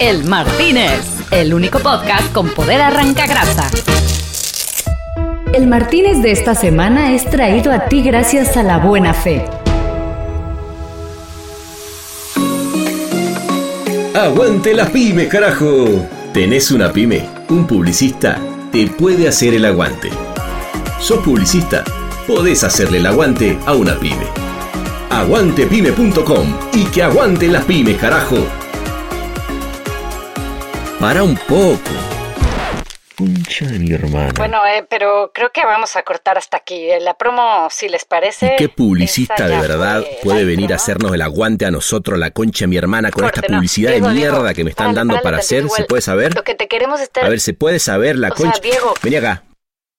El 0.00 0.24
Martínez, 0.24 1.02
el 1.30 1.54
único 1.54 1.78
podcast 1.78 2.32
con 2.32 2.48
poder 2.48 2.80
arranca 2.80 3.26
grasa. 3.26 3.70
El 5.52 5.68
Martínez 5.68 6.20
de 6.20 6.32
esta 6.32 6.56
semana 6.56 7.14
es 7.14 7.24
traído 7.30 7.70
a 7.72 7.86
ti 7.86 8.02
gracias 8.02 8.56
a 8.56 8.64
la 8.64 8.78
buena 8.78 9.14
fe. 9.14 9.44
Aguante 14.14 14.74
las 14.74 14.90
pymes, 14.90 15.28
carajo. 15.28 16.08
¿Tenés 16.32 16.72
una 16.72 16.92
pyme? 16.92 17.28
Un 17.48 17.66
publicista 17.66 18.40
te 18.72 18.88
puede 18.88 19.28
hacer 19.28 19.54
el 19.54 19.64
aguante. 19.64 20.10
¿Sos 20.98 21.20
publicista? 21.20 21.84
Podés 22.26 22.64
hacerle 22.64 22.98
el 22.98 23.06
aguante 23.06 23.56
a 23.64 23.74
una 23.74 23.94
pyme. 23.94 24.26
Aguantepyme.com 25.10 26.46
y 26.72 26.84
que 26.86 27.02
aguanten 27.04 27.52
las 27.52 27.64
pymes, 27.64 27.96
carajo. 27.98 28.63
Para 31.04 31.22
un 31.22 31.36
poco. 31.36 31.78
Concha 33.14 33.66
de 33.66 33.78
mi 33.78 33.92
hermana. 33.92 34.32
Bueno, 34.38 34.64
eh, 34.64 34.86
pero 34.88 35.30
creo 35.34 35.52
que 35.52 35.62
vamos 35.62 35.96
a 35.96 36.02
cortar 36.02 36.38
hasta 36.38 36.56
aquí. 36.56 36.90
Eh, 36.90 36.98
La 36.98 37.12
promo, 37.12 37.68
si 37.70 37.90
les 37.90 38.06
parece. 38.06 38.54
¿Y 38.54 38.56
qué 38.56 38.70
publicista 38.70 39.46
de 39.46 39.58
verdad 39.60 40.02
puede 40.22 40.46
venir 40.46 40.72
a 40.72 40.76
hacernos 40.76 41.12
el 41.12 41.20
aguante 41.20 41.66
a 41.66 41.70
nosotros, 41.70 42.18
la 42.18 42.30
concha 42.30 42.62
de 42.62 42.68
mi 42.68 42.78
hermana, 42.78 43.10
con 43.10 43.24
Corte, 43.24 43.40
esta 43.40 43.52
no. 43.52 43.58
publicidad 43.58 43.90
Diego, 43.90 44.08
de 44.08 44.14
mierda 44.14 44.38
Diego, 44.38 44.54
que 44.54 44.64
me 44.64 44.70
están 44.70 44.94
dando 44.94 45.20
para 45.20 45.36
hacer? 45.36 45.68
¿Se 45.68 45.84
puede 45.84 46.00
saber? 46.00 46.34
Lo 46.34 46.42
que 46.42 46.54
te 46.54 46.68
queremos 46.68 46.98
es 47.00 47.08
estar. 47.08 47.22
A 47.22 47.28
ver, 47.28 47.40
¿se 47.40 47.52
puede 47.52 47.80
saber 47.80 48.16
la 48.16 48.28
O 48.28 48.36
sea, 48.36 48.46
concha? 48.46 48.60
Diego. 48.62 48.94
Vení 49.02 49.16
acá. 49.16 49.42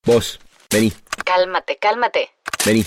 Vos, 0.05 0.40
vení, 0.72 0.91
Cálmate, 1.24 1.77
cálmate. 1.77 2.32
vení. 2.66 2.84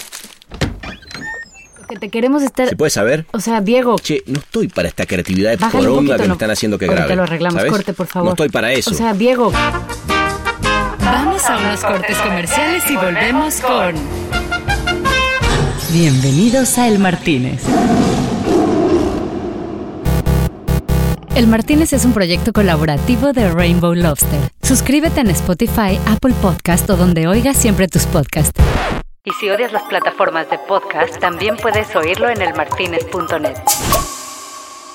Que 1.89 1.97
te 1.97 2.11
queremos 2.11 2.43
es 2.43 2.49
estar. 2.49 2.69
¿Se 2.69 2.77
puede 2.77 2.91
saber? 2.91 3.25
O 3.33 3.41
sea, 3.41 3.63
Diego. 3.63 3.97
Che, 3.99 4.23
no 4.27 4.41
estoy 4.41 4.69
para 4.69 4.89
esta 4.89 5.07
creatividad 5.07 5.53
de 5.53 5.57
poronga 5.57 5.89
poquito, 5.89 6.17
que 6.19 6.27
me 6.29 6.33
están 6.35 6.51
haciendo 6.51 6.79
que 6.79 6.87
grabe. 6.87 7.17
lo 7.17 7.23
arreglamos. 7.23 7.57
¿sabes? 7.57 7.73
Corte, 7.73 7.95
por 7.95 8.07
favor. 8.07 8.27
No 8.27 8.31
estoy 8.33 8.51
para 8.51 8.73
eso. 8.73 8.91
O 8.91 8.95
sea, 8.95 9.15
Diego. 9.15 9.51
Vamos 11.01 11.45
a 11.47 11.57
unos 11.57 11.81
cortes 11.81 12.17
comerciales 12.19 12.91
y 12.91 12.97
volvemos 12.97 13.55
con... 13.61 13.95
Bienvenidos 15.91 16.77
a 16.77 16.89
El 16.89 16.99
Martínez. 16.99 17.63
El 21.35 21.47
Martínez 21.47 21.95
es 21.95 22.05
un 22.05 22.13
proyecto 22.13 22.53
colaborativo 22.53 23.33
de 23.33 23.51
Rainbow 23.51 23.95
Lobster. 23.95 24.41
Suscríbete 24.63 25.21
en 25.21 25.31
Spotify, 25.31 25.99
Apple 26.07 26.35
Podcast 26.43 26.91
o 26.91 26.97
donde 26.97 27.27
oigas 27.27 27.57
siempre 27.57 27.89
tus 27.89 28.05
podcasts. 28.05 28.61
Y 29.25 29.33
si 29.33 29.51
odias 29.51 29.73
las 29.73 29.83
plataformas 29.83 30.49
de 30.49 30.59
podcast, 30.59 31.19
también 31.19 31.57
puedes 31.57 31.95
oírlo 31.97 32.31
en 32.31 32.41
elmartinez.net. 32.41 33.57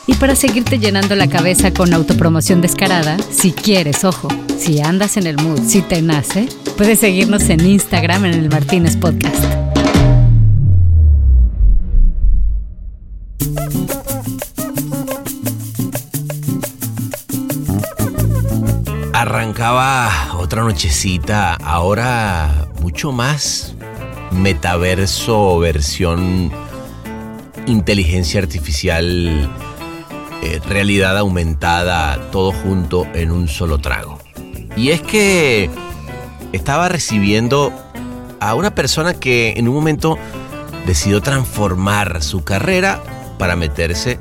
Y 0.08 0.16
para 0.16 0.36
seguirte 0.36 0.80
llenando 0.80 1.16
la 1.16 1.28
cabeza 1.28 1.74
con 1.74 1.94
autopromoción 1.94 2.62
descarada, 2.62 3.18
si 3.20 3.52
quieres, 3.52 4.06
ojo, 4.06 4.30
si 4.58 4.82
andas 4.82 5.18
en 5.18 5.28
el 5.28 5.38
mood, 5.38 5.60
si 5.62 5.82
te 5.82 6.02
nace, 6.02 6.48
puedes 6.78 7.00
seguirnos 7.00 7.50
en 7.50 7.66
Instagram 7.66 8.26
en 8.26 8.34
el 8.34 8.50
Martínez 8.50 8.96
Podcast. 8.96 9.44
Arrancaba 19.14 20.34
otra 20.38 20.64
nochecita, 20.64 21.56
ahora 21.56 22.68
mucho 22.82 23.12
más 23.12 23.73
metaverso, 24.34 25.60
versión 25.60 26.52
inteligencia 27.66 28.42
artificial, 28.42 29.50
eh, 30.42 30.60
realidad 30.68 31.18
aumentada, 31.18 32.30
todo 32.32 32.52
junto 32.52 33.08
en 33.14 33.32
un 33.32 33.48
solo 33.48 33.78
trago. 33.78 34.20
Y 34.76 34.90
es 34.90 35.02
que 35.02 35.70
estaba 36.52 36.90
recibiendo 36.90 37.72
a 38.40 38.56
una 38.56 38.76
persona 38.76 39.14
que 39.14 39.54
en 39.56 39.68
un 39.68 39.76
momento 39.76 40.18
decidió 40.86 41.22
transformar 41.22 42.22
su 42.22 42.44
carrera 42.44 43.02
para 43.38 43.56
meterse 43.56 44.20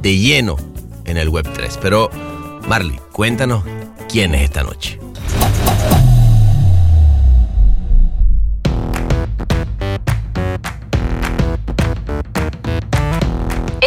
de 0.00 0.16
lleno 0.16 0.56
en 1.04 1.16
el 1.16 1.30
Web3. 1.30 1.78
Pero, 1.80 2.10
Marley, 2.68 2.98
cuéntanos 3.12 3.64
quién 4.08 4.34
es 4.34 4.42
esta 4.42 4.62
noche. 4.62 5.03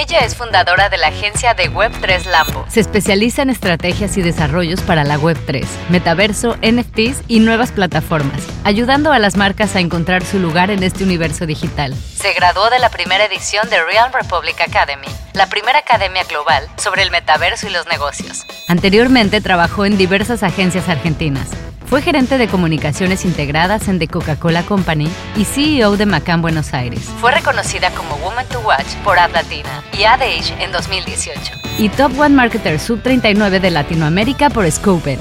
Ella 0.10 0.20
es 0.20 0.38
fundadora 0.38 0.88
de 0.88 0.98
la 0.98 1.08
agencia 1.08 1.54
de 1.54 1.70
Web3 1.70 2.28
Lambo. 2.32 2.66
Se 2.70 2.80
especializa 2.80 3.42
en 3.42 3.50
estrategias 3.50 4.16
y 4.16 4.22
desarrollos 4.22 4.80
para 4.80 5.04
la 5.04 5.20
Web3, 5.20 5.66
metaverso, 5.90 6.56
NFTs 6.62 7.24
y 7.28 7.42
nuevas 7.42 7.74
plataformas, 7.74 8.42
ayudando 8.64 9.12
a 9.12 9.20
las 9.20 9.36
marcas 9.36 9.76
a 9.76 9.82
encontrar 9.82 10.24
su 10.24 10.40
lugar 10.40 10.72
en 10.72 10.82
este 10.82 11.04
universo 11.04 11.46
digital. 11.46 11.94
Se 12.16 12.32
graduó 12.32 12.70
de 12.70 12.80
la 12.80 12.90
primera 12.90 13.26
edición 13.26 13.70
de 13.70 13.84
Real 13.84 14.14
Republic 14.14 14.56
Academy, 14.62 15.10
la 15.34 15.48
primera 15.48 15.80
academia 15.80 16.24
global 16.24 16.70
sobre 16.78 17.02
el 17.02 17.12
metaverso 17.12 17.68
y 17.68 17.72
los 17.72 17.86
negocios. 17.88 18.46
Anteriormente 18.70 19.42
trabajó 19.42 19.86
en 19.86 19.98
diversas 19.98 20.42
agencias 20.42 20.88
argentinas. 20.88 21.50
Fue 21.90 22.02
gerente 22.02 22.38
de 22.38 22.50
comunicaciones 22.50 23.24
integradas 23.24 23.88
en 23.88 23.98
The 23.98 24.10
Coca-Cola 24.10 24.64
Company 24.64 25.08
y 25.38 25.46
CEO 25.46 25.96
de 25.96 26.06
Macan 26.06 26.42
Buenos 26.42 26.74
Aires. 26.74 27.00
Fue 27.22 27.32
reconocida 27.32 27.92
como 27.92 28.18
Woman 28.18 28.46
to 28.48 28.60
Watch 28.60 28.94
por 29.06 29.18
Ad 29.18 29.32
Latina 29.32 29.82
y 29.98 30.04
Ad 30.04 30.22
Age 30.22 30.54
en 30.62 30.74
2018. 30.74 31.40
Y 31.78 31.88
Top 31.88 32.20
One 32.20 32.36
Marketer 32.36 32.78
Sub 32.78 33.02
39 33.02 33.62
de 33.62 33.72
Latinoamérica 33.72 34.50
por 34.50 34.70
Scopen. 34.70 35.18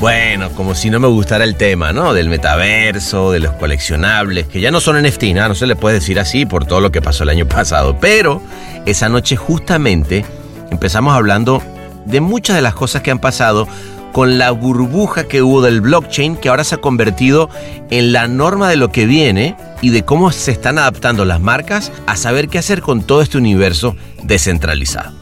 Bueno, 0.00 0.48
como 0.52 0.74
si 0.74 0.88
no 0.88 0.98
me 0.98 1.06
gustara 1.06 1.44
el 1.44 1.56
tema, 1.56 1.92
¿no? 1.92 2.14
Del 2.14 2.30
metaverso, 2.30 3.30
de 3.30 3.40
los 3.40 3.52
coleccionables, 3.52 4.46
que 4.46 4.62
ya 4.62 4.70
no 4.70 4.80
son 4.80 5.00
NFT, 5.00 5.24
¿no? 5.34 5.48
no 5.48 5.54
se 5.54 5.66
le 5.66 5.76
puede 5.76 5.96
decir 5.96 6.18
así 6.18 6.46
por 6.46 6.64
todo 6.64 6.80
lo 6.80 6.90
que 6.90 7.02
pasó 7.02 7.24
el 7.24 7.28
año 7.28 7.46
pasado. 7.46 7.98
Pero 8.00 8.40
esa 8.86 9.10
noche 9.10 9.36
justamente 9.36 10.24
empezamos 10.70 11.14
hablando 11.14 11.62
de 12.04 12.20
muchas 12.20 12.56
de 12.56 12.62
las 12.62 12.74
cosas 12.74 13.02
que 13.02 13.10
han 13.10 13.18
pasado 13.18 13.66
con 14.12 14.38
la 14.38 14.50
burbuja 14.50 15.24
que 15.24 15.42
hubo 15.42 15.62
del 15.62 15.80
blockchain, 15.80 16.36
que 16.36 16.48
ahora 16.48 16.64
se 16.64 16.74
ha 16.74 16.78
convertido 16.78 17.48
en 17.90 18.12
la 18.12 18.28
norma 18.28 18.68
de 18.68 18.76
lo 18.76 18.90
que 18.90 19.06
viene 19.06 19.56
y 19.80 19.90
de 19.90 20.04
cómo 20.04 20.30
se 20.32 20.52
están 20.52 20.78
adaptando 20.78 21.24
las 21.24 21.40
marcas 21.40 21.90
a 22.06 22.16
saber 22.16 22.48
qué 22.48 22.58
hacer 22.58 22.82
con 22.82 23.02
todo 23.02 23.22
este 23.22 23.38
universo 23.38 23.96
descentralizado. 24.22 25.12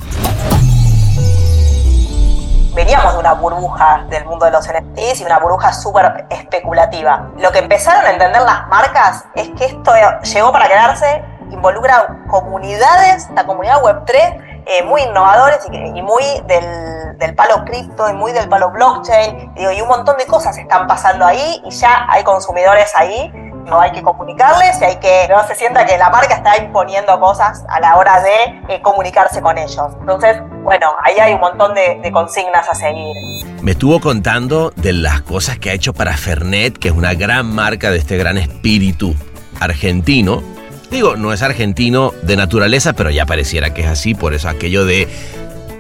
veníamos 2.75 3.13
de 3.13 3.19
una 3.19 3.35
burbuja 3.35 4.07
del 4.09 4.25
mundo 4.25 4.47
de 4.47 4.53
los 4.53 4.67
NFTs 4.67 5.21
y 5.21 5.25
una 5.25 5.39
burbuja 5.39 5.71
súper 5.73 6.27
especulativa. 6.31 7.31
Lo 7.39 7.53
que 7.53 7.59
empezaron 7.59 8.07
a 8.07 8.11
entender 8.11 8.41
las 8.41 8.69
marcas 8.69 9.25
es 9.35 9.51
que 9.51 9.67
esto 9.67 9.93
llegó 10.23 10.51
para 10.51 10.67
quedarse, 10.67 11.23
involucra 11.51 12.25
comunidades, 12.29 13.29
la 13.35 13.45
comunidad 13.45 13.83
Web3, 13.83 14.50
eh, 14.71 14.85
muy 14.85 15.03
innovadores 15.03 15.59
y, 15.73 16.01
muy 16.01 16.23
del, 16.47 17.19
del 17.19 17.35
palo 17.35 17.65
cripto 17.65 18.09
y 18.09 18.13
muy 18.13 18.31
del 18.31 18.49
palo 18.49 18.71
blockchain. 18.71 19.53
Digo, 19.55 19.73
y 19.73 19.81
un 19.81 19.89
montón 19.89 20.17
de 20.17 20.27
cosas 20.27 20.57
están 20.59 20.87
pasando 20.87 21.27
ahí 21.27 21.61
y 21.65 21.71
ya 21.71 22.07
hay 22.09 22.23
consumidores 22.23 22.93
ahí. 22.95 23.33
No 23.65 23.81
hay 23.81 23.91
que 23.93 24.03
comunicarles 24.03 24.81
y 24.81 24.85
hay 24.85 24.97
que 24.97 25.29
no 25.29 25.45
se 25.47 25.55
sienta 25.55 25.85
que 25.85 25.99
la 25.99 26.09
marca 26.09 26.35
está 26.35 26.57
imponiendo 26.57 27.19
cosas 27.19 27.65
a 27.69 27.81
la 27.81 27.97
hora 27.97 28.21
de 28.23 28.75
eh, 28.75 28.81
comunicarse 28.81 29.43
con 29.43 29.59
ellos. 29.59 29.93
Entonces, 30.01 30.41
bueno, 30.63 30.87
ahí 31.03 31.19
hay 31.19 31.35
un 31.35 31.41
montón 31.41 31.75
de, 31.75 32.01
de 32.01 32.13
consignas 32.13 32.69
a 32.69 32.75
seguir. 32.75 33.15
Me 33.63 33.73
estuvo 33.73 34.01
contando 34.01 34.71
de 34.77 34.93
las 34.93 35.21
cosas 35.23 35.59
que 35.59 35.71
ha 35.71 35.73
hecho 35.73 35.93
para 35.93 36.17
Fernet, 36.17 36.79
que 36.79 36.89
es 36.89 36.95
una 36.95 37.15
gran 37.15 37.53
marca 37.53 37.91
de 37.91 37.99
este 37.99 38.17
gran 38.17 38.39
espíritu 38.39 39.15
argentino. 39.61 40.43
Digo, 40.91 41.17
no 41.17 41.33
es 41.33 41.43
argentino 41.43 42.13
de 42.23 42.37
naturaleza, 42.37 42.93
pero 42.95 43.11
ya 43.11 43.25
pareciera 43.27 43.73
que 43.73 43.83
es 43.83 43.89
así, 43.89 44.15
por 44.15 44.35
eso 44.35 44.49
aquello 44.49 44.85
de 44.85 45.09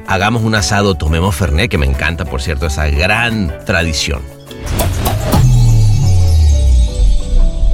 hagamos 0.06 0.42
un 0.42 0.54
asado, 0.54 0.94
tomemos 0.94 1.34
Fernet, 1.34 1.70
que 1.70 1.78
me 1.78 1.86
encanta, 1.86 2.24
por 2.24 2.40
cierto, 2.42 2.66
esa 2.66 2.86
gran 2.88 3.64
tradición. 3.64 4.22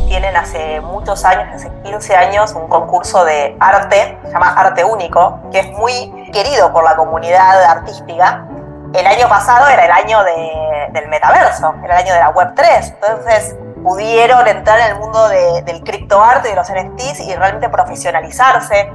Tienen 0.08 0.34
hace 0.36 0.80
muchos 0.80 1.24
años, 1.26 1.44
hace 1.54 1.70
15 1.84 2.14
años, 2.16 2.52
un 2.54 2.68
concurso 2.68 3.24
de 3.24 3.54
arte, 3.60 4.16
se 4.24 4.32
llama 4.32 4.48
Arte 4.54 4.82
Único, 4.84 5.40
que 5.52 5.60
es 5.60 5.70
muy 5.72 6.10
querido 6.32 6.72
por 6.72 6.84
la 6.84 6.96
comunidad 6.96 7.62
artística. 7.64 8.46
El 8.94 9.06
año 9.06 9.28
pasado 9.28 9.66
era 9.68 9.84
el 9.84 9.90
año 9.90 10.22
de- 10.24 10.92
del 10.98 11.08
metaverso, 11.10 11.74
era 11.84 11.98
el 12.00 12.04
año 12.06 12.14
de 12.14 12.20
la 12.20 12.32
Web3. 12.32 12.94
Entonces 12.94 13.56
pudieron 13.86 14.48
entrar 14.48 14.80
en 14.80 14.86
el 14.86 14.98
mundo 14.98 15.28
de- 15.28 15.62
del 15.62 15.84
criptoarte 15.84 16.48
y 16.48 16.50
de 16.50 16.56
los 16.56 16.68
NFTs 16.68 17.20
y 17.20 17.32
realmente 17.36 17.68
profesionalizarse. 17.68 18.90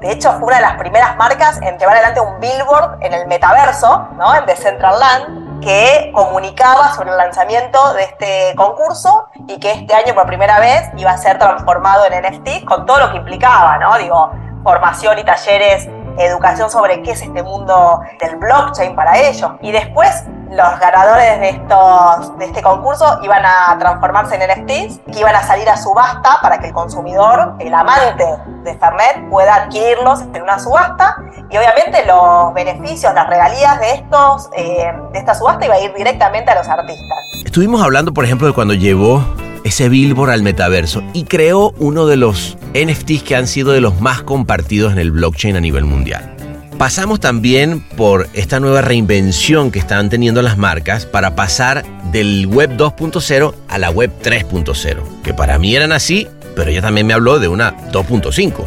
De 0.00 0.12
hecho, 0.12 0.30
fue 0.34 0.44
una 0.44 0.56
de 0.56 0.62
las 0.62 0.74
primeras 0.76 1.16
marcas 1.16 1.58
en 1.62 1.76
llevar 1.78 1.96
adelante 1.96 2.20
un 2.20 2.38
billboard 2.38 2.98
en 3.02 3.12
el 3.12 3.26
metaverso, 3.26 4.06
¿no? 4.16 4.36
en 4.36 4.46
Decentraland, 4.46 5.60
que 5.60 6.12
comunicaba 6.14 6.92
sobre 6.94 7.10
el 7.10 7.16
lanzamiento 7.16 7.92
de 7.94 8.04
este 8.04 8.54
concurso 8.56 9.26
y 9.48 9.58
que 9.58 9.72
este 9.72 9.94
año 9.96 10.14
por 10.14 10.26
primera 10.26 10.60
vez 10.60 10.90
iba 10.96 11.10
a 11.10 11.18
ser 11.18 11.38
transformado 11.38 12.04
en 12.06 12.12
NFT 12.22 12.64
con 12.66 12.86
todo 12.86 12.98
lo 12.98 13.10
que 13.10 13.16
implicaba, 13.16 13.78
¿no? 13.78 13.96
Digo, 13.98 14.30
formación 14.62 15.18
y 15.18 15.24
talleres 15.24 15.88
educación 16.18 16.70
sobre 16.70 17.02
qué 17.02 17.12
es 17.12 17.22
este 17.22 17.42
mundo 17.42 18.00
del 18.20 18.36
blockchain 18.36 18.94
para 18.94 19.18
ellos. 19.18 19.50
Y 19.60 19.72
después 19.72 20.24
los 20.50 20.80
ganadores 20.80 21.40
de, 21.40 21.48
estos, 21.50 22.38
de 22.38 22.44
este 22.44 22.62
concurso 22.62 23.18
iban 23.22 23.44
a 23.44 23.76
transformarse 23.78 24.36
en 24.36 24.42
NFTs 24.48 25.00
que 25.12 25.20
iban 25.20 25.34
a 25.34 25.42
salir 25.42 25.68
a 25.68 25.76
subasta 25.76 26.38
para 26.40 26.58
que 26.58 26.68
el 26.68 26.72
consumidor, 26.72 27.54
el 27.58 27.74
amante 27.74 28.24
de 28.62 28.74
Fernet, 28.78 29.28
pueda 29.28 29.54
adquirirlos 29.56 30.22
en 30.32 30.42
una 30.42 30.58
subasta 30.58 31.16
y 31.50 31.56
obviamente 31.56 32.04
los 32.06 32.54
beneficios, 32.54 33.12
las 33.14 33.28
regalías 33.28 33.78
de, 33.80 33.92
estos, 33.92 34.48
eh, 34.56 34.92
de 35.12 35.18
esta 35.18 35.34
subasta 35.34 35.66
iba 35.66 35.74
a 35.74 35.80
ir 35.80 35.92
directamente 35.94 36.50
a 36.50 36.56
los 36.56 36.68
artistas. 36.68 37.18
Estuvimos 37.44 37.82
hablando, 37.82 38.12
por 38.12 38.24
ejemplo, 38.24 38.46
de 38.46 38.54
cuando 38.54 38.74
llevó 38.74 39.22
ese 39.66 39.88
billboard 39.88 40.30
al 40.30 40.42
metaverso 40.42 41.02
y 41.12 41.24
creó 41.24 41.74
uno 41.78 42.06
de 42.06 42.16
los 42.16 42.56
NFTs 42.74 43.22
que 43.24 43.34
han 43.34 43.48
sido 43.48 43.72
de 43.72 43.80
los 43.80 44.00
más 44.00 44.22
compartidos 44.22 44.92
en 44.92 44.98
el 44.98 45.10
blockchain 45.10 45.56
a 45.56 45.60
nivel 45.60 45.84
mundial. 45.84 46.36
Pasamos 46.78 47.20
también 47.20 47.80
por 47.80 48.28
esta 48.32 48.60
nueva 48.60 48.82
reinvención 48.82 49.72
que 49.72 49.78
están 49.78 50.08
teniendo 50.08 50.40
las 50.42 50.56
marcas 50.56 51.04
para 51.04 51.34
pasar 51.34 51.84
del 52.12 52.46
web 52.46 52.76
2.0 52.76 53.54
a 53.66 53.78
la 53.78 53.90
web 53.90 54.12
3.0, 54.22 55.22
que 55.24 55.34
para 55.34 55.58
mí 55.58 55.74
eran 55.74 55.90
así, 55.90 56.28
pero 56.54 56.70
ella 56.70 56.82
también 56.82 57.06
me 57.06 57.14
habló 57.14 57.40
de 57.40 57.48
una 57.48 57.76
2.5, 57.90 58.66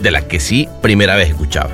de 0.00 0.10
la 0.10 0.22
que 0.22 0.40
sí 0.40 0.68
primera 0.80 1.16
vez 1.16 1.28
escuchaba. 1.28 1.70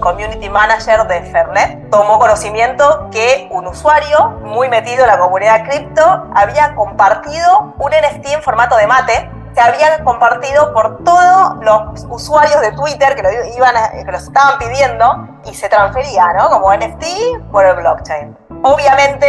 Community 0.00 0.48
manager 0.48 1.06
de 1.06 1.22
Fernet 1.22 1.90
tomó 1.90 2.18
conocimiento 2.18 3.08
que 3.10 3.48
un 3.50 3.66
usuario 3.66 4.30
muy 4.42 4.68
metido 4.68 5.02
en 5.02 5.08
la 5.08 5.18
comunidad 5.18 5.64
cripto 5.64 6.26
había 6.34 6.74
compartido 6.74 7.74
un 7.78 7.90
NFT 7.90 8.26
en 8.26 8.42
formato 8.42 8.76
de 8.76 8.86
mate 8.86 9.30
se 9.54 9.60
había 9.60 10.04
compartido 10.04 10.72
por 10.72 11.02
todos 11.04 11.56
los 11.62 12.06
usuarios 12.10 12.60
de 12.60 12.72
Twitter 12.72 13.16
que 13.16 13.22
lo, 13.22 13.30
iban 13.56 13.74
que 13.92 14.10
lo 14.10 14.16
estaban 14.16 14.58
pidiendo 14.58 15.28
y 15.44 15.54
se 15.54 15.68
transfería, 15.68 16.26
¿no? 16.34 16.48
Como 16.48 16.72
NFT 16.72 17.50
por 17.50 17.64
el 17.64 17.76
blockchain. 17.76 18.36
Obviamente, 18.62 19.26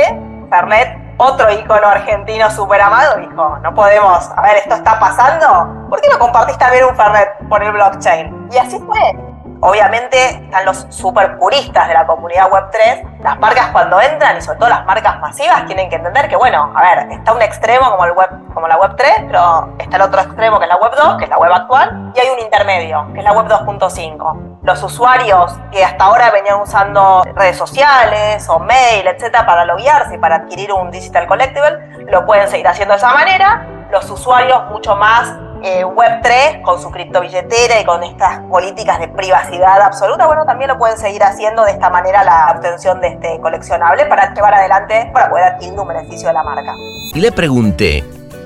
Fernet, 0.50 1.16
otro 1.18 1.52
icono 1.52 1.88
argentino 1.88 2.50
súper 2.52 2.82
amado, 2.82 3.18
dijo, 3.18 3.58
no 3.60 3.74
podemos, 3.74 4.30
a 4.36 4.42
ver, 4.42 4.58
esto 4.58 4.76
está 4.76 5.00
pasando, 5.00 5.88
¿por 5.90 6.00
qué 6.02 6.10
no 6.10 6.20
compartiste 6.20 6.64
también 6.64 6.86
un 6.86 6.96
Fernet 6.96 7.30
por 7.50 7.64
el 7.64 7.72
blockchain? 7.72 8.50
Y 8.52 8.58
así 8.58 8.80
fue. 8.80 9.29
Obviamente 9.62 10.30
están 10.30 10.66
los 10.66 10.86
super 10.90 11.38
puristas 11.38 11.88
de 11.90 11.94
la 11.94 12.08
comunidad 12.08 12.50
Web3. 12.50 13.20
Las 13.22 13.38
marcas 13.40 13.68
cuando 13.72 14.00
entran, 14.00 14.38
y 14.38 14.42
sobre 14.42 14.58
todo 14.58 14.70
las 14.70 14.86
marcas 14.86 15.20
masivas, 15.20 15.66
tienen 15.66 15.90
que 15.90 15.98
entender 15.98 16.30
que, 16.30 16.38
bueno, 16.38 16.72
a 16.74 16.82
ver, 16.82 17.12
está 17.12 17.34
un 17.34 17.42
extremo 17.42 17.92
como, 17.92 18.06
el 18.06 18.14
web, 18.14 18.30
como 18.54 18.68
la 18.70 18.80
Web3, 18.80 19.28
pero 19.28 19.74
está 19.78 19.98
el 19.98 20.02
otro 20.04 20.22
extremo 20.22 20.60
que 20.60 20.66
es 20.66 20.70
la 20.70 20.80
Web2, 20.80 21.18
que 21.18 21.24
es 21.26 21.30
la 21.30 21.38
web 21.38 21.52
actual, 21.52 22.12
y 22.16 22.20
hay 22.20 22.30
un 22.30 22.40
intermedio, 22.40 23.08
que 23.14 23.20
es 23.20 23.26
la 23.26 23.34
Web 23.34 23.48
2.5. 23.48 24.60
Los 24.64 24.82
usuarios 24.82 25.58
que 25.72 25.84
hasta 25.84 26.06
ahora 26.06 26.32
venían 26.32 26.62
usando 26.62 27.24
redes 27.36 27.58
sociales 27.58 28.48
o 28.48 28.60
mail, 28.60 29.08
etcétera, 29.08 29.46
para 29.46 29.66
loguearse 29.66 30.16
y 30.16 30.18
para 30.18 30.36
adquirir 30.36 30.72
un 30.72 30.90
digital 30.90 31.28
collectible, 31.28 32.06
lo 32.08 32.26
pueden 32.26 32.48
seguir 32.48 32.68
haciendo 32.68 32.94
de 32.94 32.98
esa 32.98 33.14
manera. 33.14 33.66
Los 33.92 34.10
usuarios 34.10 34.66
mucho 34.70 34.96
más 34.96 35.34
eh, 35.64 35.84
Web3 35.84 36.62
con 36.62 36.82
su 36.82 36.90
criptobilletera 36.90 37.82
y 37.82 37.86
con 37.86 38.04
estas 38.04 38.40
políticas 38.50 39.00
de 39.00 39.08
privacidad 39.08 39.82
absoluta, 39.82 40.26
bueno, 40.28 40.46
también 40.46 40.70
lo 40.70 40.78
pueden 40.78 40.98
seguir 40.98 41.24
haciendo 41.24 41.64
de 41.64 41.72
esta 41.72 41.90
manera 41.90 42.24
la 42.24 42.54
obtención 42.56 43.02
de 43.02 43.10
este 43.10 43.40
coleccionable 43.42 44.06
para 44.06 44.34
llevar 44.34 44.54
adelante, 44.54 45.10
para 45.14 45.30
poder 45.30 45.46
adquirir 45.46 45.80
un 45.80 45.88
beneficio 45.88 46.28
de 46.28 46.34
la 46.34 46.44
marca. 46.44 46.74
Y 47.14 47.20
le 47.20 47.32
pregunté, 47.32 48.04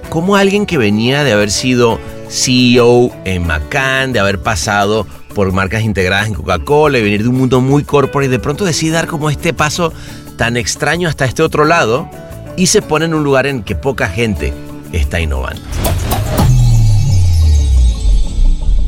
¿cómo 0.10 0.36
alguien 0.36 0.65
que 0.65 0.77
venía 0.77 1.24
de 1.24 1.33
haber 1.33 1.51
sido 1.51 2.00
CEO 2.30 3.12
en 3.25 3.45
Macan, 3.45 4.13
de 4.13 4.19
haber 4.19 4.42
pasado 4.42 5.06
por 5.33 5.51
marcas 5.51 5.83
integradas 5.83 6.27
en 6.27 6.33
Coca-Cola 6.33 6.98
y 6.98 7.04
venir 7.04 7.24
de 7.24 7.30
un 7.30 7.38
mundo 7.38 7.62
muy 7.62 7.83
corporate 7.83 8.30
de 8.30 8.39
pronto 8.39 8.66
decide 8.66 8.94
dar 8.94 9.07
como 9.07 9.30
este 9.30 9.54
paso 9.54 9.92
tan 10.38 10.57
extraño 10.57 11.09
hasta 11.09 11.25
este 11.25 11.44
otro 11.44 11.66
lado 11.66 12.07
y 12.56 12.68
se 12.68 12.81
pone 12.81 13.06
en 13.06 13.13
un 13.13 13.24
lugar 13.24 13.48
en 13.48 13.63
que 13.63 13.75
poca 13.75 14.07
gente 14.07 14.54
está 14.92 15.19
innovando? 15.19 15.62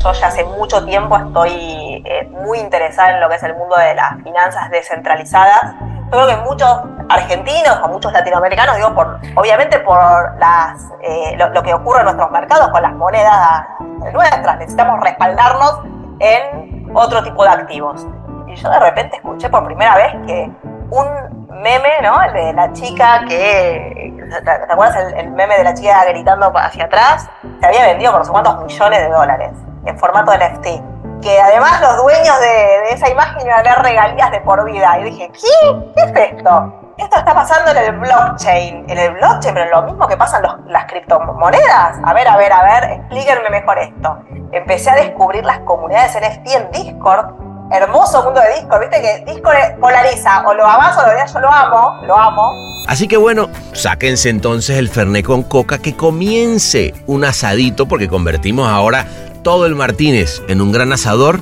Yo 0.06 0.12
ya 0.12 0.28
hace 0.28 0.44
mucho 0.44 0.84
tiempo 0.84 1.16
estoy 1.16 2.00
eh, 2.04 2.28
muy 2.30 2.60
interesada 2.60 3.10
en 3.10 3.20
lo 3.20 3.28
que 3.28 3.34
es 3.34 3.42
el 3.42 3.56
mundo 3.56 3.76
de 3.76 3.92
las 3.92 4.22
finanzas 4.22 4.70
descentralizadas. 4.70 5.74
Yo 5.80 6.10
creo 6.10 6.26
que 6.28 6.36
muchos 6.36 6.80
argentinos 7.08 7.80
o 7.82 7.88
muchos 7.88 8.12
latinoamericanos, 8.12 8.76
digo, 8.76 8.94
por, 8.94 9.18
obviamente 9.34 9.80
por 9.80 10.38
las, 10.38 10.80
eh, 11.02 11.36
lo, 11.36 11.60
que 11.60 11.74
ocurre 11.74 11.98
en 11.98 12.04
nuestros 12.04 12.30
mercados 12.30 12.68
con 12.68 12.82
las 12.82 12.92
monedas 12.92 13.66
nuestras, 14.12 14.58
necesitamos 14.58 15.00
respaldarnos 15.00 15.80
en 16.20 16.88
otro 16.94 17.24
tipo 17.24 17.42
de 17.42 17.50
activos. 17.50 18.06
Y 18.46 18.54
yo 18.54 18.70
de 18.70 18.78
repente 18.78 19.16
escuché 19.16 19.50
por 19.50 19.64
primera 19.64 19.96
vez 19.96 20.12
que 20.24 20.48
un 20.88 21.06
meme, 21.50 22.00
¿no? 22.02 22.22
El 22.22 22.32
de 22.32 22.52
la 22.52 22.72
chica 22.72 23.24
que. 23.26 24.14
¿Te, 24.44 24.50
acuerdas 24.50 24.98
el, 24.98 25.14
el, 25.14 25.30
meme 25.32 25.58
de 25.58 25.64
la 25.64 25.74
chica 25.74 26.04
gritando 26.04 26.52
hacia 26.54 26.84
atrás? 26.84 27.28
Se 27.60 27.66
había 27.66 27.86
vendido 27.86 28.12
por 28.12 28.20
no 28.20 28.24
sé 28.24 28.30
cuántos 28.30 28.64
millones 28.64 29.00
de 29.00 29.08
dólares 29.08 29.65
en 29.86 29.98
formato 29.98 30.32
NFT. 30.32 31.22
Que 31.22 31.40
además 31.40 31.80
los 31.80 32.02
dueños 32.02 32.38
de, 32.40 32.90
esa 32.90 33.08
imagen 33.08 33.40
iban 33.46 33.60
a 33.60 33.62
tener 33.62 33.78
regalías 33.78 34.30
de 34.30 34.40
por 34.40 34.64
vida. 34.64 34.98
Y 35.00 35.04
dije, 35.04 35.30
¿qué? 35.32 35.76
¿Qué 35.94 36.02
es 36.02 36.32
esto? 36.32 36.82
Esto 36.98 37.16
está 37.18 37.34
pasando 37.34 37.70
en 37.70 37.76
el 37.76 37.92
blockchain. 37.98 38.84
En 38.88 38.98
el 38.98 39.12
blockchain, 39.14 39.54
pero 39.54 39.70
lo 39.70 39.82
mismo 39.82 40.06
que 40.06 40.16
pasan 40.16 40.42
las 40.66 40.84
criptomonedas. 40.86 41.98
A 42.04 42.14
ver, 42.14 42.28
a 42.28 42.36
ver, 42.36 42.52
a 42.52 42.62
ver, 42.62 42.90
explíquenme 42.90 43.50
mejor 43.50 43.78
esto. 43.78 44.18
Empecé 44.52 44.90
a 44.90 44.94
descubrir 44.96 45.44
las 45.44 45.58
comunidades 45.60 46.16
NFT 46.16 46.48
en 46.54 46.70
Discord. 46.70 47.34
Hermoso 47.70 48.22
mundo 48.22 48.40
de 48.40 48.60
Discord, 48.60 48.80
viste 48.80 49.02
que 49.02 49.32
Discord 49.32 49.80
polariza, 49.80 50.46
o 50.46 50.54
lo 50.54 50.64
amas 50.64 50.96
o 50.96 51.02
lo 51.02 51.12
odias, 51.12 51.32
yo 51.34 51.40
lo 51.40 51.50
amo, 51.50 52.00
lo 52.06 52.16
amo. 52.16 52.52
Así 52.86 53.08
que 53.08 53.16
bueno, 53.16 53.48
sáquense 53.72 54.28
entonces 54.30 54.78
el 54.78 54.88
Fernet 54.88 55.26
con 55.26 55.42
coca, 55.42 55.78
que 55.78 55.96
comience 55.96 56.94
un 57.08 57.24
asadito, 57.24 57.86
porque 57.86 58.08
convertimos 58.08 58.68
ahora 58.68 59.04
todo 59.46 59.66
el 59.66 59.76
Martínez 59.76 60.42
en 60.48 60.60
un 60.60 60.72
gran 60.72 60.92
asador 60.92 61.38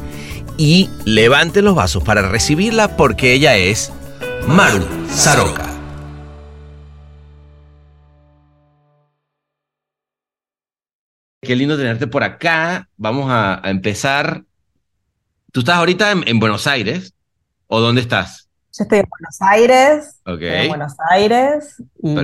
y 0.58 0.90
levante 1.06 1.62
los 1.62 1.74
vasos 1.74 2.04
para 2.04 2.20
recibirla 2.20 2.98
porque 2.98 3.32
ella 3.32 3.56
es 3.56 3.94
Maru 4.46 4.84
Saroca. 5.08 5.64
Qué 11.40 11.56
lindo 11.56 11.78
tenerte 11.78 12.06
por 12.06 12.22
acá. 12.22 12.90
Vamos 12.98 13.30
a, 13.30 13.62
empezar. 13.64 14.44
¿Tú 15.50 15.60
estás 15.60 15.76
ahorita 15.76 16.12
en, 16.26 16.38
Buenos 16.38 16.66
Aires? 16.66 17.14
¿O 17.68 17.80
dónde 17.80 18.02
estás? 18.02 18.50
Yo 18.76 18.82
estoy 18.82 18.98
en 18.98 19.08
Buenos 19.08 19.40
Aires. 19.40 20.20
En 20.26 20.68
Buenos 20.68 20.94
Aires. 21.10 21.82
Y 22.02 22.14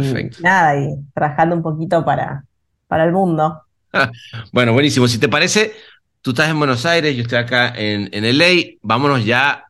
nada, 0.43 0.79
y 0.79 0.95
trabajando 1.15 1.57
un 1.57 1.63
poquito 1.63 2.05
para, 2.05 2.45
para 2.87 3.05
el 3.05 3.13
mundo. 3.13 3.63
bueno, 4.53 4.73
buenísimo. 4.73 5.09
Si 5.09 5.19
te 5.19 5.29
parece, 5.29 5.75
tú 6.23 6.31
estás 6.31 6.49
en 6.49 6.59
Buenos 6.59 6.87
Aires, 6.87 7.17
yo 7.17 7.23
estoy 7.23 7.39
acá 7.39 7.73
en, 7.77 8.09
en 8.13 8.39
LA. 8.39 8.77
Vámonos 8.83 9.25
ya 9.25 9.65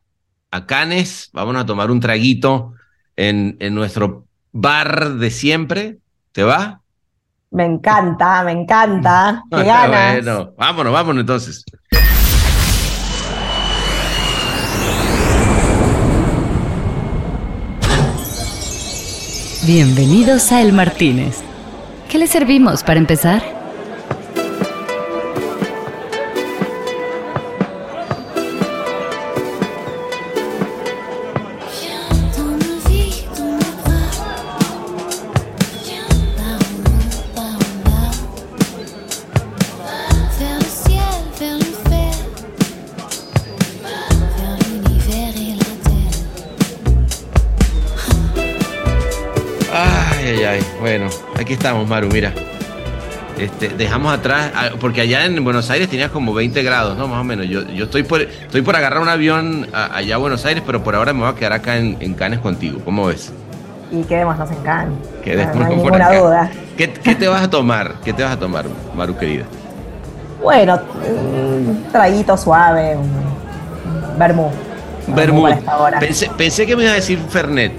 a 0.51 0.67
Canes, 0.67 1.31
vámonos 1.33 1.63
a 1.63 1.67
tomar 1.67 1.91
un 1.91 2.01
traguito 2.01 2.75
en, 3.17 3.57
en 3.61 3.75
nuestro 3.75 4.27
bar 4.53 5.15
de 5.15 5.31
siempre. 5.31 5.99
¿Te 6.33 6.43
va? 6.43 6.81
Me 7.51 7.65
encanta, 7.65 8.45
me 8.45 8.53
encanta. 8.53 9.43
Qué 9.51 9.65
ganas. 9.65 10.25
Bueno, 10.25 10.53
vámonos, 10.57 10.93
vámonos 10.93 11.21
entonces. 11.21 11.65
Bienvenidos 19.67 20.53
a 20.53 20.63
El 20.63 20.73
Martínez. 20.73 21.43
¿Qué 22.09 22.19
le 22.19 22.27
servimos 22.27 22.83
para 22.83 22.99
empezar? 22.99 23.60
Aquí 51.51 51.55
estamos, 51.55 51.89
Maru, 51.89 52.07
mira. 52.07 52.33
Este, 53.37 53.71
dejamos 53.71 54.15
atrás, 54.15 54.53
ah, 54.55 54.69
porque 54.81 55.01
allá 55.01 55.25
en 55.25 55.43
Buenos 55.43 55.69
Aires 55.69 55.89
tenías 55.91 56.13
como 56.13 56.33
20 56.33 56.63
grados, 56.63 56.97
¿no? 56.97 57.09
Más 57.09 57.21
o 57.23 57.25
menos. 57.25 57.49
Yo, 57.49 57.63
yo 57.67 57.87
estoy, 57.87 58.05
por, 58.05 58.21
estoy 58.21 58.63
por 58.63 58.77
agarrar 58.77 59.03
un 59.03 59.09
avión 59.09 59.67
allá 59.73 60.15
a 60.15 60.19
Buenos 60.19 60.47
Aires, 60.47 60.63
pero 60.65 60.85
por 60.85 60.95
ahora 60.95 61.13
me 61.13 61.23
voy 61.23 61.29
a 61.29 61.35
quedar 61.35 61.55
acá 61.55 61.77
en, 61.77 61.97
en 61.99 62.15
Cannes 62.15 62.39
contigo. 62.39 62.81
¿Cómo 62.85 63.07
ves? 63.07 63.33
Y 63.91 64.05
quedémonos 64.05 64.49
en 64.49 64.57
Cannes. 64.59 64.99
Quedémonos 65.25 65.57
no, 65.57 65.67
hay 65.67 65.75
ninguna 65.75 66.13
duda. 66.13 66.51
¿Qué, 66.77 66.93
¿Qué, 66.93 67.17
te 67.17 67.27
vas 67.27 67.43
a 67.43 67.51
tomar? 67.51 67.95
¿Qué 68.05 68.13
te 68.13 68.23
vas 68.23 68.33
a 68.35 68.39
tomar, 68.39 68.67
Maru 68.95 69.17
querida? 69.17 69.45
Bueno, 70.41 70.79
un 71.05 71.85
traguito 71.91 72.37
suave, 72.37 72.97
un 72.97 73.11
vermú. 74.17 74.53
Vermú. 75.09 75.49
Pensé, 75.99 76.31
pensé, 76.39 76.65
que 76.65 76.77
me 76.77 76.85
iba 76.85 76.93
a 76.93 76.95
decir 76.95 77.19
Fernet. 77.29 77.73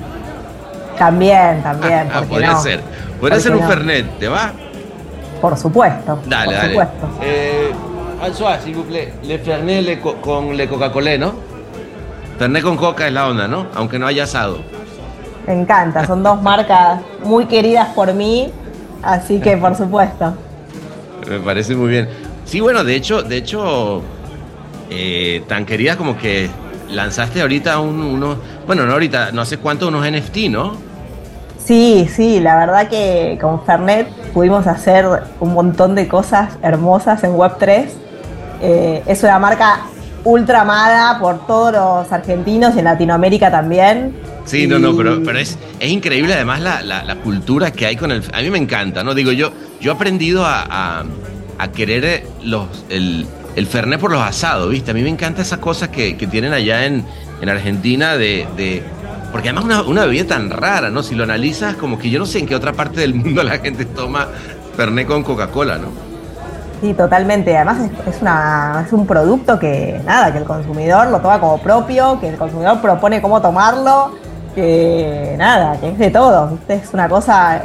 También, 0.97 1.63
también. 1.63 2.09
Ah, 2.13 2.21
podría 2.27 2.57
ser. 2.57 2.90
Podría 3.21 3.39
ser 3.39 3.55
un 3.55 3.67
Fernet, 3.67 4.17
¿te 4.17 4.27
va? 4.27 4.51
Por 5.39 5.55
supuesto. 5.55 6.19
Dale, 6.25 6.45
por 6.45 6.53
dale. 6.55 6.69
Supuesto. 6.69 7.09
Eh, 7.21 7.71
François, 8.19 8.59
s'il 8.59 8.75
vous 8.75 8.83
plaît, 8.83 9.13
le 9.23 9.37
Fernet 9.37 9.81
le 9.83 9.99
con 9.99 10.57
le 10.57 10.67
Coca-Cola, 10.67 11.17
¿no? 11.19 11.33
Fernet 12.39 12.63
con 12.63 12.77
Coca 12.77 13.07
es 13.07 13.13
la 13.13 13.27
onda, 13.27 13.47
¿no? 13.47 13.67
Aunque 13.75 13.99
no 13.99 14.07
haya 14.07 14.23
asado. 14.23 14.59
Me 15.45 15.53
encanta, 15.53 16.05
son 16.07 16.23
dos 16.23 16.41
marcas 16.49 16.99
muy 17.23 17.45
queridas 17.45 17.89
por 17.89 18.11
mí, 18.13 18.51
así 19.03 19.39
que 19.39 19.55
por 19.55 19.75
supuesto. 19.75 20.33
Me 21.29 21.39
parece 21.39 21.75
muy 21.75 21.89
bien. 21.89 22.09
Sí, 22.45 22.59
bueno, 22.59 22.83
de 22.83 22.95
hecho, 22.95 23.21
de 23.21 23.37
hecho, 23.37 24.01
eh, 24.89 25.43
tan 25.47 25.65
queridas 25.65 25.95
como 25.95 26.17
que 26.17 26.49
lanzaste 26.89 27.41
ahorita 27.41 27.79
un, 27.79 28.01
unos, 28.01 28.37
bueno, 28.65 28.85
no 28.87 28.93
ahorita, 28.93 29.31
no 29.31 29.45
sé 29.45 29.57
cuánto, 29.57 29.87
unos 29.89 30.09
NFT, 30.09 30.49
¿no? 30.49 30.90
Sí, 31.71 32.05
sí, 32.13 32.41
la 32.41 32.57
verdad 32.57 32.89
que 32.89 33.37
con 33.39 33.63
Fernet 33.63 34.05
pudimos 34.33 34.67
hacer 34.67 35.05
un 35.39 35.53
montón 35.53 35.95
de 35.95 36.05
cosas 36.05 36.57
hermosas 36.61 37.23
en 37.23 37.31
Web3. 37.31 37.85
Eh, 38.61 39.03
es 39.05 39.23
una 39.23 39.39
marca 39.39 39.83
ultra 40.25 40.63
amada 40.63 41.17
por 41.17 41.47
todos 41.47 41.71
los 41.71 42.11
argentinos 42.11 42.75
y 42.75 42.79
en 42.79 42.83
Latinoamérica 42.83 43.49
también. 43.49 44.13
Sí, 44.43 44.67
no, 44.67 44.79
no, 44.79 44.97
pero, 44.97 45.23
pero 45.23 45.39
es, 45.39 45.57
es 45.79 45.89
increíble 45.89 46.33
además 46.33 46.59
la, 46.59 46.81
la, 46.81 47.05
la, 47.05 47.15
cultura 47.15 47.71
que 47.71 47.85
hay 47.85 47.95
con 47.95 48.11
el... 48.11 48.21
A 48.33 48.41
mí 48.41 48.49
me 48.49 48.57
encanta, 48.57 49.05
¿no? 49.05 49.13
Digo, 49.13 49.31
yo, 49.31 49.53
yo 49.79 49.93
he 49.93 49.95
aprendido 49.95 50.45
a, 50.45 50.65
a, 50.69 51.05
a 51.57 51.71
querer 51.71 52.25
los, 52.43 52.67
el, 52.89 53.25
el 53.55 53.65
Fernet 53.65 53.97
por 53.97 54.11
los 54.11 54.21
asados, 54.21 54.69
¿viste? 54.69 54.91
A 54.91 54.93
mí 54.93 55.03
me 55.03 55.09
encanta 55.09 55.41
esas 55.41 55.59
cosas 55.59 55.87
que, 55.87 56.17
que 56.17 56.27
tienen 56.27 56.51
allá 56.51 56.85
en, 56.85 57.05
en 57.41 57.47
Argentina 57.47 58.17
de, 58.17 58.45
de 58.57 58.83
porque 59.31 59.49
además 59.49 59.65
una, 59.65 59.81
una 59.83 60.05
bebida 60.05 60.27
tan 60.27 60.49
rara, 60.49 60.89
¿no? 60.89 61.03
Si 61.03 61.15
lo 61.15 61.23
analizas, 61.23 61.75
como 61.75 61.97
que 61.97 62.09
yo 62.09 62.19
no 62.19 62.25
sé 62.25 62.39
en 62.39 62.47
qué 62.47 62.55
otra 62.55 62.73
parte 62.73 62.99
del 63.01 63.13
mundo 63.13 63.43
la 63.43 63.57
gente 63.59 63.85
toma 63.85 64.27
Fernet 64.75 65.07
con 65.07 65.23
Coca-Cola, 65.23 65.77
¿no? 65.77 65.87
Sí, 66.81 66.93
totalmente. 66.93 67.55
Además 67.55 67.77
es, 67.79 68.15
es, 68.15 68.21
una, 68.21 68.83
es 68.85 68.91
un 68.91 69.05
producto 69.05 69.59
que, 69.59 70.01
nada, 70.03 70.31
que 70.31 70.39
el 70.39 70.45
consumidor 70.45 71.07
lo 71.09 71.19
toma 71.19 71.39
como 71.39 71.59
propio, 71.59 72.19
que 72.19 72.29
el 72.29 72.37
consumidor 72.37 72.81
propone 72.81 73.21
cómo 73.21 73.39
tomarlo, 73.39 74.15
que 74.55 75.35
nada, 75.37 75.79
que 75.79 75.89
es 75.89 75.97
de 75.97 76.09
todo. 76.09 76.47
¿viste? 76.47 76.73
Es 76.73 76.93
una 76.93 77.07
cosa, 77.07 77.61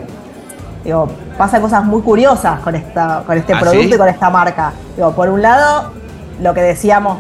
digo, 0.85 1.09
pasa 1.39 1.61
cosas 1.61 1.85
muy 1.85 2.03
curiosas 2.03 2.61
con, 2.61 2.75
esta, 2.75 3.23
con 3.27 3.39
este 3.39 3.55
¿Ah, 3.55 3.61
producto 3.61 3.89
sí? 3.89 3.95
y 3.95 3.99
con 3.99 4.09
esta 4.09 4.29
marca. 4.29 4.73
Digo, 4.97 5.13
por 5.13 5.31
un 5.31 5.41
lado, 5.41 5.93
lo 6.41 6.53
que 6.53 6.61
decíamos, 6.61 7.17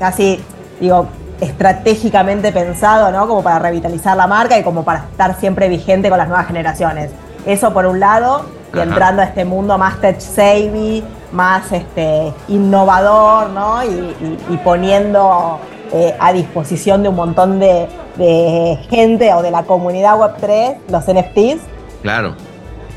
casi, 0.00 0.42
digo, 0.80 1.06
estratégicamente 1.40 2.52
pensado, 2.52 3.10
¿no? 3.12 3.26
Como 3.28 3.42
para 3.42 3.58
revitalizar 3.58 4.16
la 4.16 4.26
marca 4.26 4.58
y 4.58 4.62
como 4.62 4.82
para 4.84 5.00
estar 5.10 5.34
siempre 5.38 5.68
vigente 5.68 6.08
con 6.08 6.18
las 6.18 6.28
nuevas 6.28 6.46
generaciones. 6.46 7.10
Eso 7.44 7.72
por 7.72 7.86
un 7.86 8.00
lado, 8.00 8.42
y 8.74 8.78
entrando 8.80 9.22
a 9.22 9.26
este 9.26 9.44
mundo 9.44 9.78
más 9.78 10.00
tech 10.00 10.18
savvy, 10.20 11.02
más 11.32 11.70
este, 11.72 12.32
innovador, 12.48 13.50
¿no? 13.50 13.82
Y, 13.84 13.86
y- 13.88 14.38
y 14.50 14.56
poniendo 14.58 15.58
eh, 15.92 16.14
a 16.18 16.32
disposición 16.32 17.02
de 17.02 17.08
un 17.08 17.16
montón 17.16 17.58
de, 17.60 17.88
de 18.16 18.78
gente 18.90 19.32
o 19.34 19.42
de 19.42 19.50
la 19.50 19.62
comunidad 19.62 20.16
Web3 20.18 20.76
los 20.90 21.04
NFTs 21.06 21.60
Claro. 22.02 22.34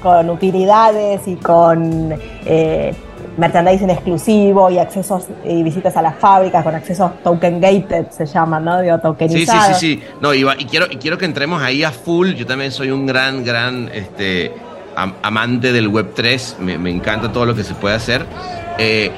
con 0.02 0.30
utilidades 0.30 1.28
y 1.28 1.36
con 1.36 2.16
eh, 2.46 2.96
merchandising 3.40 3.90
exclusivo 3.90 4.70
y 4.70 4.78
accesos 4.78 5.26
y 5.46 5.64
visitas 5.64 5.96
a 5.98 6.02
las 6.02 6.16
fábricas 6.18 6.64
con 6.64 6.76
accesos 6.76 7.12
token 7.24 7.60
gated 7.60 8.08
se 8.12 8.26
llaman, 8.26 8.66
¿no? 8.66 8.82
Digo, 8.82 8.96
Sí, 8.96 9.00
sí, 9.00 9.04
tokenizados. 9.04 9.78
sí, 9.80 9.96
sí. 9.96 10.04
No, 10.22 10.34
y, 10.34 10.46
y 10.60 10.66
quiero, 10.66 10.86
y 10.90 10.98
quiero 10.98 11.18
que 11.18 11.26
entremos 11.26 11.62
ahí 11.62 11.84
a 11.84 11.92
full. 11.92 12.34
Yo 12.34 12.46
también 12.46 12.72
soy 12.72 12.92
un 12.92 13.06
gran, 13.06 13.44
gran 13.44 13.90
este, 13.94 14.52
am- 14.96 15.14
amante 15.24 15.72
del 15.72 15.90
Web3. 15.92 16.58
Me, 16.60 16.78
me 16.78 16.90
encanta 16.92 17.32
todo 17.32 17.46
lo 17.46 17.56
que 17.56 17.64
se 17.64 17.74
puede 17.74 17.96
hacer. 17.96 18.26
Eh, 18.78 19.10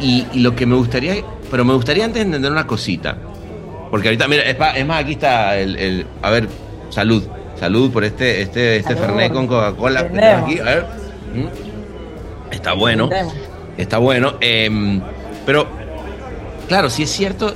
y, 0.00 0.26
y 0.32 0.40
lo 0.40 0.54
que 0.56 0.64
me 0.66 0.76
gustaría, 0.76 1.14
pero 1.50 1.64
me 1.64 1.74
gustaría 1.74 2.04
antes 2.04 2.22
entender 2.22 2.50
una 2.50 2.66
cosita. 2.66 3.16
Porque 3.90 4.08
ahorita, 4.08 4.28
mira, 4.28 4.42
es, 4.44 4.54
pa- 4.54 4.70
es 4.76 4.86
más, 4.86 5.02
aquí 5.02 5.12
está 5.12 5.56
el, 5.58 5.76
el- 5.76 6.06
A 6.22 6.30
ver, 6.30 6.48
salud. 6.90 7.22
Salud 7.58 7.90
por 7.90 8.04
este, 8.04 8.40
este, 8.42 8.76
este. 8.78 8.96
Fernet 8.96 9.32
con 9.32 9.46
Coca-Cola. 9.46 10.00
aquí. 10.42 10.58
A 10.60 10.64
ver. 10.64 10.86
Mm. 11.34 11.69
Está 12.50 12.72
bueno. 12.72 13.08
Está 13.76 13.98
bueno. 13.98 14.34
em, 14.40 15.00
pero, 15.46 15.66
claro, 16.68 16.90
sí 16.90 17.04
es 17.04 17.10
cierto 17.10 17.54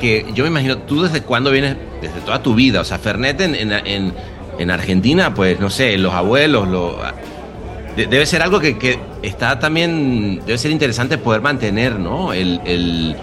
que 0.00 0.26
yo 0.34 0.44
me 0.44 0.50
imagino, 0.50 0.78
tú 0.78 1.02
desde 1.02 1.22
cuándo 1.22 1.50
vienes, 1.50 1.76
desde 2.00 2.20
toda 2.20 2.42
tu 2.42 2.54
vida, 2.54 2.80
o 2.80 2.84
sea, 2.84 2.98
Fernet 2.98 3.40
en, 3.42 3.54
en, 3.54 3.72
en- 3.72 4.14
en 4.58 4.70
Argentina, 4.70 5.34
pues 5.34 5.58
no 5.60 5.70
sé, 5.70 5.96
los 5.98 6.12
abuelos, 6.14 6.68
lo, 6.68 6.98
de- 7.96 8.06
debe 8.06 8.24
ser 8.26 8.42
algo 8.42 8.60
que, 8.60 8.78
que 8.78 8.98
está 9.22 9.58
también, 9.58 10.40
debe 10.46 10.56
ser 10.58 10.70
interesante 10.70 11.18
poder 11.18 11.40
mantener, 11.42 11.98
¿no? 11.98 12.32
El, 12.32 12.60
el- 12.64 13.16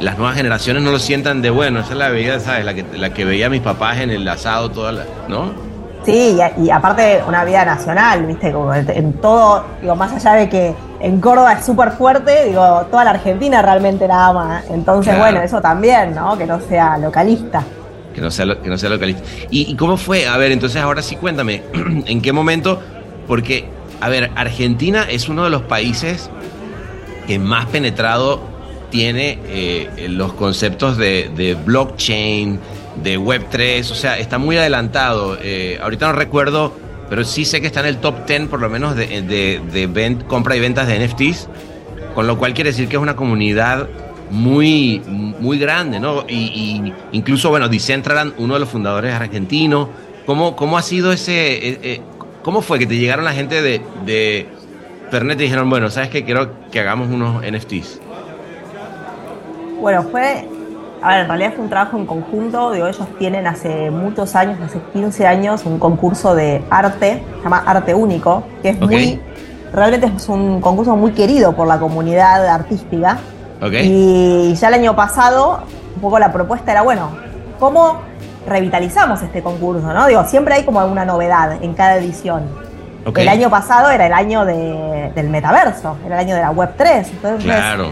las 0.00 0.18
nuevas 0.18 0.36
generaciones 0.36 0.82
no 0.82 0.90
lo 0.90 0.98
sientan 0.98 1.40
de 1.40 1.50
bueno, 1.50 1.78
esa 1.80 1.92
es 1.92 1.98
la 1.98 2.08
bebida, 2.08 2.40
¿sabes? 2.40 2.64
La 2.64 2.74
que, 2.74 2.84
la 2.98 3.14
que 3.14 3.24
veía 3.24 3.48
mis 3.48 3.60
papás 3.60 3.98
en 4.00 4.10
el 4.10 4.26
asado, 4.26 4.70
toda 4.72 4.90
la, 4.90 5.04
¿no? 5.28 5.52
Sí, 6.04 6.36
y, 6.58 6.64
y 6.66 6.70
aparte 6.70 7.22
una 7.26 7.44
vida 7.44 7.64
nacional, 7.64 8.26
¿viste? 8.26 8.52
Como 8.52 8.74
en, 8.74 9.12
todo, 9.14 9.64
digo, 9.80 9.96
más 9.96 10.12
allá 10.12 10.34
de 10.34 10.48
que 10.48 10.74
en 11.00 11.20
Córdoba 11.20 11.54
es 11.54 11.64
súper 11.64 11.92
fuerte, 11.92 12.44
digo, 12.46 12.86
toda 12.90 13.04
la 13.04 13.10
Argentina 13.10 13.62
realmente 13.62 14.06
la 14.06 14.26
ama. 14.26 14.62
Entonces, 14.70 15.14
Claro. 15.14 15.30
bueno, 15.32 15.42
eso 15.44 15.60
también, 15.60 16.14
¿no? 16.14 16.36
Que 16.36 16.46
no 16.46 16.60
sea 16.60 16.98
localista. 16.98 17.62
Que 18.14 18.20
no 18.20 18.30
sea, 18.30 18.46
que 18.62 18.68
no 18.68 18.76
sea 18.78 18.90
localista. 18.90 19.22
¿Y, 19.50 19.70
y 19.72 19.76
cómo 19.76 19.96
fue? 19.96 20.26
A 20.26 20.36
ver, 20.36 20.52
entonces 20.52 20.80
ahora 20.82 21.00
sí 21.02 21.16
cuéntame, 21.16 21.62
¿en 22.06 22.20
qué 22.20 22.32
momento? 22.32 22.80
Porque, 23.26 23.66
a 24.00 24.08
ver, 24.08 24.30
Argentina 24.36 25.06
es 25.10 25.28
uno 25.28 25.44
de 25.44 25.50
los 25.50 25.62
países 25.62 26.28
que 27.26 27.38
más 27.38 27.66
penetrado 27.66 28.40
tiene 28.90 29.38
eh, 29.46 30.06
los 30.10 30.34
conceptos 30.34 30.96
de, 30.98 31.30
de 31.34 31.54
blockchain, 31.54 32.60
de 33.02 33.18
Web3, 33.18 33.90
o 33.90 33.94
sea, 33.94 34.18
está 34.18 34.38
muy 34.38 34.56
adelantado. 34.56 35.36
Eh, 35.40 35.78
ahorita 35.82 36.06
no 36.06 36.12
recuerdo, 36.12 36.72
pero 37.08 37.24
sí 37.24 37.44
sé 37.44 37.60
que 37.60 37.66
está 37.66 37.80
en 37.80 37.86
el 37.86 37.98
top 37.98 38.26
10 38.26 38.48
por 38.48 38.60
lo 38.60 38.70
menos 38.70 38.96
de, 38.96 40.24
compra 40.26 40.56
y 40.56 40.60
ventas 40.60 40.86
de 40.86 41.06
NFTs, 41.06 41.48
con 42.14 42.26
lo 42.26 42.38
cual 42.38 42.54
quiere 42.54 42.70
decir 42.70 42.88
que 42.88 42.96
es 42.96 43.02
una 43.02 43.16
comunidad 43.16 43.88
muy, 44.30 45.02
muy 45.06 45.58
grande, 45.58 46.00
¿no? 46.00 46.24
Y, 46.28 46.92
incluso, 47.12 47.50
bueno, 47.50 47.68
Decentraland, 47.68 48.34
uno 48.38 48.54
de 48.54 48.60
los 48.60 48.68
fundadores 48.68 49.12
argentinos, 49.12 49.88
¿cómo, 50.26 50.56
cómo 50.56 50.78
ha 50.78 50.82
sido 50.82 51.12
ese, 51.12 51.68
eh, 51.68 51.78
eh, 51.82 52.00
cómo 52.42 52.62
fue 52.62 52.78
que 52.78 52.86
te 52.86 52.96
llegaron 52.96 53.24
la 53.24 53.32
gente 53.32 53.62
de, 53.62 53.80
de 54.04 54.48
y 55.12 55.34
dijeron, 55.36 55.70
bueno, 55.70 55.90
¿sabes 55.90 56.10
qué? 56.10 56.24
Quiero 56.24 56.50
que 56.72 56.80
hagamos 56.80 57.08
unos 57.08 57.40
NFTs. 57.44 58.00
Bueno, 59.80 60.02
fue, 60.10 60.48
a 61.04 61.08
ver, 61.10 61.20
en 61.20 61.28
realidad 61.28 61.52
fue 61.54 61.64
un 61.64 61.70
trabajo 61.70 61.96
en 61.98 62.06
conjunto, 62.06 62.72
digo, 62.72 62.86
ellos 62.86 63.06
tienen 63.18 63.46
hace 63.46 63.90
muchos 63.90 64.34
años, 64.34 64.58
hace 64.64 64.78
15 64.92 65.26
años, 65.26 65.64
un 65.66 65.78
concurso 65.78 66.34
de 66.34 66.64
arte, 66.70 67.22
se 67.36 67.42
llama 67.44 67.62
Arte 67.66 67.94
Único, 67.94 68.42
que 68.62 68.70
es 68.70 68.80
muy, 68.80 69.20
realmente 69.72 70.10
es 70.16 70.28
un 70.28 70.60
concurso 70.60 70.96
muy 70.96 71.12
querido 71.12 71.52
por 71.54 71.66
la 71.66 71.78
comunidad 71.78 72.46
artística. 72.48 73.18
¿Ok? 73.62 73.72
Y 73.82 74.54
ya 74.54 74.68
el 74.68 74.74
año 74.74 74.96
pasado, 74.96 75.60
un 75.94 76.00
poco 76.00 76.18
la 76.18 76.32
propuesta 76.32 76.72
era, 76.72 76.82
bueno, 76.82 77.10
¿cómo 77.60 78.00
revitalizamos 78.46 79.22
este 79.22 79.42
concurso? 79.42 79.92
¿no? 79.92 80.06
Digo, 80.06 80.24
siempre 80.24 80.54
hay 80.54 80.64
como 80.64 80.84
una 80.84 81.04
novedad 81.04 81.62
en 81.62 81.74
cada 81.74 81.96
edición. 81.96 82.42
Ok. 83.06 83.18
El 83.18 83.28
año 83.28 83.50
pasado 83.50 83.90
era 83.90 84.06
el 84.06 84.12
año 84.12 84.44
de- 84.44 85.12
del 85.14 85.28
metaverso, 85.28 85.96
era 86.06 86.14
el 86.20 86.26
año 86.26 86.34
de 86.34 86.40
la 86.40 86.50
Web 86.50 86.70
3. 86.76 87.08
Entonces, 87.10 87.44
Claro. 87.44 87.88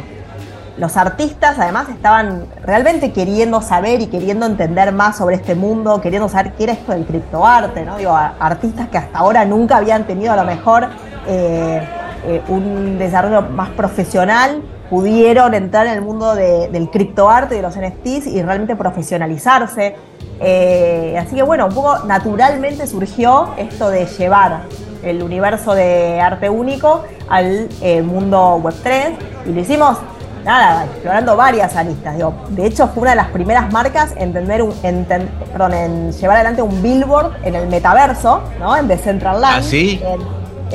Los 0.78 0.96
artistas 0.96 1.58
además 1.58 1.88
estaban 1.90 2.46
realmente 2.64 3.12
queriendo 3.12 3.60
saber 3.60 4.00
y 4.00 4.06
queriendo 4.06 4.46
entender 4.46 4.92
más 4.92 5.18
sobre 5.18 5.36
este 5.36 5.54
mundo, 5.54 6.00
queriendo 6.00 6.28
saber 6.28 6.52
qué 6.54 6.64
era 6.64 6.72
esto 6.72 6.92
del 6.92 7.04
criptoarte, 7.04 7.84
¿no? 7.84 7.96
Artistas 8.40 8.88
que 8.88 8.98
hasta 8.98 9.18
ahora 9.18 9.44
nunca 9.44 9.76
habían 9.76 10.04
tenido 10.06 10.32
a 10.32 10.36
lo 10.36 10.44
mejor 10.44 10.88
eh, 11.26 11.82
eh, 12.26 12.40
un 12.48 12.98
desarrollo 12.98 13.42
más 13.42 13.68
profesional, 13.70 14.62
pudieron 14.88 15.54
entrar 15.54 15.86
en 15.86 15.94
el 15.94 16.02
mundo 16.02 16.34
de- 16.34 16.68
del 16.68 16.90
criptoarte 16.90 17.54
y 17.54 17.58
de 17.58 17.62
los 17.62 17.76
NFTs 17.76 18.26
y 18.28 18.42
realmente 18.42 18.74
profesionalizarse. 18.76 19.96
Eh, 20.40 21.16
así 21.20 21.36
que 21.36 21.42
bueno, 21.42 21.66
un 21.66 21.74
poco 21.74 21.98
naturalmente 22.06 22.86
surgió 22.86 23.50
esto 23.56 23.90
de 23.90 24.06
llevar 24.06 24.62
el 25.02 25.22
universo 25.22 25.74
de 25.74 26.20
arte 26.20 26.48
único 26.48 27.04
al 27.28 27.68
mundo 28.04 28.58
Web3 28.62 29.12
y 29.46 29.52
lo 29.52 29.60
hicimos 29.60 29.98
nada, 30.44 30.84
explorando 30.84 31.36
varias 31.36 31.74
aristas. 31.76 32.16
Digo, 32.16 32.34
de 32.50 32.66
hecho, 32.66 32.88
fue 32.88 33.02
una 33.02 33.10
de 33.12 33.16
las 33.16 33.28
primeras 33.28 33.72
marcas 33.72 34.10
en, 34.16 34.32
tener 34.32 34.62
un, 34.62 34.74
en, 34.82 35.04
ten- 35.06 35.28
perdón, 35.52 35.74
en 35.74 36.12
llevar 36.12 36.36
adelante 36.36 36.62
un 36.62 36.82
billboard 36.82 37.32
en 37.44 37.54
el 37.54 37.68
metaverso, 37.68 38.42
¿no? 38.58 38.76
En 38.76 38.88
Decentraland. 38.88 39.58
¿Ah, 39.58 39.62
sí? 39.62 40.02
En, 40.04 40.20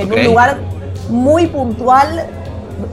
en 0.01 0.13
un 0.13 0.24
lugar 0.25 0.57
muy 1.09 1.47
puntual 1.47 2.25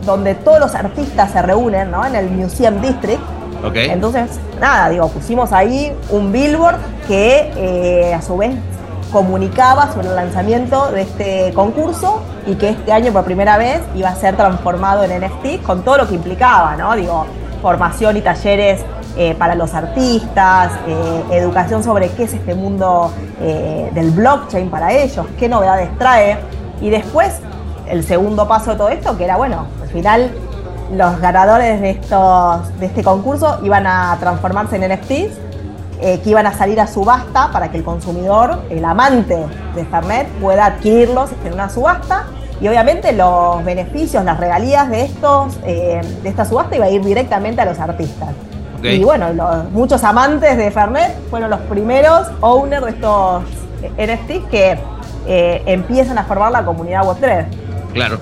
donde 0.06 0.34
todos 0.34 0.58
los 0.60 0.74
artistas 0.74 1.30
se 1.30 1.42
reúnen, 1.42 1.90
¿no? 1.90 2.04
En 2.06 2.14
el 2.14 2.30
Museum 2.30 2.80
District. 2.80 3.20
Okay. 3.66 3.88
Entonces, 3.90 4.30
nada, 4.60 4.90
digo, 4.90 5.08
pusimos 5.08 5.52
ahí 5.52 5.94
un 6.10 6.32
billboard 6.32 6.76
que 7.08 7.50
eh, 7.56 8.14
a 8.14 8.20
su 8.20 8.36
vez 8.36 8.52
comunicaba 9.14 9.92
sobre 9.92 10.08
el 10.08 10.16
lanzamiento 10.16 10.90
de 10.90 11.02
este 11.02 11.52
concurso 11.54 12.20
y 12.48 12.56
que 12.56 12.70
este 12.70 12.92
año 12.92 13.12
por 13.12 13.22
primera 13.22 13.56
vez 13.56 13.80
iba 13.94 14.08
a 14.08 14.16
ser 14.16 14.36
transformado 14.36 15.04
en 15.04 15.20
NFT 15.20 15.62
con 15.62 15.84
todo 15.84 15.98
lo 15.98 16.08
que 16.08 16.16
implicaba, 16.16 16.74
¿no? 16.74 16.96
Digo, 16.96 17.24
formación 17.62 18.16
y 18.16 18.22
talleres 18.22 18.84
eh, 19.16 19.36
para 19.38 19.54
los 19.54 19.72
artistas, 19.72 20.72
eh, 20.88 21.24
educación 21.30 21.84
sobre 21.84 22.08
qué 22.10 22.24
es 22.24 22.34
este 22.34 22.56
mundo 22.56 23.12
eh, 23.40 23.88
del 23.94 24.10
blockchain 24.10 24.68
para 24.68 24.92
ellos, 24.92 25.24
qué 25.38 25.48
novedades 25.48 25.96
trae. 25.96 26.36
Y 26.80 26.90
después, 26.90 27.38
el 27.86 28.02
segundo 28.02 28.48
paso 28.48 28.72
de 28.72 28.76
todo 28.76 28.88
esto, 28.88 29.16
que 29.16 29.26
era, 29.26 29.36
bueno, 29.36 29.68
al 29.80 29.88
final 29.90 30.32
los 30.92 31.20
ganadores 31.20 31.80
de, 31.80 31.90
estos, 31.90 32.80
de 32.80 32.86
este 32.86 33.04
concurso 33.04 33.60
iban 33.62 33.86
a 33.86 34.16
transformarse 34.18 34.74
en 34.74 34.92
NFTs 34.92 35.43
que 36.22 36.30
iban 36.30 36.46
a 36.46 36.52
salir 36.52 36.80
a 36.80 36.86
subasta 36.86 37.50
para 37.50 37.70
que 37.70 37.78
el 37.78 37.84
consumidor, 37.84 38.60
el 38.68 38.84
amante 38.84 39.46
de 39.74 39.84
Fernet, 39.86 40.28
pueda 40.40 40.66
adquirirlos 40.66 41.30
en 41.44 41.54
una 41.54 41.70
subasta. 41.70 42.26
Y 42.60 42.68
obviamente 42.68 43.12
los 43.12 43.64
beneficios, 43.64 44.24
las 44.24 44.38
regalías 44.38 44.88
de, 44.90 45.02
estos, 45.02 45.60
de 45.62 46.02
esta 46.24 46.44
subasta 46.44 46.76
iba 46.76 46.86
a 46.86 46.90
ir 46.90 47.02
directamente 47.02 47.60
a 47.62 47.64
los 47.64 47.78
artistas. 47.78 48.30
Y 48.82 49.02
bueno, 49.02 49.32
los, 49.32 49.70
muchos 49.70 50.04
amantes 50.04 50.58
de 50.58 50.70
Fernet 50.70 51.16
fueron 51.30 51.48
los 51.48 51.60
primeros 51.60 52.28
owners 52.40 52.84
de 52.84 52.90
estos 52.90 53.42
NFTs 53.96 54.50
que 54.50 54.78
eh, 55.26 55.62
empiezan 55.66 56.18
a 56.18 56.24
formar 56.24 56.52
la 56.52 56.64
comunidad 56.64 57.02
Web3. 57.02 57.46
Claro. 57.94 58.18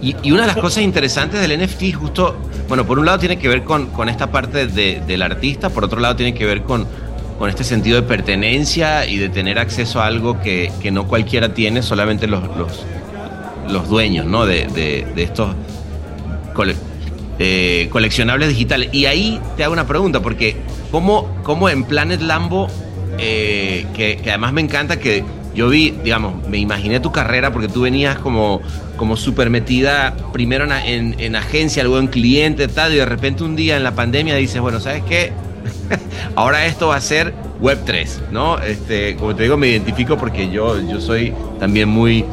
Y, 0.00 0.32
una 0.32 0.42
de 0.42 0.46
las 0.46 0.56
cosas 0.56 0.82
interesantes 0.82 1.40
del 1.40 1.60
NFT 1.60 1.94
justo, 1.94 2.36
bueno, 2.70 2.86
por 2.86 3.00
un 3.00 3.04
lado 3.04 3.18
tiene 3.18 3.36
que 3.36 3.48
ver 3.48 3.64
con, 3.64 3.86
con 3.86 4.08
esta 4.08 4.30
parte 4.30 4.68
del 4.68 5.22
artista, 5.22 5.70
por 5.70 5.84
otro 5.84 5.98
lado 5.98 6.14
tiene 6.14 6.34
que 6.34 6.46
ver 6.46 6.62
con, 6.62 6.86
con 7.36 7.50
este 7.50 7.64
sentido 7.64 8.00
de 8.00 8.06
pertenencia 8.06 9.06
y 9.06 9.16
de 9.16 9.28
tener 9.28 9.58
acceso 9.58 10.00
a 10.00 10.06
algo 10.06 10.40
que, 10.40 10.70
que 10.80 10.92
no 10.92 11.08
cualquiera 11.08 11.52
tiene, 11.52 11.82
solamente 11.82 12.28
los, 12.28 12.44
los, 12.56 12.86
los 13.68 13.88
dueños 13.88 14.24
¿no? 14.24 14.46
de, 14.46 14.68
de, 14.68 15.04
de 15.16 15.22
estos 15.24 15.50
eh, 17.40 17.88
coleccionables 17.90 18.50
digitales. 18.50 18.90
Y 18.92 19.06
ahí 19.06 19.40
te 19.56 19.64
hago 19.64 19.72
una 19.72 19.88
pregunta, 19.88 20.20
porque 20.20 20.56
¿cómo, 20.92 21.26
cómo 21.42 21.68
en 21.68 21.82
Planet 21.82 22.20
Lambo, 22.20 22.68
eh, 23.18 23.84
que, 23.94 24.20
además 24.26 24.52
me 24.52 24.60
encanta 24.60 25.00
que 25.00 25.24
yo 25.56 25.70
vi, 25.70 25.90
digamos, 26.04 26.46
me 26.46 26.58
imaginé 26.58 27.00
tu 27.00 27.10
carrera 27.10 27.52
porque 27.52 27.66
tú 27.66 27.80
venías 27.80 28.16
como, 28.20 28.60
como 29.00 29.16
súper 29.16 29.48
metida 29.48 30.14
primero 30.30 30.66
en, 30.84 31.18
en, 31.18 31.34
agencia, 31.34 31.82
luego 31.84 32.00
en 32.00 32.08
cliente, 32.08 32.68
tal, 32.68 32.92
y 32.92 32.96
de 32.96 33.06
repente 33.06 33.42
un 33.42 33.56
día 33.56 33.78
en 33.78 33.82
la 33.82 33.94
pandemia 33.94 34.34
dices, 34.34 34.60
bueno, 34.60 34.78
¿sabes 34.78 35.02
qué? 35.04 35.32
Ahora 36.36 36.66
esto 36.66 36.88
va 36.88 36.96
a 36.96 37.00
ser 37.00 37.32
Web 37.62 37.78
3, 37.86 38.24
¿no? 38.30 38.58
Este, 38.58 39.16
como 39.16 39.34
te 39.34 39.44
digo, 39.44 39.56
me 39.56 39.68
identifico 39.68 40.18
porque 40.18 40.50
yo, 40.50 40.78
yo 40.82 41.00
soy 41.00 41.32
también 41.58 41.88
muy 41.88 42.26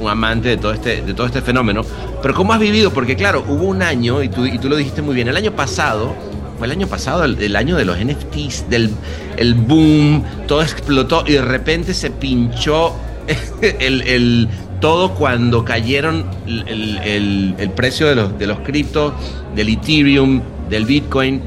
un, 0.00 0.08
amante 0.08 0.50
de 0.50 0.56
todo, 0.56 0.72
este, 0.72 1.02
de 1.02 1.14
todo 1.14 1.26
este 1.26 1.42
fenómeno. 1.42 1.82
Pero 2.22 2.32
¿cómo 2.32 2.52
has 2.52 2.60
vivido? 2.60 2.92
Porque 2.92 3.16
claro, 3.16 3.44
hubo 3.48 3.64
un 3.64 3.82
año, 3.82 4.22
y 4.22 4.28
tú, 4.28 4.46
y 4.46 4.56
tú 4.60 4.68
lo 4.68 4.76
dijiste 4.76 5.02
muy 5.02 5.16
bien, 5.16 5.26
el 5.26 5.36
año 5.36 5.50
pasado, 5.50 6.14
fue 6.58 6.68
el 6.68 6.70
año 6.70 6.86
pasado, 6.86 7.24
el, 7.24 7.56
año 7.56 7.74
de 7.74 7.84
los 7.84 7.98
NFTs, 7.98 8.70
del 8.70 8.92
el 9.36 9.54
boom, 9.54 10.22
todo 10.46 10.62
explotó 10.62 11.24
y 11.26 11.32
de 11.32 11.42
repente 11.42 11.92
se 11.92 12.12
pinchó 12.12 12.94
el, 13.80 14.48
todo 14.80 15.14
cuando 15.14 15.64
cayeron 15.64 16.26
el, 16.46 17.54
el, 17.58 17.70
precio 17.70 18.06
de 18.06 18.14
los, 18.14 18.38
de 18.38 18.46
los 18.46 18.60
criptos, 18.60 19.12
del 19.54 19.68
Ethereum, 19.68 20.42
del 20.68 20.84
Bitcoin. 20.84 21.42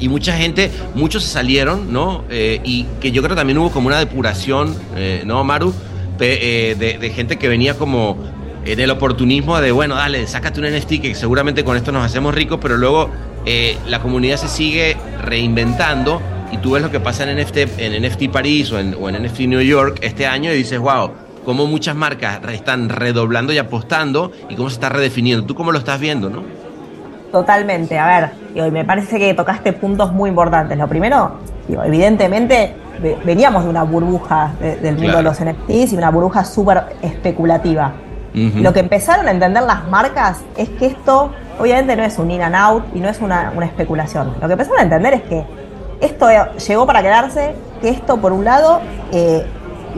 Y 0.00 0.08
mucha 0.08 0.36
gente, 0.36 0.70
muchos 0.94 1.24
se 1.24 1.30
salieron, 1.30 1.92
¿no? 1.92 2.24
Eh, 2.30 2.60
y 2.62 2.84
que 3.00 3.10
yo 3.10 3.22
creo 3.22 3.34
también 3.34 3.58
hubo 3.58 3.70
como 3.70 3.88
una 3.88 3.98
depuración, 3.98 4.76
eh, 4.96 5.22
¿no, 5.26 5.42
Maru? 5.42 5.74
Eh, 6.20 6.76
de, 6.78 7.10
gente 7.10 7.36
que 7.36 7.48
venía 7.48 7.74
como 7.74 8.16
en 8.64 8.80
el 8.80 8.90
oportunismo 8.90 9.60
de, 9.60 9.72
bueno, 9.72 9.94
dale, 9.94 10.26
sácate 10.26 10.60
un 10.60 10.66
NFT 10.66 11.00
que 11.00 11.14
seguramente 11.14 11.64
con 11.64 11.76
esto 11.76 11.90
nos 11.90 12.04
hacemos 12.04 12.34
ricos, 12.34 12.58
pero 12.60 12.76
luego 12.76 13.10
la 13.86 14.00
comunidad 14.00 14.36
se 14.36 14.48
sigue 14.48 14.96
reinventando 15.22 16.20
y 16.52 16.58
tú 16.58 16.72
ves 16.72 16.82
lo 16.82 16.90
que 16.90 17.00
pasa 17.00 17.30
en 17.30 17.38
NFT, 17.40 17.56
en 17.78 18.02
NFT 18.02 18.30
París 18.30 18.70
o 18.72 18.78
en, 18.78 18.94
o 18.98 19.08
en 19.08 19.22
NFT 19.22 19.40
New 19.40 19.60
York 19.62 19.98
este 20.02 20.26
año 20.26 20.52
y 20.52 20.56
dices, 20.56 20.78
wow, 20.78 21.12
cómo 21.44 21.66
muchas 21.66 21.94
marcas 21.96 22.40
están 22.52 22.88
redoblando 22.88 23.52
y 23.52 23.58
apostando 23.58 24.32
y 24.48 24.56
cómo 24.56 24.68
se 24.68 24.74
está 24.74 24.88
redefiniendo. 24.88 25.46
¿Tú 25.46 25.54
cómo 25.54 25.72
lo 25.72 25.78
estás 25.78 26.00
viendo, 26.00 26.30
no? 26.30 26.42
Totalmente, 27.32 27.98
a 27.98 28.06
ver, 28.06 28.30
y 28.54 28.70
me 28.70 28.84
parece 28.84 29.18
que 29.18 29.34
tocaste 29.34 29.74
puntos 29.74 30.12
muy 30.12 30.30
importantes. 30.30 30.78
Lo 30.78 30.88
primero, 30.88 31.38
evidentemente 31.68 32.74
veníamos 33.24 33.64
de 33.64 33.70
una 33.70 33.82
burbuja 33.82 34.52
del 34.60 34.96
mundo 34.96 35.18
de 35.18 35.22
los 35.22 35.38
NFTs 35.38 35.92
y 35.92 35.96
una 35.96 36.10
burbuja 36.10 36.44
súper 36.44 36.84
especulativa. 37.02 37.92
Lo 38.34 38.72
que 38.72 38.80
empezaron 38.80 39.26
a 39.26 39.30
entender 39.30 39.62
las 39.64 39.88
marcas 39.88 40.42
es 40.56 40.68
que 40.68 40.86
esto 40.86 41.32
obviamente 41.58 41.96
no 41.96 42.04
es 42.04 42.18
un 42.18 42.30
in 42.30 42.42
and 42.42 42.54
out 42.54 42.84
y 42.94 43.00
no 43.00 43.08
es 43.08 43.20
una, 43.20 43.52
especulación. 43.62 44.34
Lo 44.40 44.46
que 44.46 44.52
empezaron 44.52 44.78
a 44.78 44.82
entender 44.82 45.14
es 45.14 45.22
que 45.22 45.44
esto 46.00 46.28
llegó 46.66 46.86
para 46.86 47.02
quedarse, 47.02 47.54
que 47.80 47.88
esto 47.88 48.16
por 48.18 48.32
un 48.32 48.44
lado 48.44 48.80
eh, 49.12 49.44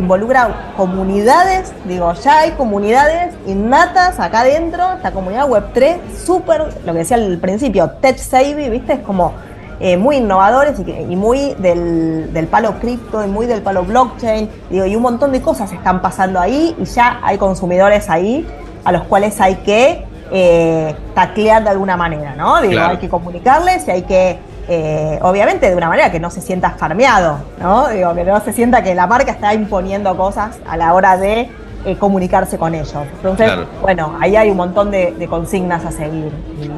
involucra 0.00 0.72
comunidades, 0.76 1.72
digo, 1.86 2.12
ya 2.14 2.40
hay 2.40 2.52
comunidades 2.52 3.34
innatas 3.46 4.18
acá 4.18 4.40
adentro, 4.40 4.94
esta 4.96 5.12
comunidad 5.12 5.48
Web3 5.48 5.98
súper, 6.24 6.74
lo 6.84 6.92
que 6.92 6.98
decía 6.98 7.16
al 7.16 7.38
principio, 7.38 7.90
tech 8.00 8.18
savvy, 8.18 8.68
¿viste? 8.68 8.94
Es 8.94 9.00
como 9.00 9.32
eh, 9.78 9.96
muy 9.96 10.16
innovadores 10.16 10.78
y, 10.78 11.16
muy 11.16 11.54
del, 11.54 12.48
palo 12.50 12.78
cripto 12.80 13.24
y 13.24 13.28
muy 13.28 13.46
del 13.46 13.62
palo 13.62 13.82
blockchain. 13.82 14.50
Digo, 14.68 14.84
y 14.84 14.94
un 14.94 15.02
montón 15.02 15.32
de 15.32 15.40
cosas 15.40 15.72
están 15.72 16.02
pasando 16.02 16.38
ahí 16.38 16.76
y 16.78 16.84
ya 16.84 17.18
hay 17.22 17.38
consumidores 17.38 18.10
ahí 18.10 18.46
a 18.84 18.92
los 18.92 19.04
cuales 19.04 19.40
hay 19.40 19.56
que 19.56 20.04
eh, 20.32 20.94
taclear 21.14 21.64
de 21.64 21.70
alguna 21.70 21.96
manera, 21.96 22.34
¿no? 22.34 22.60
Digo, 22.60 22.80
hay 22.80 22.98
que 22.98 23.08
comunicarles 23.08 23.88
y 23.88 23.90
hay 23.90 24.02
que, 24.02 24.38
eh, 24.72 25.18
obviamente, 25.22 25.68
de 25.68 25.74
una 25.74 25.88
manera 25.88 26.12
que 26.12 26.20
no 26.20 26.30
se 26.30 26.40
sienta 26.40 26.70
farmeado, 26.70 27.40
¿no? 27.61 27.88
Digo, 27.88 28.14
que 28.14 28.22
no 28.22 28.40
se 28.40 28.52
sienta 28.52 28.85
que 28.85 28.94
la 28.94 29.09
marca 29.09 29.33
está 29.33 29.52
imponiendo 29.52 30.16
cosas 30.16 30.61
a 30.64 30.76
la 30.76 30.94
hora 30.94 31.16
de 31.16 31.48
eh, 31.85 31.96
comunicarse 31.96 32.56
con 32.56 32.72
ellos. 32.76 32.94
Entonces, 33.16 33.50
bueno, 33.80 34.16
ahí 34.20 34.37
hay 34.37 34.48
un 34.48 34.56
montón 34.56 34.92
de, 34.92 35.26
consignas 35.28 35.85
a 35.85 35.90
seguir. 35.90 36.30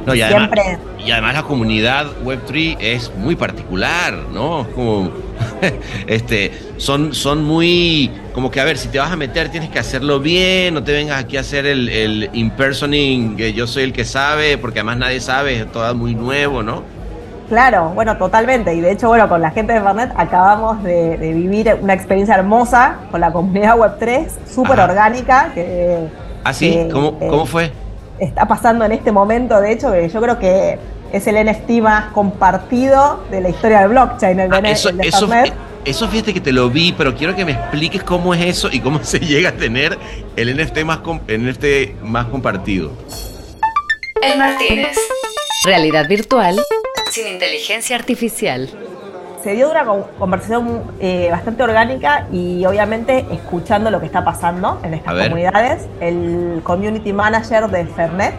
Y, 0.07 0.17
siempre... 0.23 0.79
y 1.05 1.11
además 1.11 1.35
la 1.35 1.43
comunidad 1.43 2.07
Web3 2.25 2.79
es 2.81 3.13
muy 3.15 3.37
particular, 3.37 4.15
¿no? 4.33 4.67
Como, 4.75 5.11
este, 6.07 6.51
son, 6.79 7.13
son 7.13 7.45
muy, 7.45 8.11
como 8.33 8.51
que 8.51 8.59
a 8.59 8.65
ver, 8.65 8.79
si 8.79 8.89
te 8.89 9.01
vas 9.01 9.13
a 9.13 9.17
meter 9.17 9.51
tienes 9.51 9.69
que 9.69 9.79
hacerlo 9.79 10.19
bien, 10.19 10.73
no 10.73 10.83
te 10.83 10.93
vengas 10.93 11.23
aquí 11.23 11.37
a 11.37 11.41
hacer 11.41 11.67
el, 11.67 11.91
el 11.91 12.31
impersoning, 12.33 13.37
que 13.37 13.53
yo 13.53 13.67
soy 13.67 13.83
el 13.83 13.93
que 13.93 14.07
sabe, 14.07 14.57
porque 14.57 14.79
además 14.79 14.97
nadie 14.97 15.21
sabe, 15.21 15.61
es 15.61 15.71
todo 15.71 15.95
muy 15.95 16.15
nuevo, 16.15 16.63
¿no? 16.63 17.02
Claro, 17.53 17.91
bueno, 17.91 18.17
totalmente. 18.17 18.75
Y 18.75 18.81
de 18.81 18.93
hecho, 18.93 19.09
bueno, 19.09 19.29
con 19.29 19.43
la 19.43 19.51
gente 19.51 19.75
de 19.75 19.83
Fernet 19.83 20.11
acabamos 20.17 20.83
de, 20.83 21.19
vivir 21.19 21.77
una 21.83 21.93
experiencia 21.93 22.35
hermosa 22.35 22.97
con 23.11 23.21
la 23.21 23.31
comunidad 23.31 23.77
Web3, 23.77 24.27
súper 24.51 24.81
orgánica. 24.81 25.53
Que, 25.55 26.09
¿Ah, 26.45 26.55
sí? 26.55 26.89
¿Cómo, 26.91 27.19
¿Cómo 27.19 27.45
fue? 27.45 27.71
Está 28.19 28.49
pasando 28.49 28.87
en 28.87 28.93
este 28.93 29.13
momento, 29.13 29.61
de 29.61 29.71
hecho, 29.71 29.93
que 29.93 30.09
yo 30.09 30.23
creo 30.23 30.39
que 30.39 30.79
es 31.13 31.27
el 31.27 31.47
NFT 31.47 31.83
más 31.83 32.07
compartido 32.13 33.23
de 33.31 33.43
la 33.43 33.51
historia 33.51 33.81
del 33.81 33.91
blockchain, 33.91 34.41
el, 34.41 34.51
ah, 34.51 34.61
eso, 34.65 34.89
eso, 35.03 35.29
eso, 35.85 36.09
fíjate 36.09 36.33
que 36.33 36.41
te 36.41 36.53
lo 36.53 36.71
vi, 36.71 36.95
pero 36.97 37.15
quiero 37.15 37.37
que 37.37 37.45
me 37.45 37.53
expliques 37.53 38.03
cómo 38.03 38.33
es 38.33 38.47
eso 38.47 38.71
y 38.73 38.81
cómo 38.81 38.99
se 39.05 39.21
llega 39.21 39.51
a 39.51 39.53
tener 39.53 39.99
el 40.37 40.57
NFT 40.57 40.85
más, 40.85 41.01
el 41.29 41.51
NFT 41.51 42.01
más 42.03 42.25
compartido. 42.29 42.93
El 44.23 44.39
Martínez. 44.39 44.97
Realidad 45.67 46.09
virtual 46.09 46.59
sin 47.13 47.27
inteligencia 47.29 47.95
artificial. 47.97 48.71
Se 49.45 49.53
dio 49.53 49.71
una 49.71 49.85
conversación 50.19 50.83
eh, 50.99 51.29
bastante 51.31 51.63
orgánica 51.63 52.27
y 52.33 52.65
obviamente 52.65 53.27
escuchando 53.31 53.91
lo 53.91 54.01
que 54.01 54.07
está 54.07 54.25
pasando 54.25 54.81
en 54.83 54.95
estas 54.95 55.25
comunidades. 55.25 55.87
El 56.01 56.63
community 56.65 57.13
manager 57.13 57.69
de 57.69 57.85
Fernet 57.87 58.35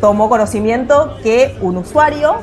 tomó 0.00 0.28
conocimiento 0.28 1.16
que 1.22 1.56
un 1.60 1.76
usuario 1.76 2.40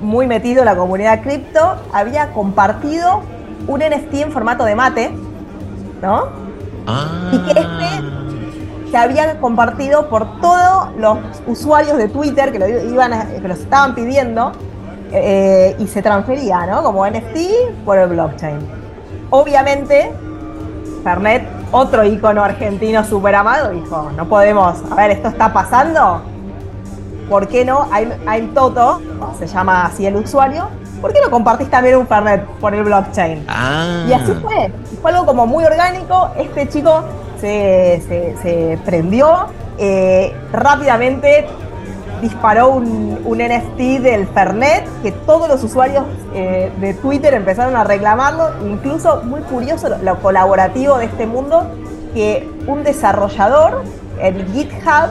muy 0.00 0.26
metido 0.26 0.60
en 0.60 0.66
la 0.66 0.76
comunidad 0.76 1.22
cripto 1.22 1.76
había 1.92 2.32
compartido 2.32 3.22
un 3.66 3.80
NFT 3.80 4.14
en 4.14 4.32
formato 4.32 4.64
de 4.64 4.74
mate, 4.74 5.12
¿no? 6.02 6.28
Ah. 6.86 7.30
Y 7.32 7.38
que 7.38 7.60
este 7.60 8.43
se 8.94 8.98
había 8.98 9.40
compartido 9.40 10.08
por 10.08 10.40
todos 10.40 10.94
los 10.96 11.18
usuarios 11.48 11.98
de 11.98 12.06
Twitter 12.06 12.52
que 12.52 12.60
lo, 12.60 12.68
iban 12.68 13.28
que 13.28 13.48
los 13.48 13.58
estaban 13.58 13.92
pidiendo 13.92 14.52
eh, 15.10 15.74
y 15.80 15.88
se 15.88 16.00
transfería, 16.00 16.64
¿no? 16.64 16.80
Como 16.84 17.04
NFT 17.04 17.82
por 17.84 17.98
el 17.98 18.10
blockchain. 18.10 18.56
Obviamente, 19.30 20.12
Fernet 21.02 21.42
otro 21.72 22.04
icono 22.04 22.44
argentino 22.44 23.02
súper 23.02 23.34
amado, 23.34 23.70
dijo, 23.70 24.12
no 24.16 24.28
podemos, 24.28 24.76
a 24.88 24.94
ver, 24.94 25.10
esto 25.10 25.26
está 25.26 25.52
pasando, 25.52 26.22
¿por 27.28 27.48
qué 27.48 27.64
no? 27.64 27.88
I'm, 27.90 28.54
Toto, 28.54 29.02
se 29.40 29.48
llama 29.48 29.86
así 29.86 30.06
el 30.06 30.14
usuario, 30.14 30.68
¿por 31.00 31.12
qué 31.12 31.18
no 31.20 31.32
compartís 31.32 31.68
también 31.68 31.96
un 31.96 32.06
Fernet 32.06 32.46
por 32.60 32.72
el 32.72 32.84
blockchain? 32.84 33.44
Ah. 33.48 34.04
Y 34.08 34.12
así 34.12 34.32
fue, 34.34 34.72
fue 35.02 35.10
algo 35.10 35.26
como 35.26 35.48
muy 35.48 35.64
orgánico, 35.64 36.30
este 36.36 36.68
chico 36.68 37.02
se, 37.44 38.78
prendió, 38.84 39.46
eh, 39.78 40.34
rápidamente 40.52 41.46
disparó 42.22 42.70
un, 42.70 43.14
NFT 43.24 44.00
del 44.00 44.26
Fernet 44.28 44.84
que 45.02 45.12
todos 45.12 45.48
los 45.48 45.62
usuarios 45.62 46.04
eh, 46.34 46.72
de 46.80 46.94
Twitter 46.94 47.34
empezaron 47.34 47.76
a 47.76 47.84
reclamarlo, 47.84 48.50
incluso 48.66 49.22
muy 49.24 49.40
curioso 49.42 49.88
lo, 50.02 50.20
colaborativo 50.20 50.98
de 50.98 51.06
este 51.06 51.26
mundo, 51.26 51.66
que 52.14 52.48
un 52.66 52.84
desarrollador 52.84 53.82
en 54.20 54.46
GitHub, 54.52 55.10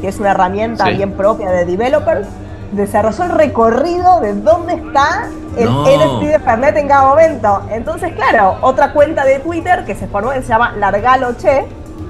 que 0.00 0.08
es 0.08 0.20
una 0.20 0.32
herramienta 0.32 0.88
bien 0.90 1.12
propia 1.12 1.50
de 1.50 1.64
developers, 1.64 2.28
desarrolló 2.72 3.24
el 3.24 3.30
recorrido 3.30 4.20
de 4.20 4.34
dónde 4.34 4.74
está 4.74 5.28
el 5.56 5.68
NFT 5.68 6.22
de 6.24 6.38
Fernet 6.40 6.76
en 6.76 6.88
cada 6.88 7.08
momento. 7.08 7.62
Entonces, 7.70 8.12
claro, 8.12 8.58
otra 8.60 8.92
cuenta 8.92 9.24
de 9.24 9.38
Twitter 9.40 9.84
que 9.84 9.94
se 9.94 10.06
formó, 10.06 10.32
se 10.32 10.42
llama 10.42 10.72
Largaloche, 10.78 11.64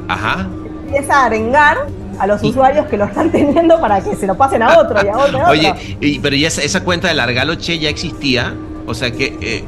Ajá. 0.08 0.46
empieza 0.84 1.22
a 1.22 1.24
arengar 1.26 1.78
a 2.18 2.26
los 2.26 2.42
usuarios 2.42 2.86
que 2.86 2.96
lo 2.96 3.06
están 3.06 3.30
teniendo 3.30 3.80
para 3.80 4.00
que 4.00 4.14
se 4.14 4.26
lo 4.26 4.36
pasen 4.36 4.62
a 4.62 4.78
otro 4.78 5.04
y 5.04 5.08
a 5.08 5.18
otro. 5.18 5.48
Oye, 5.48 5.74
pero 6.22 6.36
ya 6.36 6.48
esa, 6.48 6.84
cuenta 6.84 7.08
de 7.08 7.14
Largaloche 7.14 7.78
ya 7.78 7.88
existía, 7.88 8.54
o 8.86 8.94
sea 8.94 9.10
que, 9.10 9.36
eh, 9.40 9.64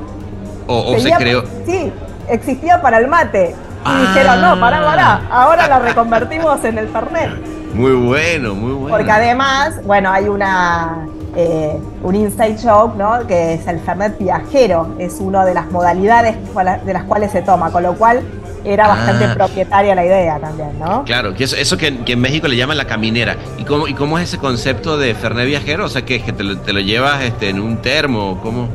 o, 0.66 0.98
se 0.98 1.10
creó. 1.12 1.44
Sí, 1.66 1.92
existía 2.28 2.80
para 2.80 2.98
el 2.98 3.08
mate. 3.08 3.54
Y 3.86 4.00
dijeron, 4.00 4.40
no, 4.40 4.58
pará, 4.58 4.82
pará, 4.82 5.22
ahora 5.30 5.68
la 5.68 5.78
reconvertimos 5.80 6.64
en 6.64 6.78
el 6.78 6.88
Fernet. 6.88 7.30
Muy 7.74 7.92
bueno, 7.92 8.54
muy 8.54 8.72
bueno. 8.72 8.96
Porque 8.96 9.10
además, 9.10 9.82
bueno, 9.84 10.10
hay 10.10 10.28
una 10.28 11.06
eh, 11.36 11.76
un 12.02 12.14
inside 12.14 12.56
joke, 12.62 12.96
¿no? 12.96 13.26
Que 13.26 13.54
es 13.54 13.66
el 13.66 13.80
Fernet 13.80 14.18
viajero, 14.18 14.94
es 14.98 15.20
una 15.20 15.44
de 15.44 15.54
las 15.54 15.70
modalidades 15.70 16.36
de 16.84 16.92
las 16.92 17.04
cuales 17.04 17.32
se 17.32 17.42
toma, 17.42 17.70
con 17.70 17.82
lo 17.82 17.94
cual 17.94 18.22
era 18.64 18.88
bastante 18.88 19.26
ah. 19.26 19.34
propietaria 19.34 19.94
la 19.94 20.04
idea 20.04 20.38
también, 20.38 20.78
¿no? 20.78 21.04
Claro, 21.04 21.34
que 21.34 21.44
eso, 21.44 21.56
eso 21.56 21.76
que, 21.76 21.88
en 22.06 22.20
México 22.20 22.48
le 22.48 22.56
llaman 22.56 22.76
la 22.76 22.86
caminera. 22.86 23.36
¿Y 23.58 23.64
cómo, 23.64 23.86
y 23.86 23.94
cómo 23.94 24.18
es 24.18 24.28
ese 24.28 24.38
concepto 24.38 24.96
de 24.96 25.14
Fernet 25.14 25.46
viajero? 25.46 25.84
O 25.84 25.88
sea, 25.88 26.02
que, 26.02 26.22
que 26.22 26.32
te, 26.32 26.42
lo, 26.42 26.58
te 26.58 26.72
lo 26.72 26.80
llevas 26.80 27.22
este, 27.22 27.50
en 27.50 27.60
un 27.60 27.78
termo, 27.82 28.38
¿cómo? 28.42 28.68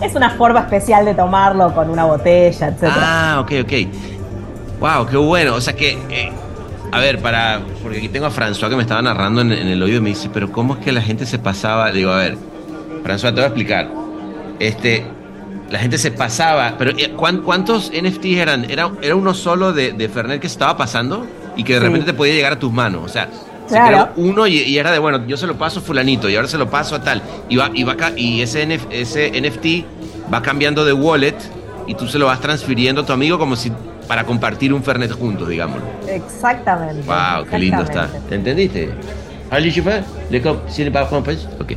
Es 0.00 0.14
una 0.14 0.30
forma 0.30 0.60
especial 0.60 1.04
de 1.04 1.14
tomarlo 1.14 1.72
con 1.74 1.90
una 1.90 2.04
botella, 2.04 2.68
etc. 2.68 2.84
Ah, 2.84 3.38
ok, 3.40 3.52
ok. 3.62 3.72
Wow, 4.80 5.06
qué 5.06 5.16
bueno. 5.16 5.54
O 5.54 5.60
sea 5.60 5.74
que, 5.74 5.92
eh, 6.10 6.32
a 6.92 7.00
ver, 7.00 7.20
para. 7.20 7.62
Porque 7.82 7.98
aquí 7.98 8.08
tengo 8.08 8.26
a 8.26 8.30
François 8.30 8.68
que 8.68 8.76
me 8.76 8.82
estaba 8.82 9.00
narrando 9.00 9.40
en, 9.40 9.50
en, 9.50 9.66
el 9.66 9.82
oído 9.82 9.96
y 9.96 10.00
me 10.00 10.10
dice, 10.10 10.30
pero 10.32 10.52
¿cómo 10.52 10.74
es 10.74 10.80
que 10.80 10.92
la 10.92 11.00
gente 11.00 11.24
se 11.24 11.38
pasaba? 11.38 11.90
Digo, 11.90 12.10
a 12.10 12.18
ver, 12.18 12.36
François, 13.02 13.30
te 13.30 13.36
voy 13.36 13.44
a 13.44 13.46
explicar. 13.46 13.88
Este, 14.58 15.04
la 15.70 15.78
gente 15.78 15.96
se 15.96 16.10
pasaba. 16.10 16.74
Pero 16.78 16.92
eh, 16.98 17.12
¿cuántos 17.16 17.90
NFTs 17.90 18.36
eran? 18.36 18.70
¿Era, 18.70 18.92
era 19.00 19.16
uno 19.16 19.32
solo 19.32 19.72
de, 19.72 19.92
de 19.92 20.08
Fernet 20.10 20.40
que 20.40 20.48
se 20.48 20.54
estaba 20.54 20.76
pasando 20.76 21.26
y 21.56 21.64
que 21.64 21.74
de 21.74 21.80
repente 21.80 22.06
te 22.06 22.12
podía 22.12 22.34
llegar 22.34 22.52
a 22.52 22.58
tus 22.58 22.70
manos? 22.70 23.02
O 23.04 23.08
sea, 23.08 23.28
se 23.66 23.80
creó 23.80 24.10
uno 24.16 24.46
y, 24.46 24.76
era 24.76 24.92
de, 24.92 24.98
bueno, 24.98 25.26
yo 25.26 25.38
se 25.38 25.46
lo 25.46 25.56
paso 25.56 25.80
a 25.80 25.82
fulanito 25.82 26.28
y 26.28 26.36
ahora 26.36 26.46
se 26.46 26.58
lo 26.58 26.68
paso 26.68 26.94
a 26.94 27.02
tal. 27.02 27.22
Y, 27.48 27.56
va, 27.56 27.70
y, 27.72 27.84
va, 27.84 27.96
y 28.16 28.42
ese, 28.42 28.80
ese 28.90 29.30
NFT 29.40 30.30
va 30.32 30.42
cambiando 30.42 30.84
de 30.84 30.92
wallet 30.92 31.36
y 31.86 31.94
tú 31.94 32.06
se 32.06 32.18
lo 32.18 32.26
vas 32.26 32.40
transfiriendo 32.40 33.00
a 33.00 33.06
tu 33.06 33.14
amigo 33.14 33.38
como 33.38 33.56
si 33.56 33.72
para 34.12 34.24
compartir 34.24 34.74
un 34.74 34.84
Fernet 34.84 35.10
juntos, 35.10 35.48
digámoslo. 35.48 35.86
Exactamente. 36.06 37.00
Wow, 37.06 37.46
qué 37.48 37.58
lindo 37.58 37.82
está. 37.82 38.08
¿Te 38.28 38.34
entendiste? 38.34 38.90
Ok. 41.58 41.72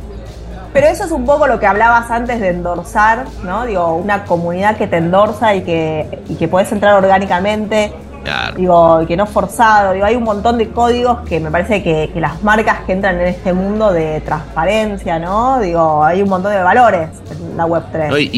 Pero 0.74 0.86
eso 0.86 1.04
es 1.04 1.12
un 1.12 1.24
poco 1.24 1.46
lo 1.46 1.58
que 1.58 1.64
hablabas 1.64 2.10
antes 2.10 2.38
de 2.38 2.48
endorsar, 2.48 3.24
¿no? 3.42 3.64
Digo, 3.64 3.94
una 3.94 4.26
comunidad 4.26 4.76
que 4.76 4.86
te 4.86 4.98
endorsa 4.98 5.54
y 5.54 5.62
que, 5.62 6.24
y 6.28 6.34
que 6.34 6.46
puedes 6.46 6.70
entrar 6.72 7.02
orgánicamente. 7.02 7.94
Digo, 8.56 9.02
y 9.02 9.06
que 9.06 9.16
no 9.16 9.26
forzado. 9.26 9.92
Digo, 9.92 10.04
hay 10.04 10.16
un 10.16 10.24
montón 10.24 10.58
de 10.58 10.68
códigos 10.70 11.20
que 11.28 11.40
me 11.40 11.50
parece 11.50 11.82
que, 11.82 12.10
las 12.16 12.42
marcas 12.42 12.80
que 12.86 12.92
entran 12.92 13.20
en 13.20 13.26
este 13.28 13.52
mundo 13.52 13.92
de 13.92 14.20
transparencia, 14.20 15.18
¿no? 15.18 15.60
Digo, 15.60 16.02
hay 16.02 16.22
un 16.22 16.28
montón 16.28 16.52
de 16.52 16.62
valores 16.62 17.10
en 17.30 17.56
la 17.56 17.66
Web3. 17.66 18.30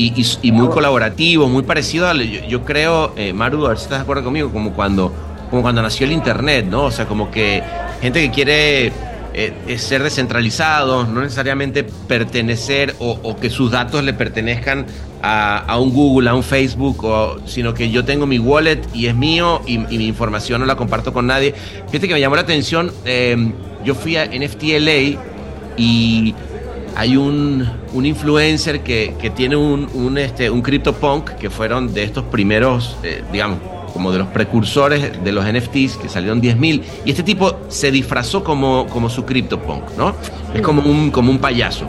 y, 0.43 0.53
muy 0.53 0.69
colaborativo, 0.69 1.49
muy 1.49 1.63
parecido 1.63 2.09
a, 2.09 2.15
yo, 2.15 2.65
creo, 2.65 3.13
eh, 3.17 3.33
Maru, 3.33 3.67
a 3.67 3.71
ver 3.71 3.79
si 3.79 3.85
estás 3.85 3.99
de 3.99 4.03
acuerdo 4.03 4.25
conmigo, 4.25 4.51
como 4.51 4.73
cuando, 4.73 5.13
como 5.51 5.63
cuando 5.63 5.83
nació 5.83 6.07
el 6.07 6.13
Internet, 6.13 6.67
¿no? 6.69 6.85
O 6.85 6.91
sea, 6.91 7.07
como 7.07 7.31
que 7.31 7.63
gente 8.01 8.21
que 8.21 8.31
quiere 8.31 8.93
eh, 9.35 9.79
ser 9.79 10.03
descentralizados, 10.03 11.09
no 11.09 11.21
necesariamente 11.21 11.85
pertenecer 11.85 12.95
o, 12.99 13.37
que 13.37 13.51
sus 13.51 13.71
datos 13.71 14.03
le 14.03 14.13
pertenezcan 14.13 14.87
a, 15.23 15.79
un 15.79 15.93
Google, 15.93 16.31
a 16.31 16.35
un 16.35 16.43
Facebook, 16.43 17.05
sino 17.47 17.75
que 17.75 17.91
yo 17.91 18.05
tengo 18.05 18.27
mi 18.27 18.39
wallet 18.39 18.81
y 18.95 19.07
es 19.07 19.15
mío 19.15 19.63
y, 19.67 19.79
mi 19.79 20.07
información 20.07 20.61
no 20.61 20.67
la 20.67 20.77
comparto 20.77 21.13
con 21.13 21.27
nadie. 21.27 21.55
Fíjate 21.87 22.09
que 22.09 22.15
me 22.15 22.21
llamó 22.21 22.37
la 22.37 22.43
atención, 22.43 22.93
em, 23.05 23.53
yo 23.85 23.95
fui 23.95 24.17
a 24.17 24.27
NFTLA 24.27 25.19
y 25.77 26.35
hay 26.97 27.17
un, 27.17 27.69
influencer 27.95 28.81
que, 28.81 29.33
tiene 29.37 29.57
un, 29.57 29.89
un, 29.95 30.19
este, 30.19 30.51
un 30.51 30.63
CryptoPunk 30.63 31.31
que 31.37 31.49
fueron 31.49 31.95
de 31.95 32.03
estos 32.03 32.25
primeros, 32.25 32.97
eh, 33.05 33.23
digamos, 33.31 33.59
como 33.99 34.13
de 34.13 34.19
los 34.19 34.29
precursores 34.29 35.25
de 35.25 35.33
los 35.33 35.45
NFTs, 35.45 35.97
que 35.97 36.09
salieron 36.09 36.41
10.000, 36.41 36.83
y 37.05 37.11
este 37.11 37.25
tipo 37.25 37.59
se 37.67 37.91
disfrazó 37.91 38.45
como, 38.45 38.87
como 38.87 39.11
su 39.11 39.25
CryptoPunk, 39.25 39.97
¿no? 39.97 40.15
Es 40.55 40.63
como 40.63 40.83
un, 40.83 41.11
como 41.11 41.33
un 41.33 41.39
payaso. 41.39 41.87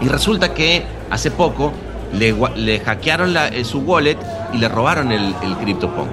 Y 0.00 0.06
resulta 0.06 0.54
que 0.54 0.84
hace 1.10 1.32
poco 1.32 1.72
le, 2.12 2.32
le 2.54 2.78
hackearon 2.78 3.34
eh, 3.36 3.64
su 3.64 3.80
wallet 3.80 4.16
y 4.52 4.58
le 4.58 4.68
robaron 4.68 5.10
el, 5.10 5.34
el 5.42 5.56
CryptoPunk. 5.56 6.10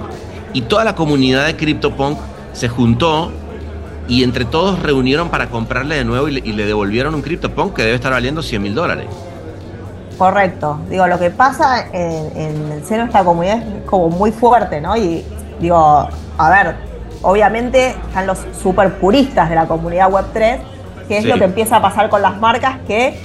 Y 0.54 0.62
toda 0.62 0.84
la 0.84 0.96
comunidad 0.96 1.46
de 1.46 1.56
CryptoPunk 1.56 2.18
se 2.54 2.68
juntó 2.68 3.32
y 4.08 4.24
entre 4.24 4.46
todos 4.46 4.80
reunieron 4.80 5.30
para 5.30 5.52
comprarle 5.52 5.98
de 5.98 6.04
nuevo 6.04 6.28
y 6.30 6.42
le, 6.42 6.66
devolvieron 6.66 7.14
un 7.14 7.22
CryptoPunk 7.22 7.76
que 7.76 7.84
debe 7.84 7.94
estar 7.94 8.12
valiendo 8.12 8.42
100 8.42 8.60
mil 8.60 8.74
dólares. 8.74 9.06
Correcto. 10.18 10.80
Digo, 10.90 11.08
lo 11.08 11.18
que 11.18 11.32
pasa 11.32 11.88
en, 11.92 12.72
el 12.72 12.86
seno 12.86 13.04
de 13.04 13.08
esta 13.08 13.24
comunidad 13.24 13.58
es 13.58 13.84
como 13.86 14.10
muy 14.10 14.32
fuerte, 14.32 14.80
¿no? 14.82 14.96
Y 14.96 15.26
digo, 15.60 16.08
a 16.38 16.50
ver, 16.50 16.76
obviamente 17.22 17.90
están 17.90 18.28
los 18.28 18.40
super 18.62 18.94
puristas 18.96 19.50
de 19.50 19.56
la 19.56 19.68
comunidad 19.68 20.10
Web3, 20.10 20.60
que 21.08 21.18
es 21.18 21.26
lo 21.26 21.38
que 21.38 21.46
empieza 21.46 21.78
a 21.78 21.82
pasar 21.82 22.10
con 22.10 22.22
las 22.22 22.38
marcas 22.38 22.78
que, 22.88 23.20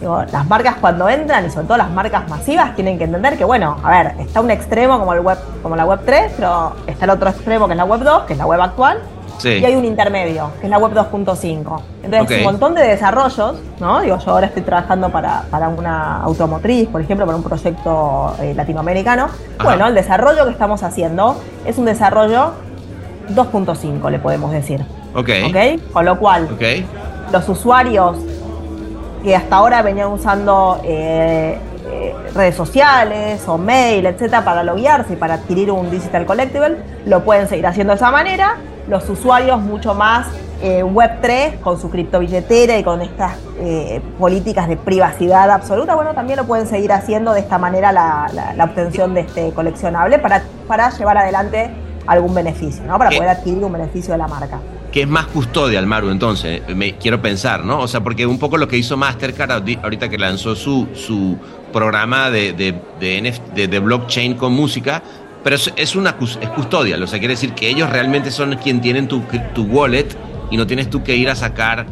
digo, 0.00 0.22
las 0.30 0.46
marcas 0.46 0.76
cuando 0.80 1.08
entran, 1.08 1.46
y 1.46 1.50
sobre 1.50 1.66
todo 1.66 1.76
las 1.76 1.90
marcas 1.90 2.28
masivas, 2.28 2.74
tienen 2.74 2.98
que 2.98 3.04
entender 3.04 3.36
que, 3.36 3.44
bueno, 3.44 3.76
a 3.82 3.90
ver, 3.90 4.14
está 4.18 4.40
un 4.40 4.50
extremo 4.50 4.98
como, 4.98 5.12
el 5.14 5.20
web, 5.20 5.38
como 5.62 5.76
la 5.76 5.86
Web3, 5.86 6.30
pero 6.36 6.76
está 6.86 7.04
el 7.04 7.10
otro 7.10 7.30
extremo 7.30 7.66
que 7.66 7.72
es 7.72 7.78
la 7.78 7.86
Web2, 7.86 8.26
que 8.26 8.32
es 8.34 8.38
la 8.38 8.46
web 8.46 8.60
actual, 8.60 8.98
y 9.44 9.64
hay 9.64 9.76
un 9.76 9.84
intermedio, 9.84 10.50
que 10.60 10.66
es 10.66 10.70
la 10.70 10.78
web 10.78 10.92
2.5. 10.92 11.80
Entonces, 12.02 12.38
un 12.38 12.44
montón 12.44 12.74
de 12.74 12.82
desarrollos, 12.82 13.56
¿no? 13.80 14.00
Digo, 14.00 14.18
yo 14.18 14.30
ahora 14.30 14.46
estoy 14.46 14.62
trabajando 14.62 15.10
para, 15.10 15.44
una 15.76 16.22
automotriz, 16.22 16.88
por 16.88 17.00
ejemplo, 17.00 17.26
para 17.26 17.36
un 17.36 17.44
proyecto 17.44 18.34
eh, 18.40 18.54
latinoamericano. 18.54 19.28
Bueno, 19.62 19.86
el 19.86 19.94
desarrollo 19.94 20.44
que 20.44 20.52
estamos 20.52 20.82
haciendo 20.82 21.40
es 21.66 21.78
un 21.78 21.84
desarrollo 21.84 22.52
2.5, 23.34 24.10
le 24.10 24.18
podemos 24.18 24.50
decir. 24.50 24.84
Ok. 25.14 25.30
¿Ok? 25.48 25.92
Con 25.92 26.04
lo 26.04 26.18
cual, 26.18 26.48
los 27.32 27.48
usuarios 27.48 28.16
que 29.22 29.34
hasta 29.34 29.56
ahora 29.56 29.82
venían 29.82 30.08
usando 30.08 30.80
eh, 30.84 31.58
eh, 31.90 32.14
redes 32.34 32.54
sociales 32.54 33.42
o 33.46 33.58
mail, 33.58 34.06
etcétera, 34.06 34.44
para 34.44 34.62
loguearse 34.62 35.14
y 35.14 35.16
para 35.16 35.34
adquirir 35.34 35.70
un 35.70 35.90
digital 35.90 36.24
collectible, 36.24 36.76
lo 37.06 37.24
pueden 37.24 37.48
seguir 37.48 37.66
haciendo 37.66 37.92
de 37.92 37.96
esa 37.96 38.10
manera 38.10 38.56
los 38.88 39.08
usuarios 39.08 39.60
mucho 39.60 39.94
más 39.94 40.26
eh, 40.60 40.82
Web3 40.82 41.60
con 41.60 41.80
su 41.80 41.90
criptobilletera 41.90 42.78
y 42.78 42.82
con 42.82 43.00
estas 43.00 43.36
eh, 43.60 44.00
políticas 44.18 44.68
de 44.68 44.76
privacidad 44.76 45.50
absoluta, 45.50 45.94
bueno, 45.94 46.14
también 46.14 46.36
lo 46.36 46.46
pueden 46.46 46.66
seguir 46.66 46.92
haciendo 46.92 47.32
de 47.32 47.40
esta 47.40 47.58
manera 47.58 47.92
la, 47.92 48.64
obtención 48.64 49.14
de 49.14 49.20
este 49.20 49.52
coleccionable 49.52 50.18
para, 50.18 50.42
para 50.66 50.90
llevar 50.90 51.18
adelante 51.18 51.70
algún 52.06 52.34
beneficio, 52.34 52.82
¿no? 52.84 52.98
Para 52.98 53.10
poder 53.10 53.28
adquirir 53.28 53.62
un 53.62 53.72
beneficio 53.72 54.12
de 54.12 54.18
la 54.18 54.26
marca. 54.26 54.58
Que 54.90 55.02
es 55.02 55.08
más 55.08 55.26
custodia, 55.26 55.80
Maru, 55.82 56.08
entonces, 56.08 56.62
me 56.74 56.96
quiero 56.96 57.20
pensar, 57.20 57.64
¿no? 57.64 57.80
O 57.80 57.88
sea, 57.88 58.00
porque 58.00 58.26
un 58.26 58.38
poco 58.38 58.56
lo 58.56 58.66
que 58.66 58.78
hizo 58.78 58.96
Mastercard 58.96 59.62
ahorita 59.82 60.08
que 60.08 60.16
lanzó 60.16 60.56
su, 60.56 60.88
su 60.94 61.36
programa 61.72 62.30
de, 62.30 62.54
de, 62.54 63.68
de 63.68 63.78
blockchain 63.78 64.34
con 64.34 64.54
música, 64.54 65.02
pero 65.42 65.56
es, 65.56 65.96
una 65.96 66.16
es 66.20 66.48
custodia, 66.50 66.96
o 67.02 67.06
sea, 67.06 67.18
quiere 67.18 67.34
decir 67.34 67.54
que 67.54 67.68
ellos 67.68 67.90
realmente 67.90 68.30
son 68.30 68.56
quien 68.56 68.80
tienen 68.80 69.08
tu, 69.08 69.22
tu 69.54 69.64
wallet 69.64 70.08
y 70.50 70.56
no 70.56 70.66
tienes 70.66 70.90
tú 70.90 71.02
que 71.02 71.16
ir 71.16 71.28
a 71.30 71.34
sacar 71.34 71.86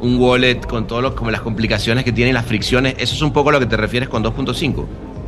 un 0.00 0.20
wallet 0.20 0.60
con 0.66 0.86
todas 0.86 1.12
como 1.12 1.30
las 1.30 1.40
complicaciones 1.40 2.04
que 2.04 2.12
tienen 2.12 2.34
las 2.34 2.44
fricciones. 2.44 2.94
Eso 2.98 3.14
es 3.14 3.22
un 3.22 3.32
poco 3.32 3.52
lo 3.52 3.60
que 3.60 3.66
te 3.66 3.76
refieres 3.76 4.08
con 4.08 4.22
2.5. 4.22 4.86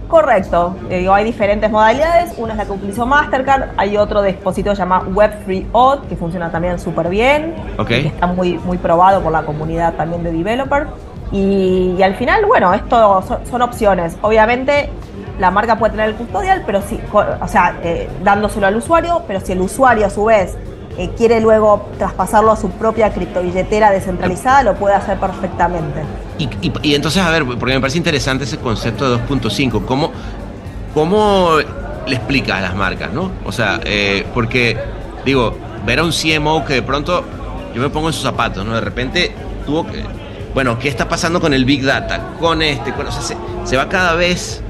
Correcto. 0.08 0.76
Eh, 0.90 0.98
digo, 0.98 1.14
hay 1.14 1.24
diferentes 1.24 1.70
modalidades. 1.70 2.34
Una 2.36 2.52
es 2.52 2.58
la 2.58 2.64
que 2.66 2.72
utilizó 2.72 3.06
Mastercard. 3.06 3.70
Hay 3.76 3.96
otro 3.96 4.22
dispositivo 4.22 4.74
llamado 4.74 5.10
Web3 5.10 5.66
Auth 5.72 6.08
que 6.08 6.16
funciona 6.16 6.50
también 6.50 6.78
súper 6.78 7.08
bien. 7.08 7.54
Que 7.86 8.06
está 8.06 8.26
muy, 8.26 8.58
muy 8.58 8.78
probado 8.78 9.22
por 9.22 9.32
la 9.32 9.42
comunidad 9.42 9.94
también 9.94 10.22
de 10.22 10.32
developers. 10.32 10.88
Y, 11.32 12.00
al 12.02 12.14
final, 12.14 12.44
bueno, 12.46 12.72
esto 12.74 13.24
son, 13.50 13.62
opciones. 13.62 14.16
Obviamente, 14.22 14.90
la 15.38 15.50
marca 15.50 15.78
puede 15.78 15.92
tener 15.92 16.10
el 16.10 16.14
custodial, 16.14 16.62
pero 16.64 16.82
sí, 16.82 17.00
o 17.12 17.48
sea, 17.48 17.78
eh, 17.82 18.08
dándoselo 18.22 18.66
al 18.66 18.76
usuario, 18.76 19.22
pero 19.26 19.40
si 19.40 19.52
el 19.52 19.60
usuario 19.60 20.06
a 20.06 20.10
su 20.10 20.24
vez 20.24 20.56
eh, 20.96 21.10
quiere 21.16 21.40
luego 21.40 21.88
traspasarlo 21.98 22.52
a 22.52 22.56
su 22.56 22.70
propia 22.70 23.12
criptobilletera 23.12 23.90
descentralizada, 23.90 24.62
lo 24.62 24.74
puede 24.74 24.94
hacer 24.94 25.18
perfectamente. 25.18 26.02
Y, 26.38 26.94
entonces, 26.94 27.22
a 27.22 27.30
ver, 27.30 27.44
porque 27.44 27.74
me 27.74 27.80
parece 27.80 27.98
interesante 27.98 28.44
ese 28.44 28.58
concepto 28.58 29.10
de 29.10 29.24
2.5, 29.24 29.84
¿cómo, 29.84 30.12
¿cómo 30.92 31.56
le 32.06 32.14
explicas 32.14 32.58
a 32.58 32.60
las 32.60 32.74
marcas, 32.76 33.12
no? 33.12 33.32
O 33.44 33.50
sea, 33.50 33.80
eh, 33.84 34.24
porque, 34.32 34.78
digo, 35.24 35.56
ver 35.84 35.98
a 35.98 36.04
un 36.04 36.12
CMO 36.12 36.64
que 36.64 36.74
de 36.74 36.82
pronto, 36.82 37.24
yo 37.74 37.82
me 37.82 37.88
pongo 37.88 38.08
en 38.08 38.12
sus 38.12 38.22
zapatos, 38.22 38.64
¿no? 38.64 38.74
De 38.74 38.80
repente 38.80 39.34
tuvo 39.66 39.86
que, 39.86 40.04
bueno, 40.54 40.78
¿qué 40.78 40.88
está 40.88 41.08
pasando 41.08 41.40
con 41.40 41.54
el 41.54 41.64
Big 41.64 41.84
Data? 41.84 42.34
Con 42.38 42.62
este, 42.62 42.92
con, 42.92 43.08
o 43.08 43.12
sea, 43.12 43.22
se, 43.22 43.36
se 43.64 43.76
va 43.76 43.88
cada 43.88 44.14
vez 44.14 44.63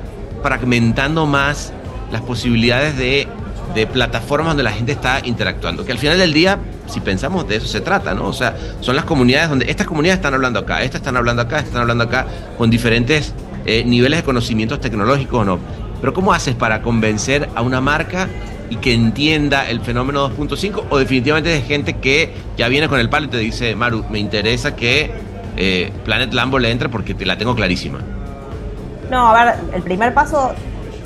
fragmentando 0.45 1.27
más 1.27 1.73
las 2.13 2.21
posibilidades 2.21 2.97
de 2.97 3.27
de 3.75 3.87
plataformas 3.87 4.49
donde 4.49 4.63
la 4.63 4.73
gente 4.73 4.93
está 4.93 5.21
interactuando. 5.25 5.85
Que 5.85 5.93
al 5.93 5.99
final 5.99 6.19
del 6.19 6.33
día, 6.33 6.59
si 6.87 7.01
pensamos 7.01 7.47
de 7.49 7.57
eso 7.57 7.67
se 7.67 7.81
trata, 7.81 8.15
¿no? 8.15 8.27
O 8.29 8.33
sea, 8.33 8.57
son 8.81 8.97
las 8.97 9.05
comunidades 9.05 9.49
donde 9.49 9.71
estas 9.71 9.87
comunidades 9.87 10.19
están 10.19 10.35
hablando 10.35 10.61
acá, 10.61 10.83
estas 10.83 11.01
están 11.01 11.17
hablando 11.17 11.43
acá, 11.43 11.59
están 11.59 11.83
hablando 11.83 12.05
acá, 12.05 12.27
con 12.57 12.71
diferentes 12.71 13.35
eh, 13.67 13.85
niveles 13.85 14.21
de 14.21 14.25
conocimientos 14.25 14.81
tecnológicos 14.81 15.45
no. 15.45 15.59
Pero 16.01 16.13
¿cómo 16.13 16.33
haces 16.33 16.55
para 16.55 16.83
convencer 16.83 17.49
a 17.55 17.63
una 17.63 17.81
marca 17.81 18.29
y 18.71 18.77
que 18.77 18.93
entienda 18.95 19.69
el 19.69 19.81
fenómeno 19.81 20.31
2.5 20.31 20.85
o 20.91 20.99
definitivamente 20.99 21.57
es 21.57 21.67
gente 21.67 21.95
que 21.95 22.33
ya 22.57 22.69
viene 22.69 22.89
con 22.89 23.01
el 23.01 23.09
palo 23.09 23.27
y 23.27 23.31
te 23.31 23.39
dice, 23.39 23.75
Maru, 23.75 24.05
me 24.11 24.19
interesa 24.19 24.77
que 24.77 25.11
eh, 25.57 25.93
Planet 26.05 26.33
Lambo 26.33 26.59
le 26.59 26.71
entre 26.71 26.89
porque 26.89 27.15
te 27.15 27.27
la 27.27 27.39
tengo 27.39 27.55
clarísima? 27.55 28.01
No, 29.11 29.29
a 29.29 29.45
ver, 29.45 29.55
el 29.75 29.83
primer 29.83 30.15
paso 30.15 30.53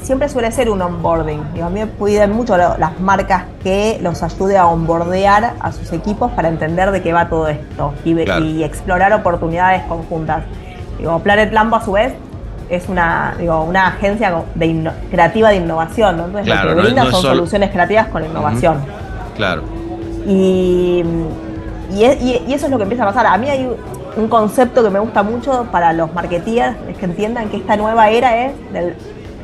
siempre 0.09 0.31
suele 0.31 0.51
ser 0.53 0.71
un 0.71 0.81
onboarding. 0.81 1.61
a 1.63 1.69
mí 1.69 1.81
me 1.81 1.87
piden 1.87 2.33
mucho 2.33 2.57
las 2.57 2.99
marcas 2.99 3.45
que 3.63 3.99
los 4.01 4.23
ayude 4.23 4.57
a 4.57 4.67
onboardear 4.67 5.53
a 5.61 5.71
sus 5.71 5.93
equipos 5.93 6.33
para 6.33 6.49
entender 6.49 6.91
de 6.93 7.03
qué 7.03 7.13
va 7.13 7.29
todo 7.29 7.49
esto 7.49 7.93
y, 8.07 8.63
explorar 8.63 9.13
oportunidades 9.13 9.83
conjuntas. 9.83 10.45
Digo, 10.99 11.19
Planet 11.19 11.53
Lambo 11.53 11.77
a 11.77 11.85
su 11.85 11.93
vez 11.93 12.15
es 12.71 12.89
una, 12.89 13.35
digo, 13.39 13.63
una 13.63 13.89
agencia 13.89 14.45
de 14.55 14.91
creativa 15.11 15.51
de 15.51 15.57
innovación, 15.57 16.17
¿no? 16.17 16.25
Entonces 16.25 16.55
lo 16.55 16.69
que 16.69 16.81
brinda 16.81 17.11
son 17.11 17.23
soluciones 17.23 17.71
creativas 17.71 18.07
con 18.09 18.25
innovación. 18.25 18.79
Claro. 19.37 19.63
Y, 20.27 21.05
y, 21.93 22.53
eso 22.53 22.67
es 22.67 22.71
lo 22.71 22.79
que 22.79 22.85
empieza 22.85 23.05
a 23.05 23.07
pasar. 23.09 23.27
A 23.27 23.37
mí 23.37 23.49
hay 23.49 23.69
un 24.17 24.29
concepto 24.29 24.83
que 24.83 24.91
me 24.91 24.99
gusta 24.99 25.23
mucho 25.23 25.67
para 25.71 25.93
los 25.93 26.13
marketeers, 26.13 26.77
es 26.89 26.97
que 26.97 27.05
entiendan 27.05 27.49
que 27.49 27.59
esta 27.59 27.77
nueva 27.77 28.11
era 28.11 28.47
es 28.47 28.73
del 28.73 28.95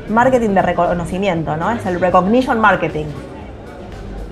marketing 0.09 0.49
de 0.49 0.61
reconocimiento, 0.61 1.55
¿no? 1.57 1.71
Es 1.71 1.85
el 1.85 1.99
recognition 1.99 2.59
marketing. 2.59 3.05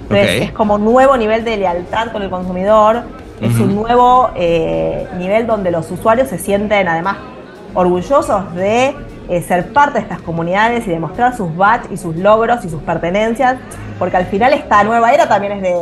Entonces 0.03 0.41
es 0.43 0.51
como 0.51 0.75
un 0.75 0.85
nuevo 0.85 1.17
nivel 1.17 1.43
de 1.43 1.57
lealtad 1.57 2.11
con 2.11 2.21
el 2.21 2.29
consumidor, 2.29 3.03
es 3.41 3.59
un 3.59 3.75
nuevo 3.75 4.29
eh, 4.35 5.07
nivel 5.17 5.47
donde 5.47 5.71
los 5.71 5.89
usuarios 5.91 6.29
se 6.29 6.37
sienten 6.37 6.87
además 6.87 7.17
orgullosos 7.73 8.53
de 8.55 8.95
eh, 9.29 9.41
ser 9.41 9.71
parte 9.73 9.93
de 9.93 9.99
estas 10.01 10.21
comunidades 10.21 10.85
y 10.85 10.91
demostrar 10.91 11.35
sus 11.35 11.55
badges 11.55 11.91
y 11.91 11.97
sus 11.97 12.15
logros 12.15 12.63
y 12.65 12.69
sus 12.69 12.81
pertenencias, 12.83 13.55
porque 13.97 14.17
al 14.17 14.25
final 14.25 14.53
esta 14.53 14.83
nueva 14.83 15.13
era 15.13 15.27
también 15.27 15.53
es 15.53 15.61
de 15.61 15.75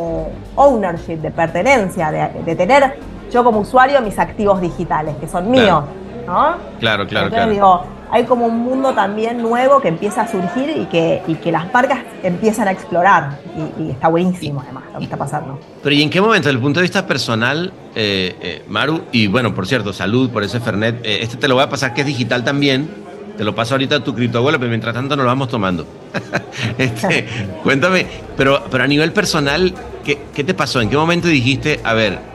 ownership, 0.55 1.17
de 1.17 1.31
pertenencia, 1.31 2.11
de, 2.11 2.55
tener 2.55 2.97
yo 3.31 3.43
como 3.43 3.59
usuario 3.59 4.01
mis 4.01 4.19
activos 4.19 4.61
digitales, 4.61 5.15
que 5.19 5.27
son 5.27 5.49
míos, 5.49 5.83
¿no? 6.27 6.55
Claro, 6.79 7.07
claro, 7.07 7.27
Entonces, 7.27 7.49
Digo, 7.49 7.83
hay 8.11 8.25
como 8.25 8.45
un 8.45 8.59
mundo 8.59 8.93
también 8.93 9.41
nuevo 9.41 9.79
que 9.79 9.87
empieza 9.87 10.23
a 10.23 10.27
surgir 10.27 10.69
y 10.69 10.85
que, 10.87 11.21
y 11.27 11.35
que 11.35 11.51
las 11.51 11.71
marcas 11.73 11.99
empiezan 12.23 12.67
a 12.67 12.71
explorar. 12.71 13.39
Y, 13.79 13.91
está 13.91 14.09
buenísimo 14.09 14.61
además 14.61 14.83
lo 14.91 14.99
que 14.99 15.05
está 15.05 15.17
pasando. 15.17 15.59
Pero 15.81 15.95
¿y 15.95 16.01
en 16.01 16.09
qué 16.09 16.19
momento, 16.19 16.49
desde 16.49 16.57
el 16.57 16.61
punto 16.61 16.81
de 16.81 16.83
vista 16.83 17.07
personal, 17.07 17.71
eh, 17.95 18.35
eh, 18.41 18.65
Maru, 18.67 19.03
y 19.13 19.27
bueno, 19.27 19.55
por 19.55 19.65
cierto, 19.65 19.93
salud 19.93 20.29
por 20.29 20.43
ese 20.43 20.59
Fernet, 20.59 20.99
eh, 21.05 21.19
este 21.21 21.37
te 21.37 21.47
lo 21.47 21.55
voy 21.55 21.63
a 21.63 21.69
pasar 21.69 21.93
que 21.93 22.01
es 22.01 22.07
digital 22.07 22.43
también, 22.43 22.89
te 23.37 23.45
lo 23.45 23.55
paso 23.55 23.75
ahorita 23.75 23.95
a 23.95 24.03
tu 24.03 24.13
criptoabuelo, 24.13 24.59
pero 24.59 24.69
mientras 24.69 24.93
tanto 24.93 25.15
nos 25.15 25.23
lo 25.23 25.29
vamos 25.29 25.47
tomando. 25.47 25.85
este, 26.77 27.27
cuéntame, 27.63 28.05
pero, 28.35 28.61
pero 28.69 28.83
a 28.83 28.87
nivel 28.87 29.13
personal, 29.13 29.73
¿qué, 30.03 30.19
¿qué 30.35 30.43
te 30.43 30.53
pasó? 30.53 30.81
¿En 30.81 30.89
qué 30.89 30.97
momento 30.97 31.29
dijiste, 31.29 31.79
a 31.85 31.93
ver, 31.93 32.30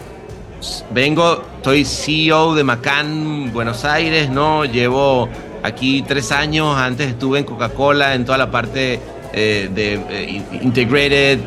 vengo, 0.91 1.45
soy 1.63 1.85
CEO 1.85 2.55
de 2.55 2.65
Macan 2.65 3.53
Buenos 3.53 3.85
Aires, 3.85 4.31
¿no? 4.31 4.65
Llevo 4.65 5.29
Aquí 5.67 6.05
tres 6.07 6.31
años, 6.31 6.77
antes 6.79 7.09
estuve 7.09 7.41
en 7.41 7.45
Coca-Cola, 7.45 8.15
en 8.15 8.25
toda 8.25 8.39
la 8.39 8.53
parte 8.53 9.01
eh, 9.33 9.69
de 9.75 9.95
eh, 9.95 10.43
integrated, 10.63 11.41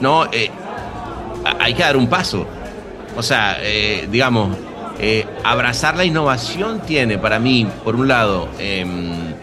¿no? 0.00 0.26
Eh, 0.26 0.48
hay 1.58 1.74
que 1.74 1.82
dar 1.82 1.96
un 1.96 2.06
paso. 2.06 2.46
O 3.16 3.22
sea, 3.22 3.58
digamos, 4.08 4.56
abrazar 5.42 5.96
la 5.96 6.04
innovación 6.04 6.82
tiene 6.82 7.18
para 7.18 7.40
mí, 7.40 7.66
por 7.82 7.96
un 7.96 8.06
lado, 8.06 8.48
em, 8.60 9.33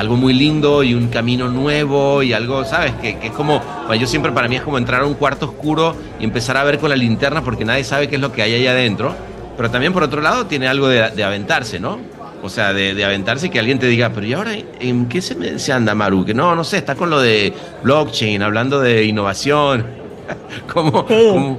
algo 0.00 0.16
muy 0.16 0.32
lindo 0.32 0.82
y 0.82 0.94
un 0.94 1.08
camino 1.08 1.48
nuevo 1.48 2.22
y 2.22 2.32
algo, 2.32 2.64
¿sabes? 2.64 2.92
Que, 3.02 3.16
es 3.22 3.30
como, 3.32 3.62
yo 3.94 4.06
siempre 4.06 4.32
para 4.32 4.48
mí 4.48 4.56
es 4.56 4.62
como 4.62 4.78
entrar 4.78 5.02
a 5.02 5.06
un 5.06 5.14
cuarto 5.14 5.46
oscuro 5.46 5.94
y 6.18 6.24
empezar 6.24 6.56
a 6.56 6.64
ver 6.64 6.78
con 6.78 6.90
la 6.90 6.96
linterna 6.96 7.42
porque 7.42 7.64
nadie 7.64 7.84
sabe 7.84 8.08
qué 8.08 8.16
es 8.16 8.20
lo 8.20 8.32
que 8.32 8.42
hay 8.42 8.54
allá 8.54 8.72
adentro. 8.72 9.14
Pero 9.56 9.70
también 9.70 9.92
por 9.92 10.02
otro 10.02 10.22
lado 10.22 10.46
tiene 10.46 10.68
algo 10.68 10.88
de, 10.88 11.10
de 11.10 11.22
aventarse, 11.22 11.78
¿no? 11.78 11.98
O 12.42 12.48
sea, 12.48 12.72
de, 12.72 13.04
aventarse 13.04 13.48
y 13.48 13.50
que 13.50 13.58
alguien 13.58 13.78
te 13.78 13.86
diga, 13.86 14.10
pero 14.10 14.26
¿y 14.26 14.32
ahora 14.32 14.52
en 14.54 15.06
qué 15.06 15.20
se, 15.20 15.58
se, 15.58 15.72
anda 15.72 15.94
Maru? 15.94 16.24
Que 16.24 16.32
no, 16.32 16.56
no 16.56 16.64
sé, 16.64 16.78
está 16.78 16.94
con 16.94 17.10
lo 17.10 17.20
de 17.20 17.52
blockchain, 17.82 18.42
hablando 18.42 18.80
de 18.80 19.04
innovación. 19.04 19.86
¿Cómo, 20.72 21.04
sí. 21.06 21.56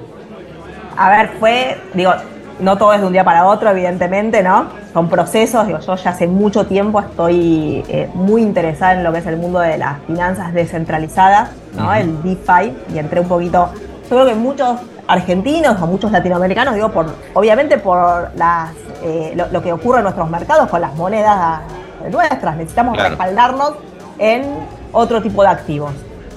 A 0.97 1.09
ver, 1.09 1.31
fue, 1.39 1.77
digo, 1.93 2.13
no 2.59 2.77
todo 2.77 2.93
es 2.93 3.01
de 3.01 3.07
un 3.07 3.13
día 3.13 3.23
para 3.23 3.45
otro, 3.45 3.69
evidentemente, 3.69 4.43
¿no? 4.43 4.67
Son 4.93 5.09
procesos, 5.09 5.67
digo, 5.67 5.79
yo 5.79 5.95
ya 5.95 6.11
hace 6.11 6.27
mucho 6.27 6.65
tiempo 6.65 6.99
estoy 6.99 7.83
eh, 7.87 8.09
muy 8.13 8.41
interesada 8.41 8.93
en 8.93 9.03
lo 9.03 9.11
que 9.11 9.19
es 9.19 9.25
el 9.27 9.37
mundo 9.37 9.59
de 9.59 9.77
las 9.77 9.99
finanzas 10.05 10.53
descentralizadas, 10.53 11.49
¿no? 11.75 11.93
El 11.93 12.21
DeFi, 12.23 12.73
y 12.93 12.99
entré 12.99 13.19
un 13.19 13.27
poquito, 13.27 13.69
yo 14.09 14.09
creo 14.09 14.25
que 14.25 14.35
muchos 14.35 14.79
argentinos 15.07 15.81
o 15.81 15.87
muchos 15.87 16.11
latinoamericanos, 16.11 16.75
digo, 16.75 16.89
por, 16.89 17.07
obviamente 17.33 17.77
por 17.77 18.31
las, 18.35 18.71
eh, 19.03 19.33
lo, 19.51 19.61
que 19.61 19.73
ocurre 19.73 19.97
en 19.97 20.03
nuestros 20.03 20.29
mercados 20.29 20.69
con 20.69 20.81
las 20.81 20.95
monedas 20.95 21.61
nuestras. 22.09 22.55
Necesitamos 22.55 22.97
respaldarnos 22.97 23.73
en 24.17 24.43
otro 24.91 25.21
tipo 25.21 25.43
de 25.43 25.49
activos. 25.49 25.91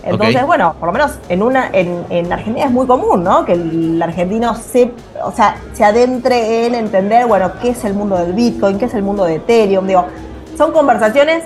Entonces, 0.05 0.45
bueno, 0.47 0.75
por 0.79 0.89
lo 0.89 0.93
menos 0.93 1.13
en 1.29 1.43
una 1.43 1.71
en, 1.73 2.05
en, 2.11 2.33
Argentina 2.33 2.67
es 2.67 2.73
muy 2.73 2.87
común, 2.87 3.25
¿no? 3.25 3.45
Que 3.45 3.53
el 3.53 4.03
argentino 4.03 4.55
se, 4.55 4.93
o 5.23 5.33
sea, 5.33 5.57
se 5.73 5.85
adentre 5.85 6.67
en 6.67 6.75
entender, 6.75 7.27
bueno, 7.27 7.53
qué 7.61 7.71
es 7.71 7.85
el 7.85 7.95
mundo 7.95 8.17
del 8.17 8.33
Bitcoin, 8.35 8.79
qué 8.79 8.85
es 8.85 8.95
el 8.95 9.03
mundo 9.03 9.25
de 9.25 9.37
Ethereum. 9.37 9.87
Digo, 9.87 10.05
son 10.59 10.73
conversaciones, 10.73 11.45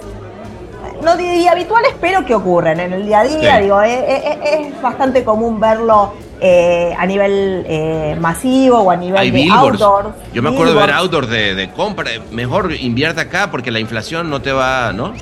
no 1.03 1.17
diría 1.17 1.53
habituales, 1.53 1.95
pero 2.01 2.25
que 2.27 2.35
ocurren 2.35 2.81
en 2.81 2.93
el 2.93 3.07
día 3.07 3.21
a 3.21 3.25
día. 3.25 3.59
Digo, 3.59 3.81
es 3.81 4.83
bastante 4.83 5.23
común 5.25 5.61
verlo 5.61 6.13
eh, 6.41 6.95
a 6.97 7.05
nivel 7.05 7.65
eh, 7.67 8.17
masivo 8.21 8.79
o 8.79 8.91
a 8.93 8.97
nivel 8.97 9.33
de 9.33 9.49
outdoor. 9.51 10.15
Yo 10.33 10.41
me 10.41 10.51
acuerdo 10.51 10.75
de 10.75 10.79
ver 10.79 10.93
outdoor 10.93 11.27
de, 11.27 11.71
compra. 11.75 12.13
Mejor 12.31 12.73
invierte 12.73 13.21
acá 13.21 13.51
porque 13.51 13.73
la 13.73 13.81
inflación 13.81 14.31
no 14.31 14.41
te 14.41 14.53
va, 14.53 14.93
¿no? 14.93 15.15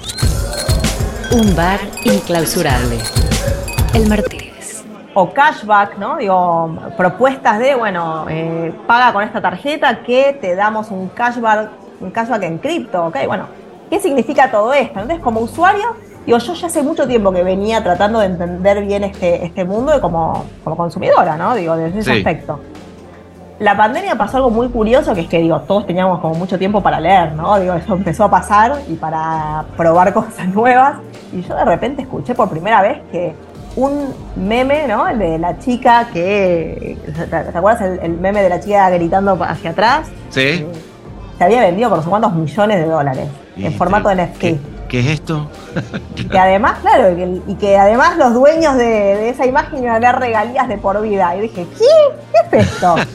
Un 1.32 1.56
bar 1.56 1.80
inclausurable. 2.04 2.98
El 3.94 4.08
Martínez. 4.08 4.84
O 5.14 5.32
cashback, 5.32 5.98
¿no? 5.98 6.16
Digo, 6.18 6.76
propuestas 6.96 7.58
de, 7.58 7.74
bueno, 7.74 8.26
eh, 8.28 8.72
paga 8.86 9.12
con 9.12 9.22
esta 9.22 9.40
tarjeta 9.40 10.02
que 10.02 10.38
te 10.40 10.54
damos 10.54 10.90
un 10.90 11.08
cashback, 11.08 11.70
un 12.00 12.10
cashback 12.10 12.42
en 12.42 12.58
cripto, 12.58 13.06
¿ok? 13.06 13.26
Bueno, 13.26 13.46
¿qué 13.90 13.98
significa 13.98 14.50
todo 14.50 14.72
esto? 14.72 15.00
Entonces, 15.00 15.22
como 15.22 15.40
usuario, 15.40 15.96
Digo, 16.26 16.38
yo 16.38 16.54
ya 16.54 16.66
hace 16.66 16.82
mucho 16.82 17.06
tiempo 17.06 17.30
que 17.30 17.44
venía 17.44 17.84
tratando 17.84 18.18
de 18.18 18.26
entender 18.26 18.84
bien 18.84 19.04
este, 19.04 19.44
este 19.44 19.64
mundo 19.64 20.00
como, 20.00 20.44
como 20.64 20.76
consumidora, 20.76 21.36
¿no? 21.36 21.54
Digo, 21.54 21.76
desde 21.76 22.00
ese 22.00 22.12
aspecto. 22.14 22.58
La 23.58 23.74
pandemia 23.74 24.16
pasó 24.16 24.36
algo 24.36 24.50
muy 24.50 24.68
curioso, 24.68 25.14
que 25.14 25.22
es 25.22 25.28
que, 25.28 25.38
digo, 25.38 25.60
todos 25.60 25.86
teníamos 25.86 26.20
como 26.20 26.34
mucho 26.34 26.58
tiempo 26.58 26.82
para 26.82 27.00
leer, 27.00 27.32
¿no? 27.32 27.58
Digo, 27.58 27.74
eso 27.74 27.94
empezó 27.94 28.24
a 28.24 28.30
pasar 28.30 28.82
y 28.88 28.94
para 28.94 29.64
probar 29.76 30.12
cosas 30.14 30.48
nuevas. 30.48 30.96
Y 31.32 31.42
yo 31.42 31.54
de 31.54 31.64
repente 31.64 32.02
escuché 32.02 32.34
por 32.34 32.50
primera 32.50 32.82
vez 32.82 32.98
que 33.10 33.34
un 33.76 34.12
meme, 34.36 34.86
¿no? 34.86 35.08
El 35.08 35.18
de 35.18 35.38
la 35.38 35.58
chica 35.58 36.08
que. 36.12 36.98
¿Te, 37.30 37.36
acuerdas 37.36 38.00
el, 38.02 38.12
meme 38.18 38.42
de 38.42 38.48
la 38.48 38.60
chica 38.60 38.90
gritando 38.90 39.38
hacia 39.42 39.70
atrás? 39.70 40.08
Sí. 40.30 40.66
se 41.38 41.44
había 41.44 41.60
vendido 41.60 41.88
por 41.88 41.98
no 41.98 42.04
sé 42.04 42.10
cuántos 42.10 42.34
millones 42.34 42.78
de 42.78 42.86
dólares 42.86 43.28
en 43.56 43.72
formato 43.72 44.10
de 44.10 44.26
NFT. 44.26 44.75
¿Qué 44.88 45.00
es 45.00 45.06
esto? 45.06 45.48
y 46.16 46.24
que 46.24 46.38
además, 46.38 46.78
claro, 46.80 47.16
y 47.46 47.54
que, 47.56 47.76
además 47.76 48.16
los 48.16 48.34
dueños 48.34 48.76
de, 48.76 49.28
esa 49.28 49.46
imagen 49.46 49.82
iban 49.82 49.96
a 49.96 50.00
dar 50.00 50.20
regalías 50.20 50.68
de 50.68 50.78
por 50.78 51.00
vida. 51.02 51.36
Y 51.36 51.42
dije, 51.42 51.66
¿qué? 51.78 52.50
¿Qué 52.50 52.58
es 52.58 52.66
esto? 52.66 52.96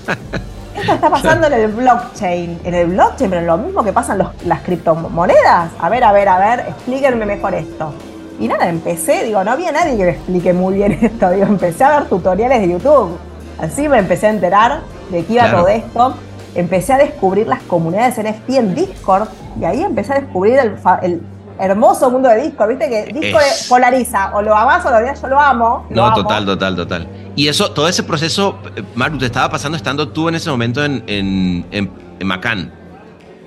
Esto 0.76 0.94
está 0.94 1.10
pasando 1.10 1.48
en 1.48 1.54
el 1.54 1.68
blockchain. 1.68 2.60
En 2.64 2.74
el 2.74 2.88
blockchain, 2.88 3.30
pero 3.30 3.42
lo 3.42 3.58
mismo 3.58 3.84
que 3.84 3.94
pasan 3.94 4.18
las 4.46 4.62
criptomonedas. 4.62 5.72
A 5.80 5.90
ver, 5.90 6.04
a 6.04 6.12
ver, 6.12 6.30
a 6.30 6.40
ver, 6.40 6.60
explíquenme 6.68 7.26
mejor 7.26 7.54
esto. 7.54 7.94
Y 8.40 8.48
nada, 8.48 8.68
empecé, 8.70 9.24
digo, 9.24 9.44
no 9.44 9.52
había 9.52 9.72
nadie 9.72 9.96
que 9.96 10.04
me 10.04 10.12
explique 10.12 10.54
muy 10.54 10.76
bien 10.76 10.94
esto. 11.02 11.30
Digo, 11.30 11.46
empecé 11.46 11.84
a 11.84 12.00
ver 12.00 12.10
tutoriales 12.10 12.62
de 12.62 12.70
YouTube. 12.70 13.18
Así 13.60 13.88
me 13.88 14.00
empecé 14.00 14.28
a 14.28 14.30
enterar 14.32 14.82
de 15.12 15.24
qué 15.24 15.34
iba 15.34 15.52
todo 15.52 15.68
esto. 15.68 16.16
Empecé 16.56 16.94
a 16.94 16.98
descubrir 16.98 17.48
las 17.48 17.62
comunidades 17.64 18.18
NFT 18.18 18.50
en 18.50 18.74
Discord. 18.74 19.28
Y 19.60 19.66
ahí 19.66 19.84
empecé 19.84 20.14
a 20.14 20.22
descubrir 20.22 20.58
el, 20.58 21.22
hermoso 21.62 22.10
mundo 22.10 22.28
de 22.28 22.42
Discord. 22.42 22.70
Viste 22.70 22.90
que 22.90 23.14
Discord 23.14 23.44
polariza. 23.70 24.32
O 24.34 24.42
lo 24.42 24.56
amas 24.56 24.86
o 24.86 24.90
lo 24.90 24.98
odias, 24.98 25.22
yo 25.22 25.28
lo 25.28 25.40
amo. 25.40 25.86
no, 25.90 26.14
total, 26.14 26.46
total, 26.46 26.76
total. 26.76 27.08
Y 27.36 27.48
eso, 27.48 27.72
todo 27.72 27.88
ese 27.88 28.04
proceso, 28.04 28.58
eh, 28.76 28.84
Maru, 28.96 29.18
te 29.18 29.28
estaba 29.28 29.50
pasando 29.50 29.78
estando 29.78 30.10
tú 30.10 30.28
en 30.28 30.36
ese 30.36 30.50
momento 30.50 30.84
en, 30.84 31.04
en, 31.08 31.66
en, 31.72 32.28
Macán. 32.28 32.72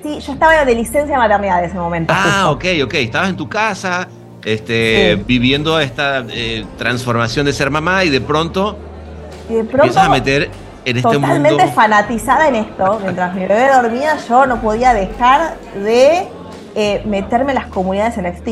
Sí, 0.03 0.20
yo 0.20 0.33
estaba 0.33 0.64
de 0.64 0.74
licencia 0.74 1.14
de 1.14 1.16
maternidad 1.16 1.59
en 1.59 1.70
ese 1.70 1.77
momento. 1.77 2.12
Ah, 2.16 2.46
ok, 2.50 2.64
ok. 2.85 2.94
Estabas 2.94 3.31
en 3.31 3.37
tu 3.37 3.48
casa, 3.48 4.09
este, 4.44 5.22
viviendo 5.27 5.79
esta 5.81 6.24
eh, 6.29 6.64
transformación 6.79 7.46
de 7.46 7.53
ser 7.53 7.70
mamá 7.70 8.05
y 8.05 8.11
de 8.11 8.20
pronto, 8.20 8.79
y 9.48 9.55
de 9.55 9.64
pronto 9.64 9.87
empiezas 9.87 10.07
a 10.07 10.11
meter 10.11 10.50
en 10.85 10.96
este 10.96 11.11
totalmente 11.11 11.66
fanatizada 11.68 12.48
en 12.48 12.57
esto. 12.57 13.00
Mientras 13.03 13.35
mi 13.35 13.40
bebé 13.40 13.68
dormía, 13.72 14.16
yo 14.29 14.46
no 14.46 14.61
podía 14.61 14.94
dejar 14.94 15.57
de 15.83 16.29
eh, 16.74 17.02
meterme 17.04 17.52
en 17.52 17.56
las 17.56 17.66
comunidades 17.66 18.16
NFT. 18.16 18.48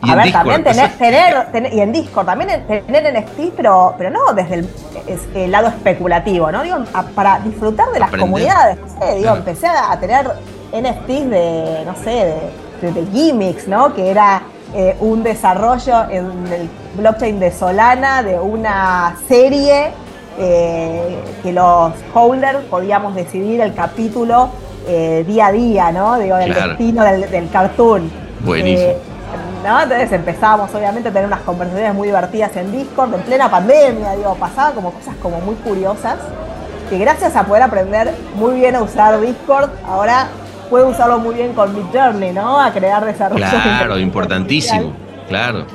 A 0.00 0.14
ver, 0.14 0.30
también 0.30 0.62
tener, 0.62 1.50
tener, 1.50 1.74
y 1.74 1.80
en 1.80 1.92
Discord, 1.92 2.26
también 2.26 2.64
tener 2.66 3.12
NFT, 3.12 3.54
pero, 3.56 3.94
pero 3.98 4.10
no 4.10 4.32
desde 4.32 4.64
el, 5.34 5.50
lado 5.50 5.68
especulativo, 5.68 6.52
¿no? 6.52 6.62
Digo, 6.62 6.76
para 7.16 7.40
disfrutar 7.40 7.90
de 7.90 7.98
las 7.98 8.10
comunidades. 8.12 8.78
No 8.78 9.06
sé, 9.06 9.14
digo, 9.16 9.34
empecé 9.34 9.66
a 9.66 9.98
tener 9.98 10.24
NFTs 10.72 11.30
de, 11.30 11.82
no 11.84 11.96
sé, 11.96 12.36
de, 12.80 12.92
de 12.92 13.06
gimmicks, 13.12 13.66
¿no? 13.66 13.92
Que 13.92 14.10
era 14.10 14.42
eh, 14.74 14.96
un 15.00 15.22
desarrollo 15.22 16.10
en 16.10 16.26
el 16.52 16.68
blockchain 16.94 17.40
de 17.40 17.50
Solana 17.50 18.22
de 18.22 18.38
una 18.38 19.16
serie 19.26 19.92
eh, 20.38 21.18
que 21.42 21.52
los 21.52 21.94
holders 22.12 22.58
podíamos 22.64 23.14
decidir 23.14 23.62
el 23.62 23.74
capítulo 23.74 24.50
eh, 24.88 25.24
día 25.26 25.48
a 25.48 25.52
día, 25.52 25.92
¿no? 25.92 26.18
Digo, 26.18 26.36
del 26.36 26.54
destino 26.54 27.04
del, 27.04 27.50
cartoon. 27.50 28.10
Buenísimo. 28.40 28.94
¿no? 29.64 29.82
Entonces 29.82 30.12
empezábamos 30.12 30.74
obviamente 30.74 31.08
a 31.08 31.12
tener 31.12 31.26
unas 31.26 31.40
conversaciones 31.40 31.94
muy 31.94 32.08
divertidas 32.08 32.56
en 32.56 32.72
Discord, 32.72 33.14
en 33.14 33.20
plena 33.20 33.50
pandemia, 33.50 34.12
digo, 34.16 34.34
pasaba 34.36 34.72
como 34.72 34.92
cosas 34.92 35.14
como 35.20 35.40
muy 35.40 35.56
curiosas, 35.56 36.16
que 36.88 36.98
gracias 36.98 37.36
a 37.36 37.44
poder 37.44 37.64
aprender 37.64 38.14
muy 38.36 38.60
bien 38.60 38.76
a 38.76 38.82
usar 38.82 39.20
Discord, 39.20 39.70
ahora 39.86 40.28
puedo 40.70 40.88
usarlo 40.88 41.18
muy 41.18 41.34
bien 41.34 41.52
con 41.52 41.74
mi 41.74 41.82
journey, 41.92 42.32
¿no? 42.32 42.60
A 42.60 42.72
crear 42.72 43.04
desarrollos. 43.04 43.50
Claro, 43.50 43.98
importantísimo, 43.98 44.92
claro. 45.28 45.66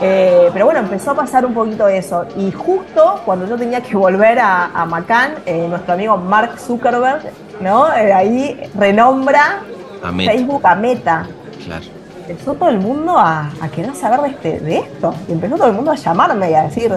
Eh, 0.00 0.50
pero 0.52 0.66
bueno, 0.66 0.80
empezó 0.80 1.12
a 1.12 1.14
pasar 1.14 1.46
un 1.46 1.54
poquito 1.54 1.88
eso. 1.88 2.26
Y 2.36 2.50
justo 2.52 3.20
cuando 3.24 3.46
yo 3.46 3.56
tenía 3.56 3.80
que 3.80 3.96
volver 3.96 4.38
a, 4.38 4.66
a 4.66 4.84
Macan, 4.84 5.34
eh, 5.46 5.66
nuestro 5.68 5.94
amigo 5.94 6.16
Mark 6.16 6.58
Zuckerberg, 6.58 7.22
¿no? 7.60 7.92
Eh, 7.92 8.12
ahí 8.12 8.70
renombra 8.74 9.60
Facebook 10.02 10.66
a 10.66 10.74
Meta. 10.74 11.26
Claro. 11.64 11.84
Empezó 12.28 12.54
todo 12.54 12.70
el 12.70 12.80
mundo 12.80 13.18
a, 13.18 13.50
querer 13.74 13.94
saber 13.94 14.20
de, 14.20 14.28
este, 14.28 14.60
de 14.60 14.78
esto. 14.78 15.14
Y 15.28 15.32
empezó 15.32 15.56
todo 15.56 15.68
el 15.68 15.74
mundo 15.74 15.90
a 15.90 15.94
llamarme 15.94 16.50
y 16.50 16.54
a 16.54 16.62
decir, 16.64 16.92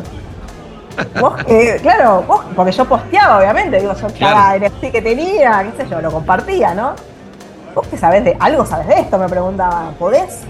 Vos, 1.22 1.36
claro, 1.84 2.24
vos, 2.28 2.42
porque 2.56 2.72
yo 2.72 2.84
posteaba, 2.86 3.38
obviamente, 3.38 3.80
digo, 3.80 3.94
yo 3.94 4.08
cada 4.20 4.58
NFT 4.58 4.92
que 4.92 5.00
tenía, 5.00 5.64
qué 5.64 5.84
sé 5.84 5.90
yo, 5.92 6.02
lo 6.02 6.12
compartía, 6.12 6.74
¿no? 6.74 6.94
Vos 7.76 7.86
que 7.88 7.98
sabés 7.98 8.24
de, 8.24 8.36
algo 8.40 8.66
sabes 8.66 8.88
de 8.88 9.02
esto, 9.02 9.20
me 9.20 9.30
preguntaba, 9.30 9.92
¿podés 10.00 10.44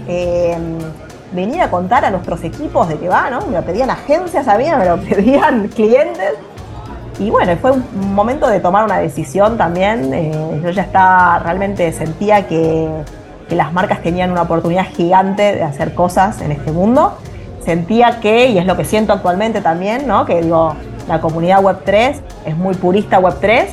venir 1.32 1.60
a 1.60 1.70
contar 1.70 2.04
a 2.04 2.10
nuestros 2.10 2.42
equipos 2.44 2.88
de 2.88 2.98
qué 2.98 3.08
va, 3.08 3.30
¿no? 3.30 3.40
Me 3.46 3.56
lo 3.56 3.62
pedían 3.62 3.90
agencias 3.90 4.46
me 4.46 4.84
lo 4.84 4.96
pedían 5.08 5.68
clientes. 5.68 6.34
Y 7.18 7.30
bueno, 7.30 7.56
fue 7.56 7.72
un 7.72 8.14
momento 8.14 8.46
de 8.46 8.60
tomar 8.60 8.84
una 8.84 8.98
decisión 8.98 9.56
también. 9.56 10.14
Eh, 10.14 10.60
yo 10.62 10.70
ya 10.70 10.82
estaba, 10.82 11.40
realmente 11.40 11.92
sentía 11.92 12.46
que, 12.46 12.88
que 13.48 13.56
las 13.56 13.72
marcas 13.72 14.02
tenían 14.02 14.30
una 14.30 14.42
oportunidad 14.42 14.86
gigante 14.86 15.56
de 15.56 15.62
hacer 15.62 15.94
cosas 15.94 16.40
en 16.40 16.52
este 16.52 16.70
mundo 16.70 17.16
sentía 17.68 18.18
que, 18.20 18.48
y 18.48 18.56
es 18.56 18.64
lo 18.64 18.78
que 18.78 18.86
siento 18.86 19.12
actualmente 19.12 19.60
también, 19.60 20.06
¿no? 20.06 20.24
que 20.24 20.40
digo, 20.40 20.74
la 21.06 21.20
comunidad 21.20 21.62
Web3 21.62 22.14
es 22.46 22.56
muy 22.56 22.74
purista 22.74 23.20
Web3 23.20 23.66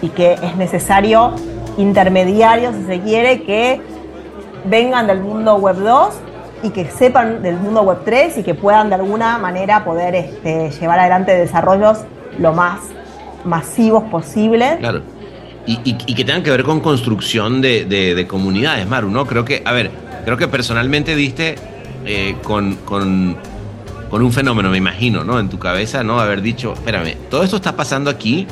y 0.00 0.08
que 0.08 0.32
es 0.32 0.56
necesario 0.56 1.32
intermediarios, 1.76 2.74
si 2.74 2.86
se 2.86 3.00
quiere, 3.00 3.42
que 3.42 3.82
vengan 4.64 5.06
del 5.06 5.20
mundo 5.20 5.60
Web2 5.60 6.12
y 6.64 6.70
que 6.70 6.86
sepan 6.86 7.42
del 7.42 7.56
mundo 7.56 7.84
Web3 7.84 8.38
y 8.38 8.42
que 8.42 8.54
puedan 8.54 8.88
de 8.88 8.94
alguna 8.94 9.36
manera 9.36 9.84
poder 9.84 10.14
este, 10.14 10.70
llevar 10.70 10.98
adelante 10.98 11.32
desarrollos 11.32 11.98
lo 12.38 12.54
más 12.54 12.80
masivos 13.44 14.04
posible. 14.04 14.78
Claro. 14.80 15.02
Y, 15.66 15.94
que 15.94 16.24
tengan 16.24 16.42
que 16.42 16.50
ver 16.50 16.62
con 16.62 16.80
construcción 16.80 17.62
de, 17.62 17.84
de, 17.84 18.26
comunidades, 18.26 18.86
Maru, 18.86 19.10
¿no? 19.10 19.26
Creo 19.26 19.44
que, 19.46 19.62
a 19.64 19.72
ver, 19.72 19.90
creo 20.24 20.36
que 20.36 20.46
personalmente 20.46 21.16
diste 21.16 21.54
eh, 22.04 22.36
con, 22.42 22.76
con, 22.76 23.36
un 24.10 24.32
fenómeno, 24.32 24.68
me 24.70 24.78
imagino, 24.78 25.24
¿no? 25.24 25.40
En 25.40 25.48
tu 25.48 25.58
cabeza, 25.58 26.04
¿no? 26.04 26.20
Haber 26.20 26.42
dicho, 26.42 26.74
espérame, 26.74 27.16
todo 27.30 27.42
esto 27.42 27.56
está 27.56 27.76
pasando 27.76 28.10
aquí 28.10 28.46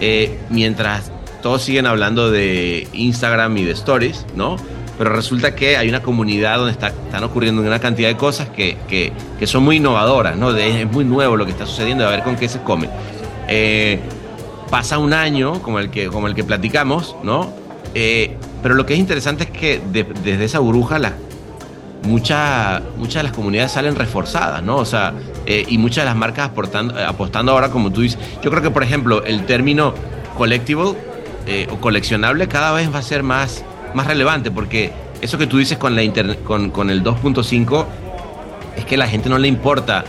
eh, 0.00 0.38
mientras 0.48 1.10
todos 1.42 1.62
siguen 1.62 1.86
hablando 1.86 2.30
de 2.30 2.88
Instagram 2.92 3.56
y 3.58 3.64
de 3.64 3.72
Stories, 3.72 4.24
¿no? 4.34 4.56
Pero 4.96 5.10
resulta 5.10 5.54
que 5.54 5.76
hay 5.76 5.88
una 5.88 6.02
comunidad 6.02 6.58
donde 6.58 6.72
está, 6.72 6.88
están 6.88 7.24
ocurriendo 7.24 7.62
una 7.62 7.80
cantidad 7.80 8.08
de 8.08 8.16
cosas 8.16 8.48
que, 8.48 8.76
que, 8.88 9.12
que 9.38 9.46
son 9.46 9.64
muy 9.64 9.76
innovadoras, 9.76 10.36
¿no? 10.36 10.56
es 10.56 10.90
muy 10.90 11.04
nuevo 11.04 11.36
lo 11.36 11.44
que 11.44 11.52
está 11.52 11.66
sucediendo, 11.66 12.06
a 12.06 12.10
ver 12.10 12.22
con 12.22 12.36
qué 12.36 12.48
se 12.48 12.60
come. 12.62 12.88
Eh, 13.48 13.98
pasa 14.70 14.98
un 14.98 15.12
año, 15.12 15.60
como 15.62 15.78
el 15.80 15.90
que, 15.90 16.06
como 16.06 16.28
el 16.28 16.34
que 16.34 16.44
platicamos, 16.44 17.16
¿no? 17.22 17.52
pero 18.62 18.74
lo 18.74 18.86
que 18.86 18.94
es 18.94 18.98
interesante 18.98 19.44
es 19.44 19.50
que 19.50 19.80
desde 19.92 20.44
esa 20.44 20.58
burbuja 20.58 20.98
las 20.98 21.12
muchas 22.04 22.82
muchas 22.96 23.16
de 23.16 23.22
las 23.24 23.32
comunidades 23.32 23.72
salen 23.72 23.96
reforzadas, 23.96 24.62
¿no? 24.62 24.76
O 24.76 24.84
sea, 24.84 25.12
eh, 25.46 25.64
y 25.68 25.78
muchas 25.78 26.04
de 26.04 26.06
las 26.06 26.16
marcas 26.16 26.50
eh, 26.50 27.04
apostando 27.06 27.52
ahora, 27.52 27.70
como 27.70 27.92
tú 27.92 28.02
dices, 28.02 28.18
yo 28.42 28.50
creo 28.50 28.62
que, 28.62 28.70
por 28.70 28.82
ejemplo, 28.82 29.24
el 29.24 29.46
término 29.46 29.94
collectible 30.36 30.94
eh, 31.46 31.66
o 31.70 31.76
coleccionable 31.76 32.48
cada 32.48 32.72
vez 32.72 32.92
va 32.92 32.98
a 32.98 33.02
ser 33.02 33.22
más, 33.22 33.64
más 33.94 34.06
relevante, 34.06 34.50
porque 34.50 34.92
eso 35.20 35.38
que 35.38 35.46
tú 35.46 35.58
dices 35.58 35.78
con, 35.78 35.94
la 35.94 36.02
con, 36.44 36.70
con 36.70 36.90
el 36.90 37.02
2.5 37.02 37.86
es 38.76 38.84
que 38.84 38.96
a 38.96 38.98
la 38.98 39.06
gente 39.06 39.28
no 39.28 39.38
le 39.38 39.48
importa 39.48 40.04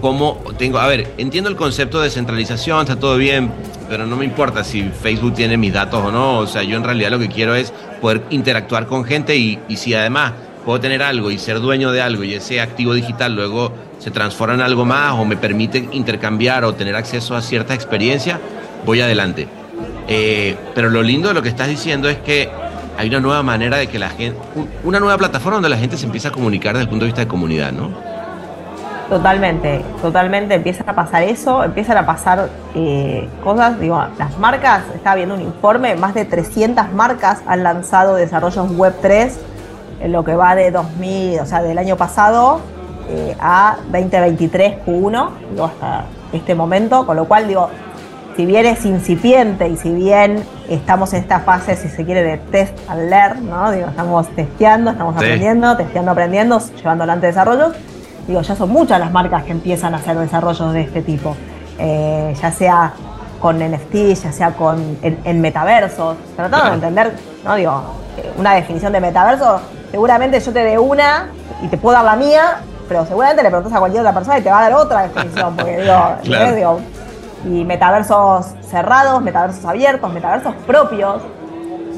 cómo 0.00 0.42
tengo, 0.58 0.78
a 0.78 0.86
ver, 0.86 1.12
entiendo 1.18 1.50
el 1.50 1.56
concepto 1.56 2.00
de 2.00 2.10
centralización, 2.10 2.80
está 2.80 2.96
todo 2.96 3.16
bien, 3.16 3.50
pero 3.88 4.06
no 4.06 4.16
me 4.16 4.24
importa 4.24 4.64
si 4.64 4.82
Facebook 4.82 5.34
tiene 5.34 5.56
mis 5.56 5.72
datos 5.72 6.02
o 6.02 6.10
no, 6.10 6.38
o 6.38 6.46
sea, 6.46 6.62
yo 6.62 6.76
en 6.76 6.84
realidad 6.84 7.10
lo 7.10 7.18
que 7.18 7.28
quiero 7.28 7.54
es 7.54 7.72
poder 8.00 8.22
interactuar 8.30 8.86
con 8.86 9.04
gente 9.04 9.36
y, 9.36 9.58
y 9.68 9.76
si 9.76 9.94
además 9.94 10.32
puedo 10.64 10.80
tener 10.80 11.02
algo 11.02 11.30
y 11.30 11.38
ser 11.38 11.60
dueño 11.60 11.92
de 11.92 12.02
algo 12.02 12.24
y 12.24 12.34
ese 12.34 12.60
activo 12.60 12.94
digital 12.94 13.34
luego 13.34 13.72
se 13.98 14.10
transforma 14.10 14.54
en 14.54 14.60
algo 14.62 14.84
más 14.84 15.12
o 15.12 15.24
me 15.24 15.36
permite 15.36 15.88
intercambiar 15.92 16.64
o 16.64 16.74
tener 16.74 16.96
acceso 16.96 17.36
a 17.36 17.42
cierta 17.42 17.74
experiencia, 17.74 18.40
voy 18.84 19.00
adelante. 19.00 19.48
Eh, 20.08 20.56
pero 20.74 20.90
lo 20.90 21.02
lindo 21.02 21.28
de 21.28 21.34
lo 21.34 21.42
que 21.42 21.50
estás 21.50 21.68
diciendo 21.68 22.08
es 22.08 22.18
que 22.18 22.48
hay 22.98 23.08
una 23.08 23.20
nueva 23.20 23.42
manera 23.42 23.78
de 23.78 23.86
que 23.86 23.98
la 23.98 24.10
gente, 24.10 24.38
una 24.84 25.00
nueva 25.00 25.16
plataforma 25.18 25.56
donde 25.56 25.68
la 25.68 25.76
gente 25.76 25.96
se 25.96 26.06
empieza 26.06 26.28
a 26.28 26.32
comunicar 26.32 26.74
desde 26.74 26.84
el 26.84 26.88
punto 26.88 27.04
de 27.04 27.08
vista 27.08 27.22
de 27.22 27.28
comunidad, 27.28 27.72
¿no? 27.72 27.90
Totalmente, 29.08 29.84
totalmente 30.00 30.54
empieza 30.54 30.84
a 30.86 30.94
pasar 30.94 31.24
eso, 31.24 31.64
empiezan 31.64 31.96
a 31.98 32.06
pasar 32.06 32.48
eh, 32.76 33.28
cosas, 33.42 33.80
digo, 33.80 34.00
las 34.16 34.38
marcas, 34.38 34.84
estaba 34.94 35.16
viendo 35.16 35.34
un 35.34 35.40
informe, 35.40 35.96
más 35.96 36.14
de 36.14 36.24
300 36.24 36.92
marcas 36.92 37.42
han 37.46 37.64
lanzado 37.64 38.14
desarrollos 38.14 38.70
web 38.76 38.94
3 39.02 39.40
en 40.00 40.12
lo 40.12 40.22
que 40.22 40.36
va 40.36 40.54
de 40.54 40.70
2000, 40.70 41.40
o 41.40 41.46
sea, 41.46 41.60
del 41.60 41.78
año 41.78 41.96
pasado 41.96 42.60
eh, 43.08 43.36
a 43.40 43.78
2023 43.90 44.86
Q1, 44.86 45.30
digo, 45.50 45.64
hasta 45.64 46.04
este 46.32 46.54
momento, 46.54 47.04
con 47.04 47.16
lo 47.16 47.24
cual 47.24 47.48
digo, 47.48 47.68
si 48.40 48.46
bien 48.46 48.64
es 48.64 48.86
incipiente 48.86 49.68
y 49.68 49.76
si 49.76 49.90
bien 49.90 50.42
estamos 50.66 51.12
en 51.12 51.20
esta 51.20 51.40
fase, 51.40 51.76
si 51.76 51.90
se 51.90 52.06
quiere, 52.06 52.22
de 52.22 52.38
test 52.38 52.74
and 52.88 53.10
learn, 53.10 53.50
¿no? 53.50 53.70
Digo, 53.70 53.88
estamos 53.88 54.28
testeando, 54.28 54.92
estamos 54.92 55.14
aprendiendo, 55.14 55.76
testeando, 55.76 56.12
aprendiendo, 56.12 56.58
llevando 56.58 57.04
adelante 57.04 57.26
desarrollos, 57.26 57.74
digo, 58.26 58.40
ya 58.40 58.56
son 58.56 58.70
muchas 58.70 58.98
las 58.98 59.12
marcas 59.12 59.44
que 59.44 59.52
empiezan 59.52 59.92
a 59.92 59.98
hacer 59.98 60.16
desarrollos 60.16 60.72
de 60.72 60.80
este 60.80 61.02
tipo, 61.02 61.36
eh, 61.78 62.34
ya 62.40 62.50
sea 62.50 62.94
con 63.42 63.58
NFT, 63.58 64.14
ya 64.14 64.32
sea 64.32 64.52
con 64.52 64.96
en, 65.02 65.40
metaversos, 65.42 66.16
tratando 66.34 66.70
de 66.70 66.74
entender, 66.76 67.12
¿no? 67.44 67.56
Digo, 67.56 67.82
una 68.38 68.54
definición 68.54 68.94
de 68.94 69.02
metaverso 69.02 69.60
seguramente 69.90 70.40
yo 70.40 70.50
te 70.50 70.64
dé 70.64 70.78
una 70.78 71.26
y 71.60 71.68
te 71.68 71.76
puedo 71.76 71.94
dar 71.94 72.06
la 72.06 72.16
mía, 72.16 72.62
pero 72.88 73.04
seguramente 73.04 73.42
le 73.42 73.50
preguntas 73.50 73.76
a 73.76 73.80
cualquier 73.80 74.00
otra 74.00 74.14
persona 74.14 74.38
y 74.38 74.42
te 74.42 74.48
va 74.48 74.60
a 74.60 74.62
dar 74.62 74.72
otra 74.72 75.02
definición, 75.02 75.56
porque 75.56 75.76
digo, 76.56 76.80
y 77.44 77.64
metaversos 77.64 78.54
cerrados, 78.60 79.22
metaversos 79.22 79.64
abiertos, 79.64 80.12
metaversos 80.12 80.54
propios. 80.66 81.22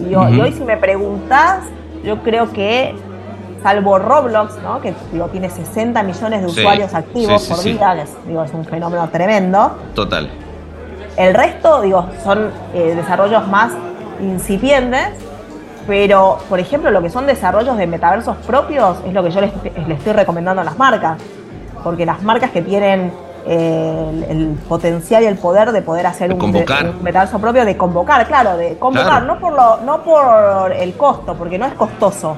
Y, 0.09 0.15
hoy 0.15 0.53
si 0.53 0.65
me 0.65 0.77
preguntas, 0.77 1.65
yo 2.05 2.23
creo 2.23 2.51
que 2.53 2.95
salvo 3.63 3.99
Roblox, 3.99 4.59
¿no? 4.63 4.81
que 4.81 4.95
digo, 5.13 5.27
tiene 5.29 5.49
60 5.49 6.03
millones 6.03 6.41
de 6.41 6.47
usuarios 6.47 6.95
activos 6.95 7.47
por 7.47 7.63
día, 7.63 7.95
que 7.95 8.03
es, 8.03 8.27
digo, 8.27 8.43
es 8.43 8.53
un 8.53 8.65
fenómeno 8.65 9.09
tremendo. 9.11 9.77
Total. 9.95 10.29
El 11.17 11.35
resto, 11.35 11.83
digo, 11.83 12.09
son 12.25 12.51
eh, 12.75 12.95
desarrollos 12.97 13.47
más 13.49 13.73
incipientes, 14.21 15.11
pero, 15.87 16.39
por 16.49 16.61
ejemplo, 16.61 16.91
lo 16.91 17.03
que 17.03 17.11
son 17.11 17.27
desarrollos 17.27 17.77
de 17.77 17.87
metaversos 17.87 18.37
propios 18.39 18.99
es 19.07 19.13
lo 19.13 19.23
que 19.23 19.31
yo 19.31 19.41
les, 19.41 19.53
estoy 19.89 20.13
recomendando 20.13 20.63
a 20.63 20.65
las 20.65 20.79
marcas. 20.79 21.19
Porque 21.83 22.07
las 22.07 22.23
marcas 22.23 22.51
que 22.53 22.63
tienen 22.63 23.13
el, 23.47 24.59
potencial 24.69 25.23
y 25.23 25.27
el 25.27 25.37
poder 25.37 25.73
de 25.73 25.83
poder 25.83 26.07
hacer 26.07 26.33
un, 26.33 26.53
metaverso 27.03 27.39
propio, 27.39 27.65
de 27.65 27.77
convocar, 27.77 28.27
claro, 28.27 28.57
de 28.57 28.79
convocar, 28.79 29.25
no, 29.25 29.39
por 29.39 29.53
lo, 29.53 29.79
no 29.79 30.03
por 30.03 30.73
el 30.73 30.95
costo, 30.95 31.35
porque 31.35 31.59
no 31.59 31.67
es 31.67 31.75
costoso, 31.75 32.37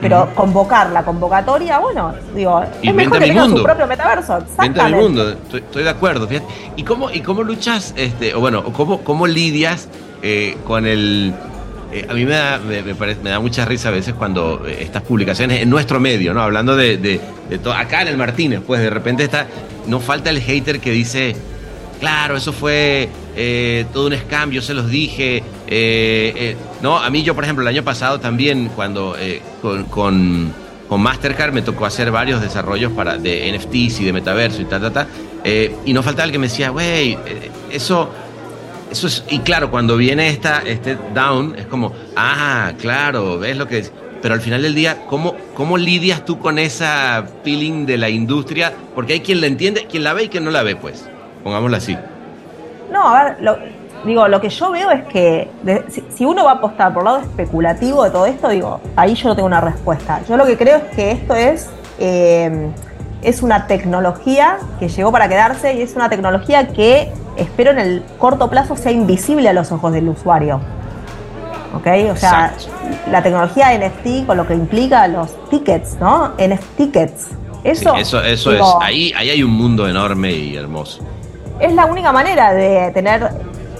pero 0.00 0.28
convocar 0.34 0.90
la 0.90 1.02
convocatoria, 1.04 1.78
bueno, 1.78 2.14
digo, 2.34 2.62
es 2.82 2.94
mejor 2.94 3.18
que 3.18 3.34
su 3.34 3.62
propio 3.62 3.86
metaverso. 3.86 4.38
Venta 4.58 4.84
del 4.84 4.96
mundo, 4.96 5.30
estoy, 5.52 5.82
de 5.82 5.90
acuerdo. 5.90 6.28
¿Y 6.76 6.82
cómo, 6.82 7.10
y 7.10 7.20
cómo 7.20 7.42
luchas, 7.42 7.94
este, 7.96 8.34
o 8.34 8.40
bueno, 8.40 8.64
cómo, 8.72 9.00
cómo 9.02 9.26
lidias 9.26 9.88
eh, 10.22 10.56
con 10.66 10.86
el. 10.86 11.34
Eh, 11.96 12.04
a 12.06 12.12
mí 12.12 12.26
me 12.26 12.32
da, 12.32 12.58
me, 12.58 12.82
me, 12.82 13.30
da 13.30 13.40
mucha 13.40 13.64
risa 13.64 13.88
a 13.88 13.92
veces 13.92 14.12
cuando 14.12 14.66
eh, 14.66 14.78
estas 14.80 15.02
publicaciones 15.02 15.62
en 15.62 15.70
nuestro 15.70 15.98
medio, 15.98 16.34
¿no? 16.34 16.42
Hablando 16.42 16.76
de, 16.76 16.98
de, 16.98 17.58
todo, 17.58 17.72
acá 17.72 18.02
en 18.02 18.08
el 18.08 18.18
Martínez, 18.18 18.60
pues 18.66 18.82
de 18.82 18.90
repente 18.90 19.24
está, 19.24 19.46
no 19.86 19.98
falta 19.98 20.28
el 20.28 20.42
hater 20.42 20.78
que 20.78 20.90
dice, 20.90 21.34
claro, 21.98 22.36
eso 22.36 22.52
fue 22.52 23.08
todo 23.94 24.08
un 24.08 24.14
scam, 24.14 24.50
yo 24.50 24.60
se 24.60 24.74
los 24.74 24.90
dije. 24.90 25.42
no, 26.82 26.98
a 26.98 27.08
mí 27.08 27.22
yo, 27.22 27.34
por 27.34 27.44
ejemplo, 27.44 27.62
el 27.62 27.68
año 27.68 27.82
pasado 27.82 28.20
también, 28.20 28.70
cuando 28.76 29.16
con, 29.62 29.84
con, 29.84 30.52
con, 30.88 31.00
Mastercard 31.00 31.54
me 31.54 31.62
tocó 31.62 31.86
hacer 31.86 32.10
varios 32.10 32.42
desarrollos 32.42 32.92
para, 32.92 33.16
de 33.16 33.56
NFTs 33.56 34.00
y 34.00 34.04
de 34.04 34.12
metaverso 34.12 34.60
y 34.60 34.66
tal, 34.66 34.82
tal, 34.82 34.92
tal. 34.92 35.06
y 35.86 35.92
no 35.94 36.02
faltaba 36.02 36.26
el 36.26 36.32
que 36.32 36.38
me 36.38 36.48
decía, 36.48 36.68
güey, 36.68 37.16
eso 37.70 38.10
y 39.30 39.40
claro, 39.40 39.70
cuando 39.70 39.96
viene 39.96 40.28
esta, 40.28 40.62
este 40.64 40.96
down, 41.14 41.56
es 41.56 41.66
como, 41.66 41.92
ah, 42.16 42.72
claro, 42.78 43.38
ves 43.38 43.56
lo 43.56 43.66
que 43.66 43.78
es. 43.78 43.92
Pero 44.22 44.34
al 44.34 44.40
final 44.40 44.62
del 44.62 44.74
día, 44.74 45.04
¿cómo, 45.08 45.34
¿cómo 45.54 45.76
lidias 45.76 46.24
tú 46.24 46.38
con 46.38 46.58
esa 46.58 47.26
feeling 47.44 47.86
de 47.86 47.98
la 47.98 48.08
industria? 48.08 48.72
Porque 48.94 49.14
hay 49.14 49.20
quien 49.20 49.40
la 49.40 49.46
entiende, 49.46 49.86
quien 49.86 50.04
la 50.04 50.14
ve 50.14 50.24
y 50.24 50.28
quien 50.28 50.44
no 50.44 50.50
la 50.50 50.62
ve, 50.62 50.74
pues. 50.76 51.08
Pongámoslo 51.44 51.76
así. 51.76 51.96
No, 52.90 53.14
a 53.14 53.24
ver, 53.24 53.36
lo, 53.40 53.56
digo, 54.04 54.26
lo 54.28 54.40
que 54.40 54.48
yo 54.48 54.70
veo 54.70 54.90
es 54.90 55.04
que 55.04 55.48
si, 56.10 56.24
uno 56.24 56.44
va 56.44 56.52
a 56.52 56.54
apostar 56.54 56.92
por 56.92 57.02
el 57.02 57.04
lado 57.04 57.18
especulativo 57.18 58.04
de 58.04 58.10
todo 58.10 58.26
esto, 58.26 58.48
digo, 58.48 58.80
ahí 58.96 59.14
yo 59.14 59.28
no 59.28 59.36
tengo 59.36 59.46
una 59.46 59.60
respuesta. 59.60 60.20
Yo 60.28 60.36
lo 60.36 60.46
que 60.46 60.56
creo 60.56 60.78
es 60.78 60.96
que 60.96 61.10
esto 61.12 61.34
es, 61.34 61.68
eh, 61.98 62.70
es 63.22 63.42
una 63.42 63.66
tecnología 63.66 64.58
que 64.78 64.88
llegó 64.88 65.12
para 65.12 65.28
quedarse 65.28 65.74
y 65.74 65.82
es 65.82 65.94
una 65.94 66.08
tecnología 66.08 66.68
que 66.68 67.12
espero 67.36 67.70
en 67.70 67.78
el 67.78 68.02
corto 68.18 68.48
plazo 68.48 68.76
sea 68.76 68.92
invisible 68.92 69.48
a 69.48 69.52
los 69.52 69.72
ojos 69.72 69.92
del 69.92 70.08
usuario. 70.08 70.60
¿Ok? 71.74 71.86
O 72.10 72.16
sea, 72.16 72.54
la 73.10 73.22
tecnología 73.22 73.76
NFT 73.76 74.26
con 74.26 74.36
lo 74.36 74.46
que 74.46 74.54
implica 74.54 75.06
los 75.08 75.36
tickets, 75.50 75.96
¿no? 76.00 76.28
NFT 76.38 76.76
tickets. 76.76 77.28
Eso, 77.64 77.94
eso, 77.96 78.22
eso 78.22 78.52
es. 78.52 78.62
Ahí, 78.80 79.12
ahí 79.16 79.30
hay 79.30 79.42
un 79.42 79.50
mundo 79.50 79.88
enorme 79.88 80.32
y 80.32 80.56
hermoso. 80.56 81.02
Es 81.58 81.72
la 81.74 81.86
única 81.86 82.12
manera 82.12 82.52
de 82.52 82.90
tener 82.92 83.28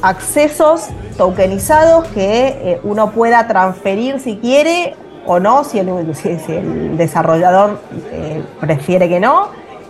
accesos 0.02 0.88
tokenizados 1.16 2.06
que 2.08 2.48
eh, 2.48 2.80
uno 2.82 3.10
pueda 3.12 3.46
transferir 3.46 4.20
si 4.20 4.36
quiere 4.36 4.94
o 5.26 5.40
no, 5.40 5.64
si 5.64 5.78
el, 5.78 5.88
el 5.88 6.96
desarrollador 6.96 7.80
eh, 8.12 8.42
prefiere 8.60 9.08
que 9.08 9.20
no 9.20 9.48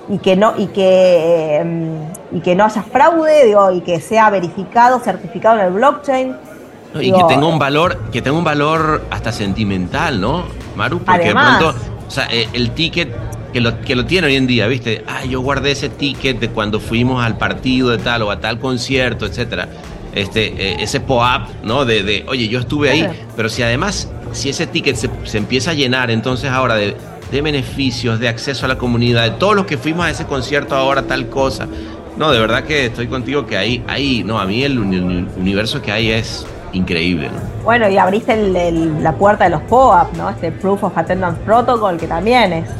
y 0.09 0.19
que 0.19 0.37
no 0.37 0.55
y 0.57 0.67
que 0.69 1.57
em, 1.57 1.99
y 2.37 2.41
que 2.41 2.55
no 2.55 2.64
haya 2.64 2.82
fraude 2.82 3.47
digo 3.47 3.70
y 3.72 3.80
que 3.80 4.01
sea 4.01 4.28
verificado 4.30 5.01
certificado 5.01 5.59
en 5.59 5.66
el 5.66 5.72
blockchain 5.72 6.37
y 7.01 7.12
que 7.12 7.24
tenga 7.24 7.47
un 7.47 7.59
valor 7.59 8.11
que 8.12 8.20
tenga 8.20 8.37
un 8.37 8.45
valor 8.45 9.05
hasta 9.11 9.32
sentimental 9.32 10.20
no 10.20 10.45
Maru 10.76 11.01
porque 11.01 11.28
de 11.28 11.32
pronto 11.32 11.74
o 12.07 12.11
sea 12.11 12.28
eh, 12.30 12.49
el 12.53 12.72
ticket 12.72 13.14
que 13.53 13.62
lo, 13.62 13.80
que 13.80 13.97
lo 13.97 14.05
tiene 14.05 14.26
hoy 14.26 14.37
en 14.37 14.47
día, 14.47 14.66
¿viste? 14.66 15.03
Ah, 15.07 15.24
yo 15.24 15.41
guardé 15.41 15.70
ese 15.70 15.89
ticket 15.89 16.39
de 16.39 16.51
cuando 16.51 16.78
fuimos 16.78 17.24
al 17.24 17.39
partido 17.39 17.89
de 17.89 17.97
tal 17.97 18.20
o 18.20 18.30
a 18.30 18.39
tal 18.39 18.59
concierto, 18.59 19.24
etcétera. 19.24 19.66
Este, 20.14 20.49
eh, 20.49 20.76
ese 20.80 21.01
POAP, 21.01 21.64
¿no? 21.64 21.87
De, 21.87 22.03
de, 22.03 22.26
oye, 22.28 22.49
yo 22.49 22.61
estuve 22.61 22.91
ahí, 22.91 23.09
pero 23.34 23.49
si 23.49 23.62
además, 23.62 24.11
si 24.32 24.51
ese 24.51 24.66
ticket 24.66 24.97
se, 24.97 25.09
se 25.24 25.39
empieza 25.39 25.70
a 25.70 25.74
llenar, 25.74 26.11
entonces 26.11 26.51
ahora 26.51 26.74
de, 26.74 26.97
de 27.30 27.43
beneficios, 27.43 28.20
de 28.20 28.28
acceso 28.28 28.66
a 28.66 28.68
la 28.68 28.78
comunidad, 28.78 29.24
de 29.24 29.30
todos 29.32 29.57
los 29.57 29.66
que 29.66 29.78
fuimos 29.78 30.05
a 30.05 30.11
ese 30.11 30.26
concierto 30.26 30.76
ahora 30.76 31.03
tal 31.03 31.28
cosa. 31.28 31.66
No, 32.17 32.31
de 32.31 32.41
verdad 32.41 32.64
que 32.64 32.87
estoy 32.87 33.09
contigo 33.09 33.45
que 33.45 33.59
ahí, 33.59 33.85
ahí 33.87 34.25
no, 34.25 34.39
a 34.39 34.47
mí 34.47 34.62
el, 34.62 34.79
universo 34.79 35.83
que 35.83 35.93
hay 35.93 36.12
es 36.12 36.47
increíble. 36.73 37.31
Bueno, 37.62 37.89
y 37.89 37.99
abriste 37.99 38.37
la 39.01 39.12
puerta 39.12 39.45
de 39.45 39.51
los 39.51 39.62
POAP, 39.62 40.14
¿no? 40.17 40.31
Este 40.31 40.51
Proof 40.51 40.85
of 40.85 40.97
Attendance 40.97 41.41
Protocol, 41.45 41.99
que 41.99 42.07
también 42.07 42.53
es, 42.53 42.71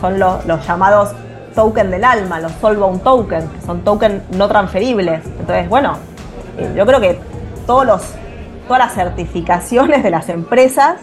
son 0.00 0.18
los, 0.18 0.44
llamados 0.66 1.10
token 1.54 1.90
del 1.90 2.04
alma, 2.04 2.40
los 2.40 2.52
Soulbound 2.52 3.02
Token, 3.02 3.48
que 3.48 3.60
son 3.66 3.82
tokens 3.82 4.22
no 4.30 4.48
transferibles. 4.48 5.24
Entonces, 5.40 5.68
bueno, 5.68 5.98
yo 6.74 6.86
creo 6.86 7.00
que 7.00 7.18
todos 7.66 7.84
los, 7.84 8.02
todas 8.66 8.78
las 8.78 8.94
certificaciones 8.94 10.02
de 10.02 10.10
las 10.10 10.28
empresas 10.30 10.96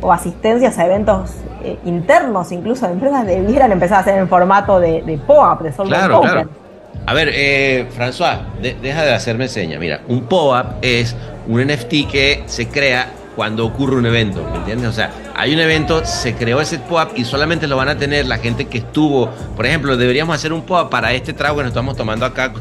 o 0.00 0.12
asistencias 0.12 0.78
a 0.78 0.86
eventos 0.86 1.32
eh, 1.64 1.78
internos, 1.84 2.52
incluso 2.52 2.86
de 2.86 2.92
empresas, 2.92 3.26
debieran 3.26 3.72
empezar 3.72 3.98
a 3.98 4.00
hacer 4.02 4.18
en 4.18 4.28
formato 4.28 4.78
de, 4.78 5.02
de 5.02 5.18
POAP, 5.18 5.62
de 5.62 5.72
claro, 5.72 6.20
Claro. 6.20 6.65
A 7.04 7.14
ver, 7.14 7.30
eh, 7.32 7.86
François, 7.96 8.38
deja 8.60 9.04
de 9.04 9.12
hacerme 9.12 9.48
seña. 9.48 9.78
Mira, 9.78 10.00
un 10.08 10.24
POAP 10.24 10.82
es 10.82 11.14
un 11.46 11.60
NFT 11.60 12.10
que 12.10 12.42
se 12.46 12.68
crea 12.68 13.10
cuando 13.36 13.66
ocurre 13.66 13.96
un 13.96 14.06
evento, 14.06 14.42
¿me 14.50 14.56
entiendes? 14.56 14.88
O 14.88 14.92
sea, 14.92 15.10
hay 15.36 15.52
un 15.52 15.60
evento, 15.60 16.04
se 16.06 16.34
creó 16.34 16.60
ese 16.60 16.78
POAP 16.78 17.18
y 17.18 17.24
solamente 17.24 17.66
lo 17.66 17.76
van 17.76 17.90
a 17.90 17.96
tener 17.96 18.26
la 18.26 18.38
gente 18.38 18.64
que 18.64 18.78
estuvo. 18.78 19.28
Por 19.54 19.66
ejemplo, 19.66 19.96
deberíamos 19.96 20.34
hacer 20.34 20.52
un 20.52 20.62
POAP 20.62 20.90
para 20.90 21.12
este 21.12 21.32
trago 21.32 21.58
que 21.58 21.64
nos 21.64 21.70
estamos 21.70 21.96
tomando 21.96 22.24
acá, 22.24 22.52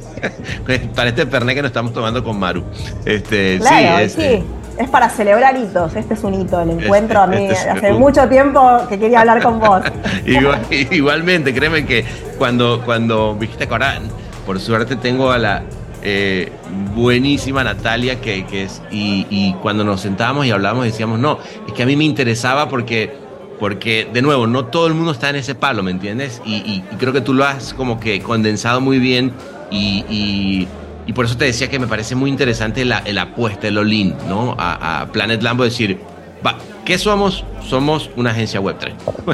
para 0.96 1.10
este 1.10 1.26
perné 1.26 1.56
que 1.56 1.62
nos 1.62 1.70
estamos 1.70 1.94
tomando 1.94 2.24
con 2.24 2.38
Maru. 2.38 2.64
Este, 3.06 3.60
sí, 3.60 4.10
sí 4.10 4.44
es 4.78 4.90
para 4.90 5.10
celebrar 5.10 5.56
hitos. 5.58 5.96
Este 5.96 6.14
es 6.14 6.24
un 6.24 6.34
hito, 6.34 6.62
el 6.62 6.72
encuentro. 6.72 7.22
a 7.22 7.28
mí 7.28 7.48
este 7.50 7.70
hace 7.70 7.94
mucho 7.94 8.28
tiempo 8.28 8.82
que 8.90 9.00
quería 9.00 9.22
hablar 9.22 9.42
con 9.42 9.60
vos. 9.60 9.82
igualmente, 10.92 11.54
créeme 11.54 11.86
que 11.86 12.06
cuando, 12.38 12.82
cuando 12.84 13.36
dijiste 13.40 13.68
que 13.68 13.74
ahora, 13.74 14.00
por 14.46 14.60
suerte, 14.60 14.96
tengo 14.96 15.32
a 15.32 15.38
la 15.38 15.64
eh, 16.02 16.52
buenísima 16.94 17.64
Natalia, 17.64 18.22
que, 18.22 18.46
que 18.46 18.64
es, 18.64 18.82
y, 18.92 19.54
cuando 19.62 19.84
nos 19.84 20.02
sentábamos 20.02 20.46
y 20.46 20.52
hablábamos 20.52 20.86
decíamos, 20.86 21.20
no, 21.20 21.40
es 21.68 21.74
que 21.74 21.84
a 21.84 21.86
mí 21.86 21.96
me 21.96 22.04
interesaba 22.04 22.70
porque, 22.70 23.14
porque, 23.60 24.08
de 24.14 24.22
nuevo, 24.22 24.48
no 24.48 24.66
todo 24.66 24.88
el 24.88 24.94
mundo 24.94 25.12
está 25.12 25.30
en 25.30 25.38
ese 25.38 25.56
palo, 25.56 25.84
¿me 25.84 25.92
entiendes? 25.92 26.42
Y, 26.46 26.56
y 26.56 26.84
creo 26.98 27.14
que 27.14 27.22
tú 27.22 27.34
lo 27.34 27.46
has 27.46 27.74
como 27.74 28.00
que 28.00 28.22
condensado 28.22 28.82
muy 28.82 29.00
bien 29.00 29.34
y 29.72 30.68
y 31.08 31.14
por 31.14 31.26
eso 31.26 31.38
te 31.38 31.46
decía 31.46 31.70
que 31.70 31.80
me 31.80 31.88
parece 31.88 32.16
muy 32.16 32.30
interesante 32.30 32.84
la, 32.84 33.04
apuesta, 33.22 33.68
el 33.68 33.78
all 33.78 34.16
¿no? 34.28 34.56
A, 34.58 35.08
Planet 35.12 35.42
Lambo 35.42 35.64
decir, 35.64 36.00
va, 36.46 36.58
¿qué 36.84 36.98
somos? 36.98 37.46
Somos 37.68 38.10
una 38.16 38.32
agencia 38.32 38.60
Web3. 38.60 38.94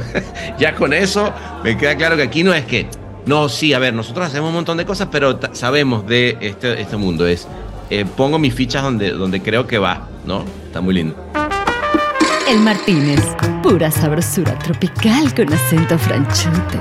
ya 0.60 0.76
con 0.76 0.94
eso 0.94 1.34
me 1.64 1.78
queda 1.78 1.96
claro 1.96 2.18
que 2.18 2.24
aquí 2.24 2.44
no 2.44 2.54
es 2.54 2.66
que, 2.66 2.88
no, 3.26 3.50
sí, 3.50 3.74
a 3.74 3.80
ver, 3.80 3.94
nosotros 3.94 4.28
hacemos 4.28 4.50
un 4.50 4.56
montón 4.56 4.78
de 4.78 4.86
cosas, 4.86 5.08
pero 5.12 5.40
sabemos 5.54 6.08
de 6.08 6.38
este, 6.42 6.82
este 6.82 6.98
mundo. 6.98 7.26
Es, 7.28 7.48
eh, 7.90 8.06
pongo 8.06 8.40
mis 8.40 8.54
fichas 8.54 8.84
donde, 8.84 9.12
donde 9.12 9.42
creo 9.42 9.68
que 9.68 9.78
va, 9.78 10.08
¿no? 10.26 10.44
Está 10.66 10.82
muy 10.82 10.94
lindo. 10.94 11.16
El 12.50 12.60
Martínez, 12.60 13.22
pura 13.62 13.92
sabrosura 13.92 14.58
tropical 14.60 15.34
con 15.36 15.54
acento 15.54 15.98
franchute. 15.98 16.80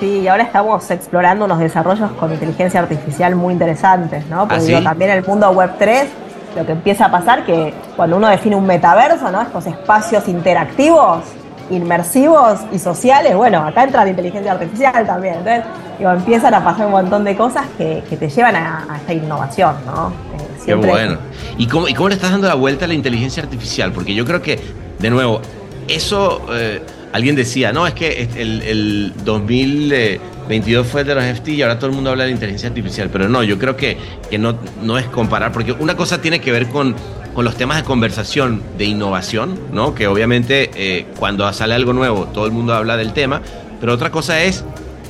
Sí, 0.00 0.20
y 0.20 0.28
ahora 0.28 0.44
estamos 0.44 0.90
explorando 0.90 1.44
unos 1.44 1.58
desarrollos 1.58 2.10
con 2.12 2.32
inteligencia 2.32 2.80
artificial 2.80 3.34
muy 3.34 3.52
interesantes, 3.52 4.26
¿no? 4.26 4.48
Porque 4.48 4.76
¿Ah, 4.76 4.82
también 4.82 5.10
en 5.10 5.18
el 5.18 5.24
mundo 5.24 5.50
web 5.50 5.72
3 5.78 6.08
lo 6.56 6.64
que 6.64 6.72
empieza 6.72 7.06
a 7.06 7.10
pasar 7.10 7.44
que 7.44 7.74
cuando 7.96 8.16
uno 8.16 8.28
define 8.28 8.56
un 8.56 8.66
metaverso, 8.66 9.30
¿no? 9.30 9.42
Estos 9.42 9.66
espacios 9.66 10.26
interactivos, 10.28 11.24
inmersivos 11.70 12.60
y 12.72 12.78
sociales, 12.78 13.34
bueno, 13.36 13.58
acá 13.66 13.84
entra 13.84 14.04
la 14.04 14.10
inteligencia 14.10 14.52
artificial 14.52 15.06
también. 15.06 15.34
Entonces, 15.34 15.64
digo, 15.98 16.10
empiezan 16.10 16.54
a 16.54 16.64
pasar 16.64 16.86
un 16.86 16.92
montón 16.92 17.24
de 17.24 17.36
cosas 17.36 17.66
que, 17.76 18.02
te 18.08 18.28
llevan 18.28 18.56
a, 18.56 18.86
esta 19.00 19.12
innovación, 19.12 19.74
¿no? 19.86 20.08
Eh, 20.08 20.64
Qué 20.66 20.74
bueno. 20.74 21.18
¿Y 21.56 21.66
cómo, 21.66 21.88
¿Y 21.88 21.94
cómo 21.94 22.08
le 22.08 22.14
estás 22.14 22.30
dando 22.30 22.48
la 22.48 22.54
vuelta 22.54 22.84
a 22.84 22.88
la 22.88 22.94
inteligencia 22.94 23.42
artificial? 23.42 23.92
Porque 23.92 24.14
yo 24.14 24.24
creo 24.24 24.42
que, 24.42 24.58
de 24.98 25.10
nuevo, 25.10 25.40
eso, 25.88 26.42
eh, 26.52 26.82
alguien 27.12 27.34
decía, 27.34 27.72
no, 27.72 27.86
es 27.86 27.94
que 27.94 28.28
el, 28.36 28.62
el 28.62 29.12
2022 29.24 30.86
fue 30.86 31.04
de 31.04 31.14
los 31.14 31.24
FT 31.24 31.52
y 31.52 31.62
ahora 31.62 31.78
todo 31.78 31.90
el 31.90 31.96
mundo 31.96 32.10
habla 32.10 32.24
de 32.24 32.30
inteligencia 32.30 32.68
artificial, 32.68 33.08
pero 33.10 33.28
no, 33.28 33.42
yo 33.42 33.58
creo 33.58 33.76
que, 33.76 33.96
que 34.30 34.38
no, 34.38 34.56
no 34.82 34.98
es 34.98 35.06
comparar, 35.06 35.52
porque 35.52 35.72
una 35.72 35.96
cosa 35.96 36.20
tiene 36.20 36.40
que 36.40 36.52
ver 36.52 36.68
con, 36.68 36.94
con 37.38 37.44
los 37.44 37.54
temas 37.54 37.76
de 37.76 37.84
conversación 37.84 38.64
de 38.78 38.84
innovación, 38.86 39.56
¿no? 39.70 39.94
que 39.94 40.08
obviamente 40.08 40.72
eh, 40.74 41.06
cuando 41.20 41.52
sale 41.52 41.72
algo 41.76 41.92
nuevo 41.92 42.24
todo 42.24 42.46
el 42.46 42.50
mundo 42.50 42.74
habla 42.74 42.96
del 42.96 43.12
tema, 43.12 43.40
pero 43.78 43.92
otra 43.92 44.10
cosa 44.10 44.42
es 44.42 44.64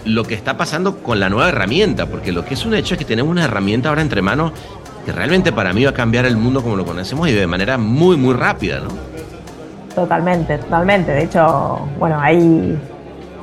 lo 0.05 0.25
que 0.25 0.35
está 0.35 0.59
pasando 0.59 0.99
con 0.99 1.21
la 1.21 1.31
nueva 1.31 1.49
herramienta, 1.49 2.05
porque 2.05 2.31
lo 2.31 2.45
que 2.45 2.53
es 2.53 2.67
un 2.67 2.75
hecho 2.75 2.93
es 2.93 2.99
que 2.99 3.07
tenemos 3.07 3.31
una 3.31 3.47
herramienta 3.47 3.89
ahora 3.89 4.03
entre 4.03 4.21
manos 4.21 4.53
que 5.07 5.13
realmente 5.13 5.53
para 5.53 5.73
mí 5.73 5.85
va 5.85 5.93
a 5.93 5.95
cambiar 5.95 6.27
el 6.27 6.37
mundo 6.37 6.63
como 6.63 6.77
lo 6.77 6.85
conocemos 6.85 7.27
y 7.31 7.33
de 7.33 7.47
manera 7.47 7.79
muy, 7.79 8.19
muy 8.19 8.35
rápida, 8.35 8.81
¿no? 8.81 8.91
Totalmente, 9.95 10.59
totalmente. 10.59 11.13
De 11.13 11.25
hecho, 11.25 11.89
bueno, 11.99 12.21
hay 12.21 12.79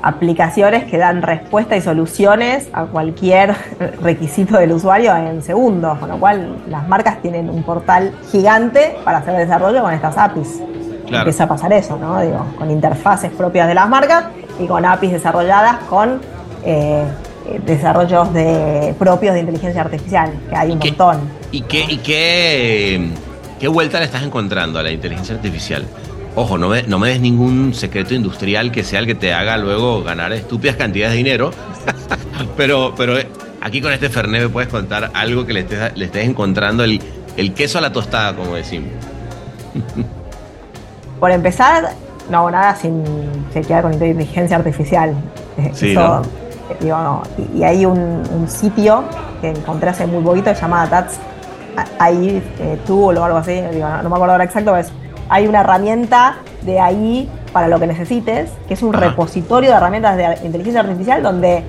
aplicaciones 0.05 0.83
que 0.83 0.99
dan 0.99 1.23
respuesta 1.23 1.75
y 1.75 1.81
soluciones 1.81 2.69
a 2.73 2.83
cualquier 2.85 3.55
requisito 4.03 4.55
del 4.57 4.71
usuario 4.71 5.15
en 5.15 5.41
segundos, 5.41 5.97
con 5.97 6.09
lo 6.09 6.19
cual 6.19 6.57
las 6.69 6.87
marcas 6.87 7.23
tienen 7.23 7.49
un 7.49 7.63
portal 7.63 8.13
gigante 8.31 8.95
para 9.03 9.17
hacer 9.17 9.35
desarrollo 9.35 9.81
con 9.81 9.91
estas 9.91 10.15
APIs. 10.15 10.61
Empieza 11.07 11.45
a 11.45 11.47
pasar 11.47 11.73
eso, 11.73 11.97
¿no? 11.97 12.21
Digo, 12.21 12.45
con 12.55 12.69
interfaces 12.69 13.31
propias 13.31 13.67
de 13.67 13.73
las 13.73 13.89
marcas 13.89 14.25
y 14.59 14.67
con 14.67 14.85
APIs 14.85 15.13
desarrolladas 15.13 15.77
con 15.89 16.21
eh, 16.63 17.03
desarrollos 17.65 18.31
de, 18.31 18.93
propios 18.99 19.33
de 19.33 19.39
inteligencia 19.39 19.81
artificial, 19.81 20.31
que 20.49 20.55
hay 20.55 20.71
un 20.71 20.77
montón. 20.77 21.17
¿Y 21.51 21.61
qué, 21.61 21.83
y 21.89 21.97
qué, 21.97 23.09
qué 23.59 23.67
vuelta 23.67 23.97
le 23.97 24.05
estás 24.05 24.21
encontrando 24.21 24.77
a 24.77 24.83
la 24.83 24.91
inteligencia 24.91 25.33
artificial? 25.33 25.83
Ojo, 26.35 26.57
no 26.57 26.67
me, 26.67 26.83
no 26.83 26.99
me 26.99 27.09
des 27.09 27.21
ningún 27.21 27.73
secreto 27.73 28.13
industrial 28.13 28.71
que 28.71 28.83
sea 28.83 28.99
el 28.99 29.05
que 29.05 29.15
te 29.15 29.33
haga 29.33 29.57
luego 29.57 30.03
ganar 30.03 30.33
estúpidas 30.33 30.75
cantidades 30.75 31.13
de 31.13 31.17
dinero, 31.17 31.51
pero, 32.57 32.93
pero 32.97 33.15
aquí 33.61 33.81
con 33.81 33.93
este 33.93 34.09
Fernet 34.09 34.49
puedes 34.49 34.69
contar 34.69 35.11
algo 35.13 35.45
que 35.45 35.53
le 35.53 35.61
estés, 35.61 35.95
le 35.97 36.05
estés 36.05 36.25
encontrando 36.25 36.83
el, 36.83 37.01
el 37.37 37.53
queso 37.53 37.77
a 37.77 37.81
la 37.81 37.91
tostada, 37.91 38.35
como 38.35 38.55
decimos. 38.55 38.91
Por 41.19 41.31
empezar, 41.31 41.93
no 42.29 42.39
hago 42.39 42.51
nada 42.51 42.75
sin 42.75 43.03
chequear 43.53 43.83
con 43.83 43.93
inteligencia 43.93 44.57
artificial. 44.57 45.15
Sí, 45.73 45.95
y, 46.81 47.63
hay 47.63 47.85
un, 47.85 48.45
sitio 48.47 49.05
que 49.39 49.51
encontré 49.51 49.89
hace 49.89 50.05
muy 50.05 50.21
poquito 50.21 50.51
llamado 50.51 50.89
That's 50.89 51.17
ahí 51.99 52.43
eh, 52.59 52.77
Tool 52.85 53.17
o 53.17 53.23
algo 53.23 53.37
así, 53.37 53.61
no, 53.61 54.09
me 54.09 54.15
acuerdo 54.15 54.31
ahora 54.31 54.43
exacto, 54.43 54.71
pero 54.71 54.85
es, 54.85 54.91
hay 55.29 55.47
una 55.47 55.61
herramienta 55.61 56.37
de 56.61 56.79
ahí 56.79 57.29
para 57.51 57.67
lo 57.67 57.79
que 57.79 57.87
necesites, 57.87 58.51
que 58.67 58.73
es 58.73 58.83
un 58.83 58.93
repositorio 58.93 59.71
de 59.71 59.75
herramientas 59.77 60.17
de 60.17 60.45
inteligencia 60.45 60.81
artificial 60.81 61.23
donde 61.23 61.63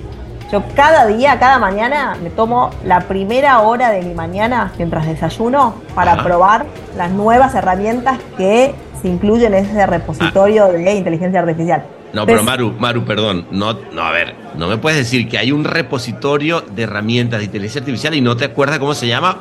yo 0.51 0.63
cada 0.75 1.05
día, 1.07 1.39
cada 1.39 1.59
mañana 1.59 2.15
me 2.21 2.29
tomo 2.29 2.69
la 2.85 3.01
primera 3.01 3.59
hora 3.59 3.91
de 3.91 4.01
mi 4.01 4.13
mañana 4.13 4.71
mientras 4.77 5.05
desayuno 5.05 5.75
para 5.93 6.23
probar 6.23 6.65
las 6.95 7.11
nuevas 7.11 7.53
herramientas 7.53 8.17
que 8.37 8.73
se 9.01 9.09
incluyen 9.09 9.53
en 9.53 9.65
ese 9.65 9.85
repositorio 9.85 10.65
ah. 10.65 10.71
de 10.71 10.93
inteligencia 10.93 11.41
artificial. 11.41 11.83
No, 12.13 12.25
pero 12.25 12.43
Maru, 12.43 12.73
Maru, 12.79 13.03
perdón. 13.03 13.45
No, 13.51 13.73
no, 13.91 14.01
a 14.01 14.11
ver, 14.11 14.33
no 14.55 14.67
me 14.67 14.77
puedes 14.77 14.97
decir 14.97 15.27
que 15.27 15.37
hay 15.37 15.51
un 15.51 15.65
repositorio 15.65 16.61
de 16.61 16.83
herramientas 16.83 17.39
de 17.39 17.45
inteligencia 17.45 17.79
artificial 17.81 18.13
y 18.13 18.21
no 18.21 18.37
te 18.37 18.45
acuerdas 18.45 18.79
cómo 18.79 18.93
se 18.93 19.07
llama, 19.07 19.39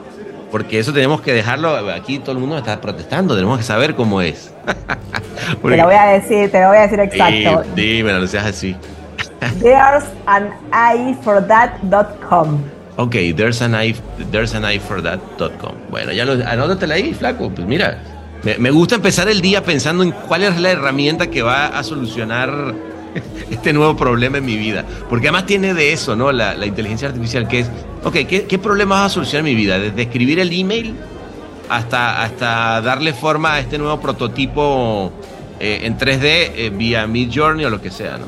porque 0.57 0.79
eso 0.79 0.91
tenemos 0.91 1.21
que 1.21 1.35
dejarlo. 1.35 1.77
Aquí 1.93 2.19
todo 2.19 2.33
el 2.33 2.39
mundo 2.39 2.57
está 2.57 2.81
protestando, 2.81 3.35
tenemos 3.35 3.59
que 3.59 3.63
saber 3.63 3.95
cómo 3.95 4.23
es. 4.23 4.55
te 5.63 5.77
lo 5.77 5.85
voy 5.85 5.95
a 5.95 6.07
decir, 6.07 6.51
te 6.51 6.63
lo 6.63 6.69
voy 6.69 6.79
a 6.79 6.81
decir 6.81 6.99
exacto. 6.99 7.63
dime, 7.75 8.11
no 8.15 8.27
seas 8.27 8.47
así. 8.47 8.75
There's 9.61 10.05
an 10.25 10.55
eye 10.73 11.15
for 11.23 11.47
that.com. 11.47 12.63
Ok, 12.97 13.17
there's 13.37 13.61
an 13.61 13.75
eye, 13.75 13.95
there's 14.31 14.55
an 14.55 14.65
eye 14.65 14.81
for 14.81 15.03
that.com. 15.03 15.75
Bueno, 15.91 16.13
ya 16.13 16.25
lo, 16.25 16.33
anótatela 16.49 16.95
ahí, 16.95 17.13
flaco. 17.13 17.51
Pues 17.51 17.69
mira, 17.69 17.99
me, 18.59 18.71
gusta 18.71 18.95
empezar 18.95 19.29
el 19.29 19.43
día 19.43 19.63
pensando 19.63 20.05
en 20.05 20.13
cuál 20.13 20.43
es 20.43 20.59
la 20.59 20.71
herramienta 20.71 21.27
que 21.27 21.43
va 21.43 21.67
a 21.67 21.83
solucionar 21.83 22.75
este 23.51 23.73
nuevo 23.73 23.97
problema 23.97 24.39
en 24.39 24.45
mi 24.45 24.57
vida. 24.57 24.85
Porque 25.09 25.29
además 25.29 25.47
tiene 25.47 25.75
de 25.75 25.93
eso, 25.93 26.17
¿no? 26.17 26.33
La, 26.33 26.67
inteligencia 26.67 27.09
artificial, 27.09 27.49
que 27.49 27.61
es, 27.61 27.71
ok, 28.05 28.15
¿qué, 28.27 28.59
problema 28.59 29.01
va 29.01 29.05
a 29.07 29.09
solucionar 29.09 29.45
mi 29.45 29.55
vida? 29.55 29.79
Desde 29.79 30.03
escribir 30.03 30.39
el 30.41 30.53
email 30.53 30.95
hasta, 31.69 32.23
hasta 32.23 32.81
darle 32.81 33.13
forma 33.13 33.55
a 33.55 33.61
este 33.61 33.79
nuevo 33.79 34.01
prototipo 34.01 35.13
eh, 35.59 35.81
en 35.83 35.99
3D 35.99 36.21
eh, 36.23 36.73
vía 36.75 37.07
Mid 37.07 37.31
Journey 37.35 37.65
o 37.65 37.71
lo 37.71 37.81
que 37.81 37.91
sea, 37.91 38.19
¿no? 38.19 38.27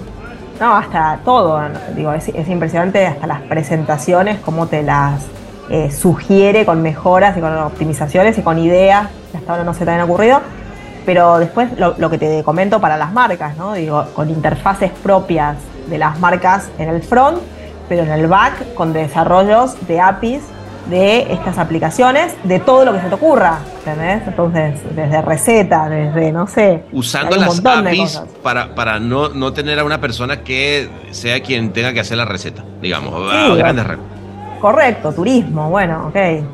No, 0.60 0.76
hasta 0.76 1.20
todo. 1.24 1.60
Digo, 1.94 2.12
es, 2.12 2.28
es 2.28 2.48
impresionante 2.48 3.06
hasta 3.06 3.26
las 3.26 3.42
presentaciones, 3.42 4.40
cómo 4.40 4.66
te 4.66 4.82
las 4.82 5.24
eh, 5.70 5.90
sugiere 5.90 6.64
con 6.64 6.80
mejoras 6.80 7.36
y 7.36 7.40
con 7.40 7.54
optimizaciones 7.58 8.38
y 8.38 8.42
con 8.42 8.58
ideas 8.58 9.08
que 9.30 9.36
hasta 9.36 9.52
ahora 9.52 9.64
no 9.64 9.74
se 9.74 9.84
te 9.84 9.90
han 9.90 10.00
ocurrido. 10.00 10.40
Pero 11.08 11.38
después 11.38 11.70
lo, 11.78 12.10
que 12.10 12.18
te 12.18 12.44
comento 12.44 12.82
para 12.82 12.98
las 12.98 13.14
marcas, 13.14 13.56
¿no? 13.56 13.72
Digo, 13.72 14.04
con 14.12 14.28
interfaces 14.28 14.90
propias 15.02 15.56
de 15.88 15.96
las 15.96 16.20
marcas 16.20 16.68
en 16.78 16.90
el 16.90 17.02
front, 17.02 17.38
pero 17.88 18.02
en 18.02 18.10
el 18.10 18.26
back 18.26 18.74
con 18.74 18.92
desarrollos 18.92 19.74
de 19.88 20.02
APIs 20.02 20.42
de 20.90 21.32
estas 21.32 21.56
aplicaciones, 21.56 22.34
de 22.44 22.60
todo 22.60 22.84
lo 22.84 22.92
que 22.92 23.00
se 23.00 23.08
te 23.08 23.14
ocurra, 23.14 23.60
¿entendés? 23.78 24.22
Entonces, 24.26 24.80
desde 24.94 25.22
receta, 25.22 25.88
desde, 25.88 26.30
no 26.30 26.46
sé. 26.46 26.82
Usando 26.92 27.36
las 27.36 27.64
APIs 27.64 28.22
para, 28.42 28.74
para 28.74 29.00
no, 29.00 29.30
no, 29.30 29.54
tener 29.54 29.78
a 29.78 29.84
una 29.84 30.02
persona 30.02 30.42
que 30.42 30.90
sea 31.10 31.40
quien 31.40 31.72
tenga 31.72 31.94
que 31.94 32.00
hacer 32.00 32.18
la 32.18 32.26
receta, 32.26 32.62
digamos, 32.82 33.32
a 33.32 33.54
grandes 33.54 33.86
rasgos. 33.86 34.06
Correcto, 34.60 35.14
turismo, 35.14 35.70
bueno, 35.70 36.08
ok. 36.08 36.44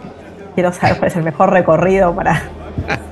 Quiero 0.54 0.72
saber 0.72 0.98
cuál 0.98 1.10
es 1.10 1.16
el 1.16 1.24
mejor 1.24 1.50
recorrido 1.50 2.14
para, 2.14 2.40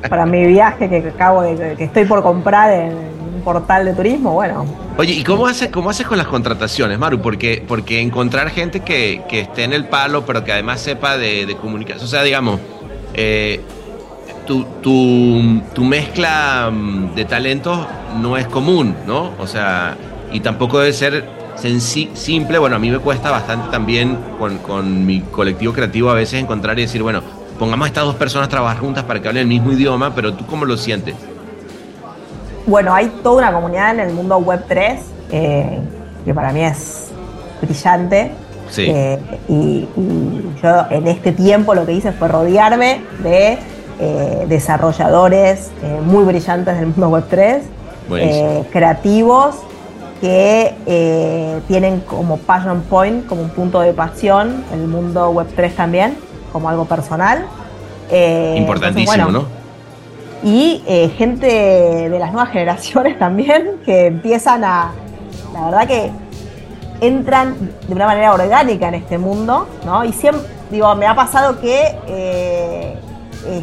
para 0.08 0.26
mi 0.26 0.46
viaje 0.46 0.88
que 0.88 1.08
acabo 1.08 1.42
de, 1.42 1.74
que 1.76 1.84
estoy 1.84 2.04
por 2.04 2.22
comprar 2.22 2.70
en 2.72 2.92
un 2.92 3.40
portal 3.42 3.84
de 3.84 3.94
turismo, 3.94 4.32
bueno. 4.32 4.66
Oye, 4.98 5.12
¿y 5.12 5.24
cómo 5.24 5.46
haces, 5.46 5.70
cómo 5.70 5.90
haces 5.90 6.06
con 6.06 6.18
las 6.18 6.26
contrataciones, 6.26 6.98
Maru? 6.98 7.20
Porque, 7.20 7.64
porque 7.66 8.00
encontrar 8.00 8.50
gente 8.50 8.80
que, 8.80 9.22
esté 9.30 9.64
en 9.64 9.72
el 9.72 9.86
palo, 9.86 10.24
pero 10.26 10.44
que 10.44 10.52
además 10.52 10.80
sepa 10.80 11.16
de, 11.16 11.46
de. 11.46 11.56
O 11.94 12.06
sea, 12.06 12.22
digamos, 12.22 12.60
eh, 13.14 13.60
tu, 14.46 14.64
tu, 14.82 15.62
tu, 15.74 15.84
mezcla 15.84 16.70
mm, 16.70 17.14
de 17.14 17.24
talentos 17.24 17.86
no 18.20 18.36
es 18.36 18.46
común, 18.46 18.94
¿no? 19.06 19.32
O 19.38 19.46
sea, 19.46 19.96
y 20.32 20.40
tampoco 20.40 20.80
debe 20.80 20.92
ser 20.92 21.24
simple, 22.14 22.58
bueno, 22.58 22.76
a 22.76 22.78
mí 22.78 22.90
me 22.90 22.98
cuesta 22.98 23.30
bastante 23.30 23.70
también 23.70 24.18
con, 24.38 25.06
mi 25.06 25.20
colectivo 25.20 25.72
creativo 25.72 26.10
a 26.10 26.14
veces 26.14 26.40
encontrar 26.40 26.78
y 26.78 26.82
decir, 26.82 27.02
bueno, 27.02 27.22
pongamos 27.62 27.84
a 27.84 27.88
estas 27.90 28.04
dos 28.04 28.16
personas 28.16 28.48
a 28.48 28.50
trabajar 28.50 28.78
juntas 28.80 29.04
para 29.04 29.22
que 29.22 29.28
hablen 29.28 29.42
el 29.42 29.46
mismo 29.46 29.70
idioma, 29.70 30.12
pero 30.12 30.34
tú 30.34 30.44
cómo 30.46 30.64
lo 30.64 30.76
sientes? 30.76 31.14
Bueno, 32.66 32.92
hay 32.92 33.06
toda 33.22 33.36
una 33.36 33.52
comunidad 33.52 33.94
en 33.94 34.00
el 34.00 34.12
mundo 34.12 34.36
web 34.38 34.64
3 34.66 35.00
eh, 35.30 35.78
que 36.24 36.34
para 36.34 36.52
mí 36.52 36.64
es 36.64 37.12
brillante. 37.60 38.32
Sí. 38.68 38.86
Eh, 38.88 39.16
y, 39.48 39.88
yo 40.60 40.86
en 40.90 41.06
este 41.06 41.30
tiempo 41.30 41.72
lo 41.72 41.86
que 41.86 41.92
hice 41.92 42.10
fue 42.10 42.26
rodearme 42.26 43.00
de 43.22 43.58
eh, 44.00 44.44
desarrolladores 44.48 45.70
muy 46.04 46.24
brillantes 46.24 46.74
del 46.76 46.86
mundo 46.86 47.10
web 47.10 47.24
3, 47.30 47.62
creativos 48.72 49.54
que 50.20 50.74
eh, 50.86 51.60
tienen 51.68 52.00
como 52.00 52.38
passion 52.38 52.82
point, 52.82 53.26
como 53.26 53.42
un 53.42 53.50
punto 53.50 53.80
de 53.80 53.92
pasión, 53.92 54.64
el 54.72 54.86
mundo 54.86 55.32
Web3 55.32 55.74
también, 55.74 56.16
como 56.52 56.68
algo 56.68 56.84
personal. 56.84 57.46
Eh, 58.10 58.56
Importantísimo, 58.58 59.30
¿no? 59.30 59.44
Y 60.42 60.82
eh, 60.86 61.08
gente 61.16 61.46
de 61.46 62.18
las 62.18 62.32
nuevas 62.32 62.50
generaciones 62.52 63.18
también, 63.18 63.80
que 63.84 64.06
empiezan 64.06 64.64
a, 64.64 64.92
la 65.52 65.64
verdad 65.66 65.86
que 65.86 66.10
entran 67.00 67.56
de 67.88 67.94
una 67.94 68.06
manera 68.06 68.32
orgánica 68.32 68.88
en 68.88 68.94
este 68.94 69.18
mundo, 69.18 69.66
¿no? 69.84 70.04
Y 70.04 70.12
siempre, 70.12 70.42
digo, 70.70 70.94
me 70.94 71.06
ha 71.06 71.14
pasado 71.14 71.60
que 71.60 72.96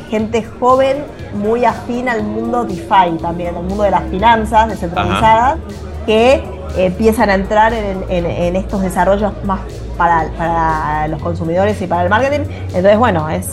gente 0.09 0.43
joven 0.59 1.05
muy 1.33 1.63
afín 1.63 2.09
al 2.09 2.23
mundo 2.23 2.65
DeFi 2.65 3.17
también, 3.21 3.55
al 3.55 3.63
mundo 3.63 3.83
de 3.83 3.91
las 3.91 4.03
finanzas 4.09 4.67
descentralizadas 4.67 5.57
que 6.05 6.58
empiezan 6.77 7.29
a 7.29 7.35
entrar 7.35 7.73
en, 7.73 8.55
estos 8.55 8.81
desarrollos 8.81 9.33
más 9.43 9.61
para, 9.97 11.07
los 11.07 11.21
consumidores 11.21 11.81
y 11.81 11.87
para 11.87 12.03
el 12.03 12.09
marketing. 12.09 12.45
Entonces, 12.67 12.97
bueno, 12.97 13.29
es, 13.29 13.49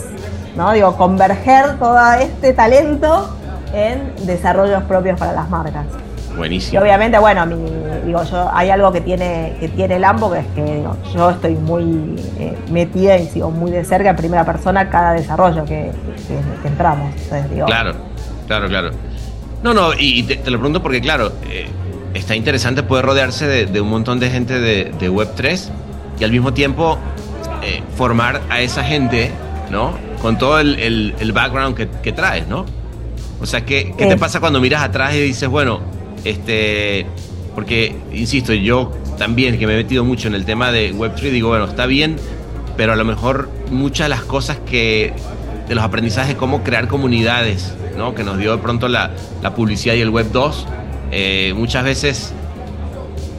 ¿no? 0.55 0.71
Digo, 0.73 0.95
converger 0.97 1.77
todo 1.79 2.13
este 2.13 2.53
talento 2.53 3.35
en 3.73 4.13
desarrollos 4.25 4.83
propios 4.83 5.19
para 5.19 5.33
las 5.33 5.49
marcas. 5.49 5.85
Buenísimo. 6.37 6.79
Y 6.79 6.83
obviamente, 6.83 7.17
bueno, 7.17 7.45
digo, 8.05 8.23
yo, 8.23 8.49
hay 8.53 8.69
algo 8.69 8.91
que 8.91 9.01
tiene, 9.01 9.57
que 9.59 9.69
tiene 9.69 9.95
el 9.95 10.03
AMBO, 10.03 10.31
que 10.31 10.39
es 10.39 10.45
que 10.55 10.83
yo 11.13 11.31
estoy 11.31 11.55
muy 11.55 12.15
eh, 12.39 12.55
metida 12.69 13.17
y 13.17 13.27
sigo 13.27 13.49
muy 13.49 13.71
de 13.71 13.83
cerca 13.83 14.11
en 14.11 14.15
primera 14.15 14.45
persona 14.45 14.89
cada 14.89 15.13
desarrollo 15.13 15.65
que, 15.65 15.91
entramos. 16.63 17.13
claro, 17.65 17.93
claro, 18.45 18.67
claro. 18.67 18.91
No, 19.63 19.73
no, 19.73 19.89
y 19.97 20.21
te, 20.23 20.35
lo 20.51 20.59
pregunto 20.59 20.83
porque, 20.83 21.01
claro, 21.01 21.31
eh, 21.49 21.67
está 22.13 22.35
interesante 22.35 22.83
poder 22.83 23.05
rodearse 23.05 23.65
de, 23.65 23.81
un 23.81 23.89
montón 23.89 24.19
de 24.19 24.29
gente 24.29 24.59
de, 24.59 25.11
Web3 25.11 25.69
y 26.19 26.23
al 26.23 26.31
mismo 26.31 26.53
tiempo 26.53 26.97
eh, 27.63 27.81
formar 27.95 28.41
a 28.49 28.61
esa 28.61 28.83
gente, 28.83 29.31
¿no? 29.71 29.97
Con 30.21 30.37
todo 30.37 30.59
el, 30.59 31.31
background 31.33 31.75
que, 31.75 32.11
traes, 32.11 32.47
¿no? 32.47 32.65
O 33.39 33.45
sea, 33.45 33.65
¿qué, 33.65 33.93
qué 33.97 34.07
te 34.07 34.17
pasa 34.17 34.39
cuando 34.39 34.59
miras 34.59 34.81
atrás 34.81 35.13
y 35.13 35.21
dices, 35.21 35.47
bueno, 35.47 35.79
este, 36.23 37.05
porque, 37.55 37.95
insisto, 38.11 38.53
yo 38.53 38.91
también 39.17 39.57
que 39.57 39.67
me 39.67 39.73
he 39.73 39.77
metido 39.77 40.03
mucho 40.03 40.27
en 40.27 40.35
el 40.35 40.45
tema 40.45 40.71
de 40.71 40.93
Web3, 40.93 41.31
digo, 41.31 41.49
bueno, 41.49 41.65
está 41.65 41.85
bien, 41.85 42.17
pero 42.75 42.93
a 42.93 42.95
lo 42.95 43.05
mejor 43.05 43.49
muchas 43.71 44.05
de 44.05 44.09
las 44.09 44.21
cosas 44.21 44.57
que, 44.65 45.13
de 45.67 45.75
los 45.75 45.83
aprendizajes, 45.83 46.35
cómo 46.35 46.63
crear 46.63 46.87
comunidades, 46.87 47.73
¿no? 47.97 48.13
Que 48.13 48.23
nos 48.23 48.37
dio 48.37 48.55
de 48.55 48.61
pronto 48.61 48.87
la, 48.87 49.11
la 49.41 49.55
publicidad 49.55 49.95
y 49.95 50.01
el 50.01 50.09
Web 50.09 50.27
2, 50.31 50.67
eh, 51.11 51.53
muchas 51.55 51.83
veces 51.83 52.33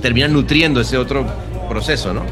terminan 0.00 0.32
nutriendo 0.32 0.80
ese 0.80 0.96
otro 0.96 1.24
proceso, 1.68 2.14
¿no? 2.14 2.22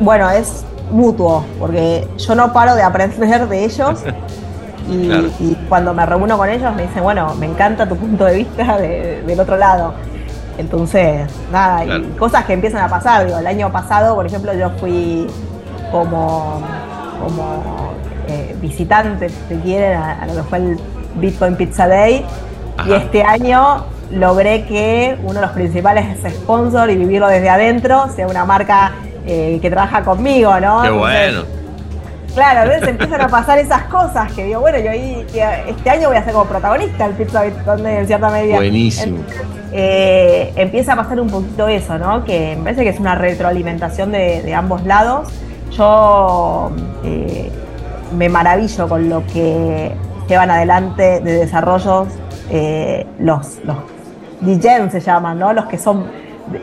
Bueno, 0.00 0.30
es 0.30 0.64
mutuo, 0.90 1.44
porque 1.58 2.06
yo 2.16 2.34
no 2.34 2.52
paro 2.52 2.74
de 2.74 2.82
aprender 2.82 3.48
de 3.48 3.64
ellos. 3.64 4.00
Y, 4.90 5.54
cuando 5.68 5.92
me 5.92 6.06
reúno 6.06 6.38
con 6.38 6.48
ellos 6.48 6.74
me 6.74 6.84
dicen, 6.84 7.02
bueno, 7.02 7.34
me 7.34 7.44
encanta 7.44 7.86
tu 7.86 7.94
punto 7.94 8.24
de 8.24 8.36
vista 8.36 8.78
del 8.78 9.38
otro 9.38 9.58
lado. 9.58 9.92
Entonces, 10.56 11.30
nada, 11.52 11.84
y 11.84 12.02
cosas 12.18 12.46
que 12.46 12.54
empiezan 12.54 12.82
a 12.82 12.88
pasar. 12.88 13.26
Digo, 13.26 13.38
el 13.38 13.46
año 13.46 13.70
pasado, 13.70 14.14
por 14.14 14.24
ejemplo, 14.24 14.54
yo 14.54 14.70
fui 14.80 15.26
como, 15.92 16.62
como 17.22 17.92
eh, 18.28 18.56
visitante, 18.62 19.28
si 19.28 19.54
quieren, 19.56 19.98
a, 19.98 20.26
lo 20.26 20.36
que 20.36 20.42
fue 20.44 20.58
el 20.58 20.80
Bitcoin 21.16 21.54
Pizza 21.54 21.86
Day. 21.86 22.24
Y 22.86 22.92
este 22.92 23.22
año 23.22 23.84
logré 24.10 24.64
que 24.64 25.16
uno 25.22 25.34
de 25.34 25.40
los 25.42 25.50
principales 25.50 26.06
sponsors 26.26 26.92
y 26.92 26.96
vivirlo 26.96 27.28
desde 27.28 27.48
adentro 27.48 28.08
sea 28.14 28.26
una 28.26 28.44
marca 28.44 28.92
eh, 29.26 29.58
que 29.60 29.70
trabaja 29.70 30.02
conmigo, 30.02 30.58
¿no? 30.60 30.82
Qué 30.82 30.90
bueno. 30.90 31.58
Claro, 32.34 32.60
a 32.60 32.64
veces 32.64 32.88
empiezan 32.88 33.20
a 33.20 33.28
pasar 33.28 33.58
esas 33.58 33.82
cosas 33.84 34.30
que 34.32 34.44
digo, 34.44 34.60
bueno, 34.60 34.78
yo 34.78 34.90
este 34.92 35.90
año 35.90 36.08
voy 36.08 36.16
a 36.16 36.24
ser 36.24 36.32
como 36.32 36.44
protagonista 36.44 37.06
el 37.06 37.14
Pizza 37.14 37.42
Bitcoin 37.42 37.82
Day 37.82 37.96
en 37.96 38.06
cierta 38.06 38.30
medida. 38.30 38.56
Buenísimo. 38.56 39.18
Eh, 39.72 40.52
empieza 40.56 40.92
a 40.92 40.96
pasar 40.96 41.20
un 41.20 41.28
poquito 41.28 41.68
eso, 41.68 41.98
¿no? 41.98 42.24
Que 42.24 42.54
me 42.56 42.64
parece 42.64 42.84
que 42.84 42.90
es 42.90 43.00
una 43.00 43.14
retroalimentación 43.16 44.12
de, 44.12 44.54
ambos 44.54 44.84
lados. 44.84 45.30
Yo 45.72 46.70
eh, 47.04 47.50
me 48.16 48.28
maravillo 48.28 48.88
con 48.88 49.08
lo 49.08 49.26
que 49.26 49.92
llevan 50.28 50.50
adelante 50.50 51.20
de 51.20 51.32
desarrollos 51.32 52.08
eh, 52.50 53.06
los, 53.18 53.58
los 53.64 53.76
DJs 54.40 54.92
se 54.92 55.00
llaman, 55.00 55.38
¿no? 55.38 55.52
Los 55.52 55.66
que 55.66 55.78
son 55.78 56.06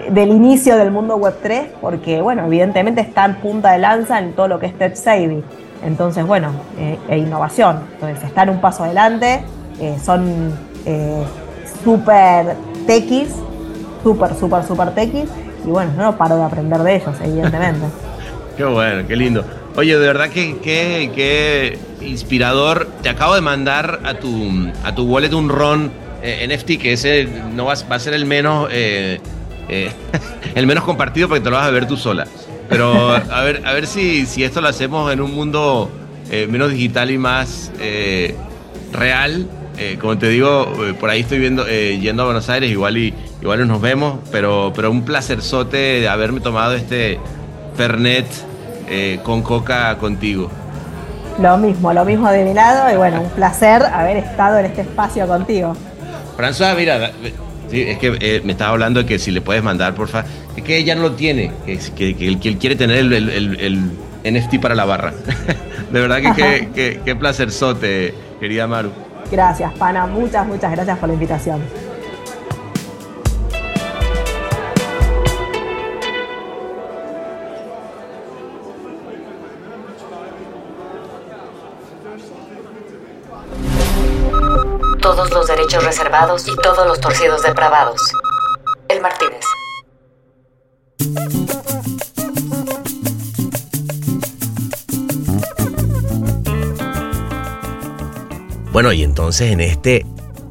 del 0.10 0.30
inicio 0.30 0.78
del 0.78 0.92
mundo 0.92 1.16
web 1.18 1.36
3, 1.42 1.68
porque, 1.82 2.22
bueno, 2.22 2.46
evidentemente 2.46 3.02
están 3.02 3.36
punta 3.36 3.72
de 3.72 3.80
lanza 3.80 4.20
en 4.20 4.34
todo 4.34 4.48
lo 4.48 4.60
que 4.60 4.68
es 4.68 4.78
tech 4.78 4.96
saving. 4.96 5.44
Entonces, 5.84 6.26
bueno, 6.26 6.50
e 7.08 7.18
innovación. 7.18 7.82
Entonces, 7.94 8.24
están 8.24 8.50
un 8.50 8.60
paso 8.60 8.84
adelante, 8.84 9.44
son 10.04 10.54
súper 11.84 12.56
techis, 12.88 13.30
súper, 14.02 14.34
súper, 14.34 14.64
súper 14.64 14.96
techis, 14.96 15.30
y 15.66 15.70
bueno, 15.70 15.92
no 15.96 16.18
paro 16.18 16.38
de 16.38 16.44
aprender 16.44 16.80
de 16.82 16.96
ellos, 16.96 17.16
evidentemente. 17.24 17.86
qué 18.58 18.64
bueno, 18.64 19.08
qué 19.08 19.16
lindo. 19.16 19.44
Oye, 19.76 19.98
de 19.98 20.08
verdad 20.08 20.30
que 20.30 20.58
qué 20.60 21.78
inspirador. 22.02 22.88
Te 23.02 23.10
acabo 23.10 23.36
de 23.36 23.42
mandar 23.42 24.00
a 24.04 24.16
tu, 24.16 24.72
a 24.84 24.96
tu 24.96 25.04
wallet 25.04 25.34
un 25.34 25.50
RON 25.50 25.92
eh, 26.22 26.48
NFT, 26.48 26.82
que 26.82 26.94
ese 26.94 27.28
no 27.54 27.66
va, 27.66 27.74
a 27.74 28.00
ser 28.00 28.14
el 28.14 28.26
menos, 28.26 28.70
eh, 28.72 29.20
eh, 29.70 29.92
el 30.56 30.68
menos 30.68 30.84
compartido 30.84 31.28
porque 31.28 31.44
te 31.44 31.50
lo 31.50 31.58
vas 31.58 31.68
a 31.68 31.72
ver 31.72 31.88
tú 31.88 31.98
sola. 31.98 32.28
Pero 32.70 33.12
a 33.12 33.42
ver, 33.44 33.62
a 33.66 33.74
ver 33.74 33.86
si, 33.86 34.26
si 34.26 34.44
esto 34.44 34.60
lo 34.60 34.68
hacemos 34.68 35.14
en 35.14 35.22
un 35.22 35.36
mundo 35.36 35.92
menos 36.50 36.72
digital 36.72 37.12
y 37.12 37.20
más 37.20 37.72
real 38.92 39.48
eh, 39.78 39.98
como 40.00 40.18
te 40.18 40.30
digo, 40.30 40.72
eh, 40.86 40.94
por 40.94 41.10
ahí 41.10 41.22
estoy 41.22 41.40
viendo, 41.40 41.68
eh, 41.68 42.00
yendo 42.00 42.24
a 42.24 42.26
Buenos 42.26 42.50
Aires, 42.50 42.72
igual 42.72 42.98
y 42.98 43.14
igual 43.42 43.68
nos 43.68 43.82
vemos, 43.82 44.20
pero, 44.32 44.72
pero 44.74 44.90
un 44.90 45.04
placerzote 45.04 45.78
de 45.78 46.08
haberme 46.08 46.40
tomado 46.40 46.74
este 46.74 47.20
Fernet 47.76 48.26
con 49.24 49.42
coca 49.42 49.98
contigo. 49.98 50.50
Lo 51.42 51.58
mismo, 51.58 51.92
lo 51.92 52.06
mismo 52.06 52.30
de 52.30 52.46
mi 52.46 52.54
lado, 52.54 52.94
y 52.94 52.96
bueno, 52.96 53.22
un 53.22 53.30
placer 53.32 53.82
haber 53.84 54.18
estado 54.18 54.60
en 54.60 54.66
este 54.68 54.82
espacio 54.82 55.28
contigo. 55.28 55.76
François, 56.38 56.76
mira, 56.76 57.12
es 57.72 57.98
que 57.98 58.42
me 58.44 58.52
estaba 58.54 58.72
hablando 58.72 59.02
de 59.02 59.06
que 59.06 59.20
si 59.20 59.32
le 59.32 59.42
puedes 59.42 59.64
mandar, 59.64 59.96
por 59.96 60.08
favor. 60.08 60.30
Es 60.56 60.64
que 60.64 60.78
ella 60.78 60.96
no 60.96 61.04
lo 61.04 61.12
tiene, 61.14 61.52
que, 61.66 61.78
que, 61.96 62.16
que, 62.16 62.28
él 62.48 62.58
quiere 62.58 62.76
tener 62.76 62.98
el, 62.98 63.14
el, 63.14 63.92
NFT 64.24 64.60
para 64.60 64.76
la 64.76 64.86
barra. 64.86 65.14
de 65.92 66.00
verdad 66.00 66.22
que 66.36 66.70
qué, 66.74 67.02
qué 67.04 67.16
placerzote, 67.16 68.14
querida 68.40 68.68
Maru. 68.68 68.92
Gracias, 69.32 69.72
Pana. 69.74 70.06
Muchas, 70.08 70.46
muchas 70.48 70.72
gracias 70.72 70.98
por 70.98 71.10
la 71.10 71.14
invitación. 71.14 71.62
Reservados 85.84 86.48
y 86.48 86.56
todos 86.56 86.88
los 86.88 87.00
torcidos 87.00 87.44
depravados. 87.44 88.02
El 88.88 89.02
Martínez. 89.02 89.44
Bueno, 98.72 98.92
y 98.92 99.04
entonces 99.04 99.52
en 99.52 99.62
este 99.62 100.06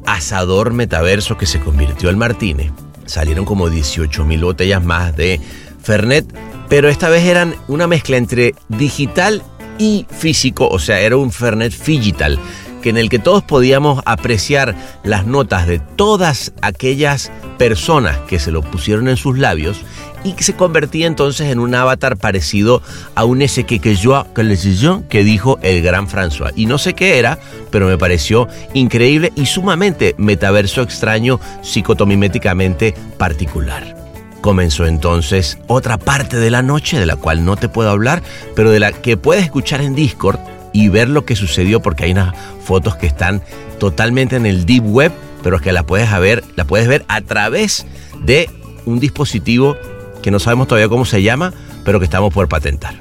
asador 0.07 0.73
metaverso 0.73 1.37
que 1.37 1.45
se 1.45 1.59
convirtió 1.59 2.09
el 2.09 2.17
Martínez, 2.17 2.71
salieron 3.05 3.45
como 3.45 3.69
18 3.69 4.25
mil 4.25 4.43
botellas 4.43 4.83
más 4.83 5.15
de 5.15 5.39
Fernet, 5.83 6.25
pero 6.67 6.89
esta 6.89 7.09
vez 7.09 7.23
eran 7.25 7.55
una 7.67 7.85
mezcla 7.85 8.17
entre 8.17 8.55
digital 8.67 9.43
y 9.77 10.07
físico, 10.09 10.67
o 10.67 10.79
sea, 10.79 11.01
era 11.01 11.17
un 11.17 11.31
Fernet 11.31 11.71
digital, 11.85 12.39
que 12.85 12.91
en 12.91 12.97
el 12.97 13.09
que 13.09 13.17
todos 13.17 13.41
podíamos 13.41 14.03
apreciar 14.05 14.75
las 15.03 15.25
notas 15.25 15.65
de 15.65 15.79
todas 15.79 16.53
aquellas 16.61 17.31
personas 17.57 18.15
que 18.27 18.37
se 18.37 18.51
lo 18.51 18.61
pusieron 18.61 19.07
en 19.07 19.17
sus 19.17 19.39
labios 19.39 19.81
y 20.23 20.33
que 20.33 20.43
se 20.43 20.55
convertía 20.55 21.07
entonces 21.07 21.49
en 21.49 21.57
un 21.57 21.73
avatar 21.73 22.15
parecido 22.15 22.83
a 23.15 23.23
un 23.23 23.41
ese 23.41 23.63
que, 23.63 23.79
que, 23.79 25.23
dijo 25.23 25.59
el 25.63 25.81
gran 25.81 26.07
François. 26.07 26.53
Y 26.55 26.67
no 26.67 26.77
sé 26.77 26.93
qué 26.93 27.17
era, 27.17 27.39
pero 27.71 27.87
me 27.87 27.97
pareció 27.97 28.47
increíble 28.75 29.33
y 29.35 29.47
sumamente 29.47 30.13
metaverso 30.19 30.83
extraño, 30.83 31.39
psicotomiméticamente 31.63 32.93
particular. 33.17 33.95
Comenzó 34.41 34.85
entonces 34.85 35.57
otra 35.65 35.97
parte 35.97 36.37
de 36.37 36.51
la 36.51 36.61
noche 36.61 36.99
de 36.99 37.07
la 37.07 37.15
cual 37.15 37.45
no 37.45 37.55
te 37.55 37.67
puedo 37.67 37.89
hablar, 37.89 38.21
pero 38.55 38.69
de 38.69 38.79
la 38.79 38.91
que 38.91 39.17
puedes 39.17 39.43
escuchar 39.43 39.81
en 39.81 39.95
Discord 39.95 40.37
y 40.75 40.89
ver 40.89 41.07
lo 41.07 41.23
que 41.23 41.37
sucedió 41.37 41.81
porque 41.81 42.03
hay 42.03 42.11
unas 42.11 42.35
fotos 42.65 42.97
que 42.97 43.07
están 43.07 43.41
totalmente 43.79 44.35
en 44.35 44.45
el 44.45 44.65
deep 44.65 44.83
web, 44.85 45.13
pero 45.41 45.61
que 45.61 45.71
la 45.71 45.83
puedes 45.83 46.11
ver, 46.19 46.43
la 46.57 46.65
puedes 46.65 46.85
ver 46.89 47.05
a 47.07 47.21
través 47.21 47.85
de 48.25 48.49
un 48.85 48.99
dispositivo 48.99 49.77
que 50.21 50.31
no 50.31 50.39
sabemos 50.39 50.67
todavía 50.67 50.89
cómo 50.89 51.05
se 51.05 51.23
llama, 51.23 51.53
pero 51.85 51.99
que 51.99 52.05
estamos 52.05 52.33
por 52.33 52.49
patentar. 52.49 52.95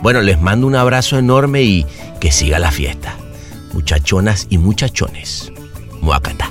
Bueno, 0.00 0.22
les 0.22 0.40
mando 0.40 0.66
un 0.66 0.74
abrazo 0.74 1.18
enorme 1.18 1.62
y 1.62 1.84
que 2.18 2.32
siga 2.32 2.58
la 2.58 2.70
fiesta. 2.70 3.14
Muchachonas 3.74 4.46
y 4.48 4.56
muchachones. 4.56 5.52
Muacata. 6.00 6.50